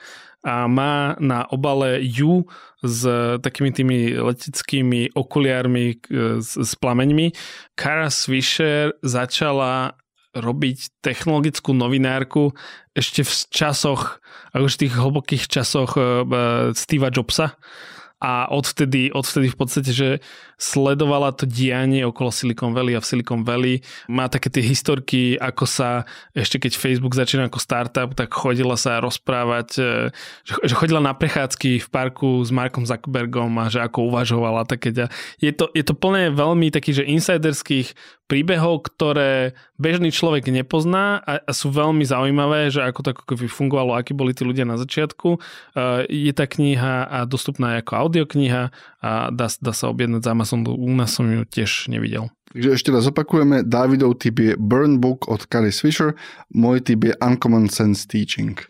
a 0.43 0.67
má 0.67 1.15
na 1.23 1.47
obale 1.47 2.03
ju 2.03 2.43
s 2.83 3.07
takými 3.39 3.71
tými 3.71 3.97
leteckými 4.19 5.15
okuliármi 5.15 6.03
s, 6.43 6.59
s 6.59 6.71
plameňmi. 6.75 7.31
Cara 7.79 8.11
Fisher 8.11 8.91
začala 8.99 9.95
robiť 10.33 10.99
technologickú 11.05 11.77
novinárku 11.77 12.51
ešte 12.97 13.21
v 13.21 13.33
časoch, 13.53 14.17
už 14.57 14.75
v 14.75 14.81
tých 14.85 14.93
hlbokých 14.97 15.45
časoch 15.45 15.93
uh, 15.93 16.25
Steva 16.73 17.13
Jobsa 17.13 17.53
a 18.23 18.49
odvtedy, 18.49 19.13
odvtedy 19.13 19.53
v 19.53 19.57
podstate, 19.59 19.91
že 19.93 20.09
sledovala 20.63 21.35
to 21.35 21.43
dianie 21.43 22.07
okolo 22.07 22.31
Silicon 22.31 22.71
Valley 22.71 22.95
a 22.95 23.03
v 23.03 23.09
Silicon 23.11 23.43
Valley. 23.43 23.83
Má 24.07 24.31
také 24.31 24.47
tie 24.47 24.63
historky, 24.63 25.35
ako 25.35 25.67
sa 25.67 26.07
ešte 26.31 26.63
keď 26.63 26.79
Facebook 26.79 27.11
začína 27.11 27.51
ako 27.51 27.59
startup, 27.59 28.15
tak 28.15 28.31
chodila 28.31 28.79
sa 28.79 29.03
rozprávať, 29.03 29.67
e, 29.83 29.91
že 30.63 30.73
chodila 30.79 31.03
na 31.03 31.11
prechádzky 31.11 31.83
v 31.83 31.87
parku 31.91 32.39
s 32.39 32.55
Markom 32.55 32.87
Zuckerbergom 32.87 33.51
a 33.59 33.67
že 33.67 33.83
ako 33.83 34.07
uvažovala 34.07 34.63
také. 34.63 34.95
Je 35.43 35.51
to, 35.51 35.67
je 35.75 35.83
to 35.83 35.91
plné 35.91 36.31
veľmi 36.31 36.71
takých, 36.71 37.03
že 37.03 37.11
insiderských 37.11 37.91
príbehov, 38.31 38.87
ktoré 38.87 39.53
bežný 39.75 40.09
človek 40.09 40.47
nepozná 40.47 41.19
a, 41.21 41.43
a 41.43 41.51
sú 41.51 41.69
veľmi 41.69 42.07
zaujímavé, 42.07 42.71
že 42.71 42.79
ako 42.81 42.99
to 43.03 43.09
ako 43.11 43.35
fungovalo, 43.51 43.93
akí 43.93 44.15
boli 44.15 44.31
tí 44.31 44.47
ľudia 44.47 44.63
na 44.63 44.79
začiatku. 44.79 45.37
Uh, 45.75 46.07
je 46.07 46.31
tá 46.31 46.47
kniha 46.47 47.03
a 47.03 47.27
dostupná 47.27 47.77
ako 47.83 48.07
audiokniha 48.07 48.71
a 49.03 49.11
dá, 49.29 49.51
dá 49.51 49.73
sa 49.75 49.91
objednať 49.91 50.23
z 50.23 50.29
Amazonu. 50.53 50.77
U 50.77 50.95
nás 50.95 51.13
som 51.13 51.25
ju 51.25 51.41
tiež 51.45 51.89
nevidel. 51.89 52.29
Takže 52.53 52.77
ešte 52.77 52.93
raz 52.93 53.09
opakujeme, 53.09 53.65
Davidov 53.65 54.21
typ 54.21 54.37
je 54.37 54.53
Burn 54.53 55.01
Book 55.01 55.25
od 55.25 55.41
Carrie 55.49 55.73
Fisher, 55.73 56.13
môj 56.53 56.85
typ 56.85 57.01
je 57.01 57.17
Uncommon 57.17 57.65
Sense 57.65 58.05
Teaching. 58.05 58.61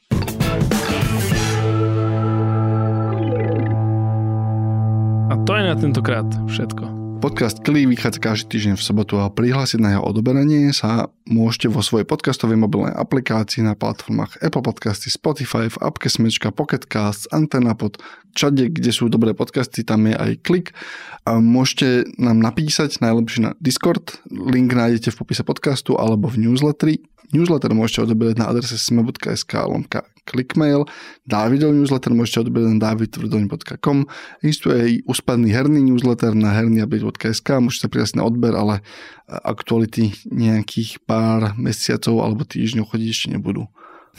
A 5.28 5.34
to 5.44 5.52
je 5.52 5.64
na 5.68 5.76
tentokrát 5.76 6.28
všetko. 6.48 7.03
Podcast 7.24 7.64
Kli 7.64 7.88
vychádza 7.88 8.20
každý 8.20 8.60
týždeň 8.60 8.76
v 8.76 8.84
sobotu 8.84 9.16
a 9.16 9.32
prihlásiť 9.32 9.80
na 9.80 9.96
jeho 9.96 10.04
odoberanie 10.04 10.76
sa 10.76 11.08
môžete 11.24 11.72
vo 11.72 11.80
svojej 11.80 12.04
podcastovej 12.04 12.60
mobilnej 12.60 12.92
aplikácii 12.92 13.64
na 13.64 13.80
platformách 13.80 14.44
Apple 14.44 14.60
Podcasty, 14.60 15.08
Spotify, 15.08 15.72
v 15.72 15.80
appke 15.80 16.12
Smečka, 16.12 16.52
Pocket 16.52 16.84
Casts, 16.84 17.32
Antena 17.32 17.80
pod 17.80 18.04
čade, 18.36 18.68
kde 18.68 18.92
sú 18.92 19.08
dobré 19.08 19.32
podcasty, 19.32 19.88
tam 19.88 20.04
je 20.12 20.20
aj 20.20 20.44
klik. 20.44 20.76
A 21.24 21.40
môžete 21.40 22.12
nám 22.20 22.44
napísať 22.44 23.00
najlepšie 23.00 23.40
na 23.48 23.52
Discord, 23.64 24.20
link 24.28 24.76
nájdete 24.76 25.16
v 25.16 25.20
popise 25.24 25.48
podcastu 25.48 25.96
alebo 25.96 26.28
v 26.28 26.44
newsletteri. 26.44 27.08
Newsletter 27.32 27.72
môžete 27.72 28.04
odoberať 28.04 28.36
na 28.36 28.52
adrese 28.52 28.76
sme.sk 28.76 29.64
lomka 29.64 30.04
clickmail. 30.24 30.88
Dávidov 31.28 31.76
newsletter 31.76 32.16
môžete 32.16 32.48
odberať 32.48 32.76
na 32.76 32.80
davidtvrdoň.com. 32.92 34.08
Existuje 34.44 34.76
aj 34.76 34.92
úspadný 35.08 35.50
herný 35.52 35.80
newsletter 35.84 36.34
na 36.34 36.56
hernyupdate.sk. 36.56 37.48
Môžete 37.60 37.88
sa 37.88 37.92
prihlásiť 37.92 38.18
na 38.20 38.24
odber, 38.28 38.54
ale 38.56 38.84
aktuality 39.28 40.16
nejakých 40.28 41.04
pár 41.04 41.56
mesiacov 41.60 42.24
alebo 42.24 42.44
týždňov 42.44 42.90
chodiť 42.90 43.08
ešte 43.08 43.28
nebudú. 43.32 43.68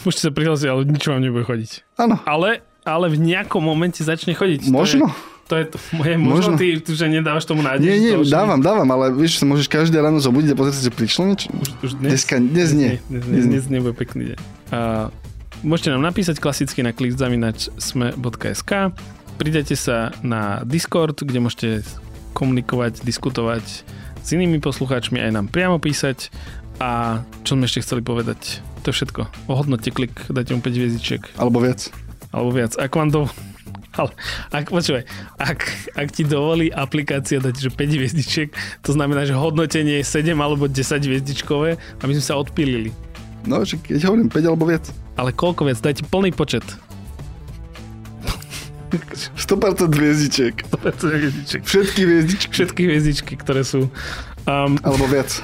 Môžete 0.03 0.23
sa 0.27 0.33
prihlásiť, 0.35 0.69
ale 0.69 0.81
nič 0.91 1.05
vám 1.07 1.23
nebude 1.23 1.47
chodiť. 1.47 1.71
Áno. 2.03 2.19
Ale, 2.27 2.67
ale 2.83 3.07
v 3.13 3.19
nejakom 3.23 3.63
momente 3.63 4.03
začne 4.03 4.35
chodiť. 4.35 4.67
Možno. 4.69 5.13
To 5.45 5.61
je, 5.61 5.69
to 5.69 5.77
je 5.77 5.85
moje, 6.01 6.17
možno, 6.17 6.33
možno 6.33 6.53
ty, 6.57 6.81
že 6.81 7.05
nedávaš 7.05 7.45
tomu 7.45 7.61
nádej. 7.61 7.85
Nie, 7.85 7.97
nie, 8.01 8.15
dávam, 8.25 8.65
dávam, 8.65 8.89
ale 8.89 9.13
vieš, 9.13 9.37
sa 9.37 9.45
môžeš 9.45 9.69
každé 9.69 10.01
ráno 10.01 10.17
zobudiť 10.17 10.51
a 10.51 10.57
pozrieť 10.57 10.89
že 10.89 10.93
prišlo 10.93 11.23
niečo. 11.29 11.53
Už, 11.53 11.69
už 11.85 11.91
dnes, 12.01 12.11
Dneska, 12.17 12.41
dnes, 12.41 12.69
nie. 12.73 12.97
Dnes, 12.97 13.05
dnes, 13.13 13.23
dnes, 13.29 13.45
dnes 13.45 13.65
nebude 13.69 13.93
pekný 13.93 14.33
deň. 14.33 14.39
Uh, 14.73 15.13
Môžete 15.63 15.95
nám 15.95 16.03
napísať 16.03 16.43
klasicky 16.43 16.83
na 16.83 16.91
klikzavinač.sme.sk 16.91 18.73
Pridajte 19.35 19.75
sa 19.75 20.15
na 20.23 20.63
Discord, 20.63 21.19
kde 21.19 21.43
môžete 21.43 21.83
komunikovať, 22.39 23.03
diskutovať 23.03 23.65
s 24.25 24.29
inými 24.31 24.63
poslucháčmi, 24.63 25.19
aj 25.19 25.31
nám 25.35 25.47
priamo 25.51 25.83
písať. 25.83 26.31
A 26.83 27.23
čo 27.47 27.55
sme 27.55 27.67
ešte 27.67 27.83
chceli 27.87 28.03
povedať? 28.03 28.63
To 28.83 28.91
je 28.91 28.97
všetko. 28.99 29.51
Ohodnote 29.51 29.91
klik, 29.95 30.15
dajte 30.31 30.59
mu 30.59 30.61
5 30.63 30.75
hviezdičiek. 30.75 31.23
Alebo 31.39 31.63
viac. 31.63 31.91
Alebo 32.35 32.51
viac. 32.51 32.75
Ak 32.79 32.95
vám 32.95 33.11
to... 33.15 33.31
Ale 33.95 34.11
ak, 34.51 34.75
počúvaj, 34.75 35.07
ak, 35.39 35.61
ak 35.95 36.09
ti 36.11 36.27
dovolí 36.27 36.67
aplikácia 36.67 37.39
dať, 37.39 37.55
že 37.55 37.71
5 37.71 37.79
hviezdičiek, 37.95 38.51
to 38.83 38.91
znamená, 38.91 39.23
že 39.23 39.39
hodnotenie 39.39 40.03
je 40.03 40.07
7 40.07 40.35
alebo 40.35 40.67
10 40.67 40.83
hviezdičkové, 40.99 41.79
aby 42.03 42.13
sme 42.19 42.25
sa 42.27 42.35
odpílili. 42.35 42.91
No, 43.47 43.63
že 43.63 43.79
keď 43.79 44.11
hovorím 44.11 44.27
5 44.27 44.51
alebo 44.51 44.67
viac. 44.67 45.04
Ale 45.15 45.31
koľko 45.31 45.67
viac? 45.71 45.79
Dajte 45.79 46.03
plný 46.11 46.35
počet. 46.35 46.65
100% 48.95 49.91
hviezdičiek. 49.91 50.55
100% 50.71 51.19
hviezdičiek. 51.19 51.63
Všetky 51.67 52.01
hviezdičky. 52.07 52.51
Všetky 52.55 52.81
hviezdičky, 52.87 53.35
ktoré 53.39 53.67
sú... 53.67 53.91
Um, 54.47 54.79
alebo 54.87 55.09
viac. 55.11 55.43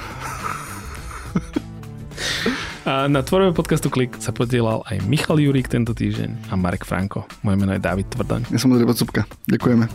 A 2.81 3.05
na 3.05 3.21
tvorbe 3.21 3.53
podcastu 3.53 3.93
Klik 3.93 4.17
sa 4.17 4.33
podielal 4.33 4.81
aj 4.89 5.05
Michal 5.05 5.37
Jurík 5.37 5.69
tento 5.69 5.93
týždeň 5.93 6.49
a 6.49 6.57
Marek 6.57 6.81
Franko. 6.81 7.29
Moje 7.45 7.61
meno 7.61 7.77
je 7.77 7.81
David 7.81 8.09
Tvrdoň. 8.09 8.49
Ja 8.49 8.57
som 8.57 8.73
Andrej 8.73 8.89
Podsúbka. 8.89 9.29
Ďakujeme. 9.45 9.85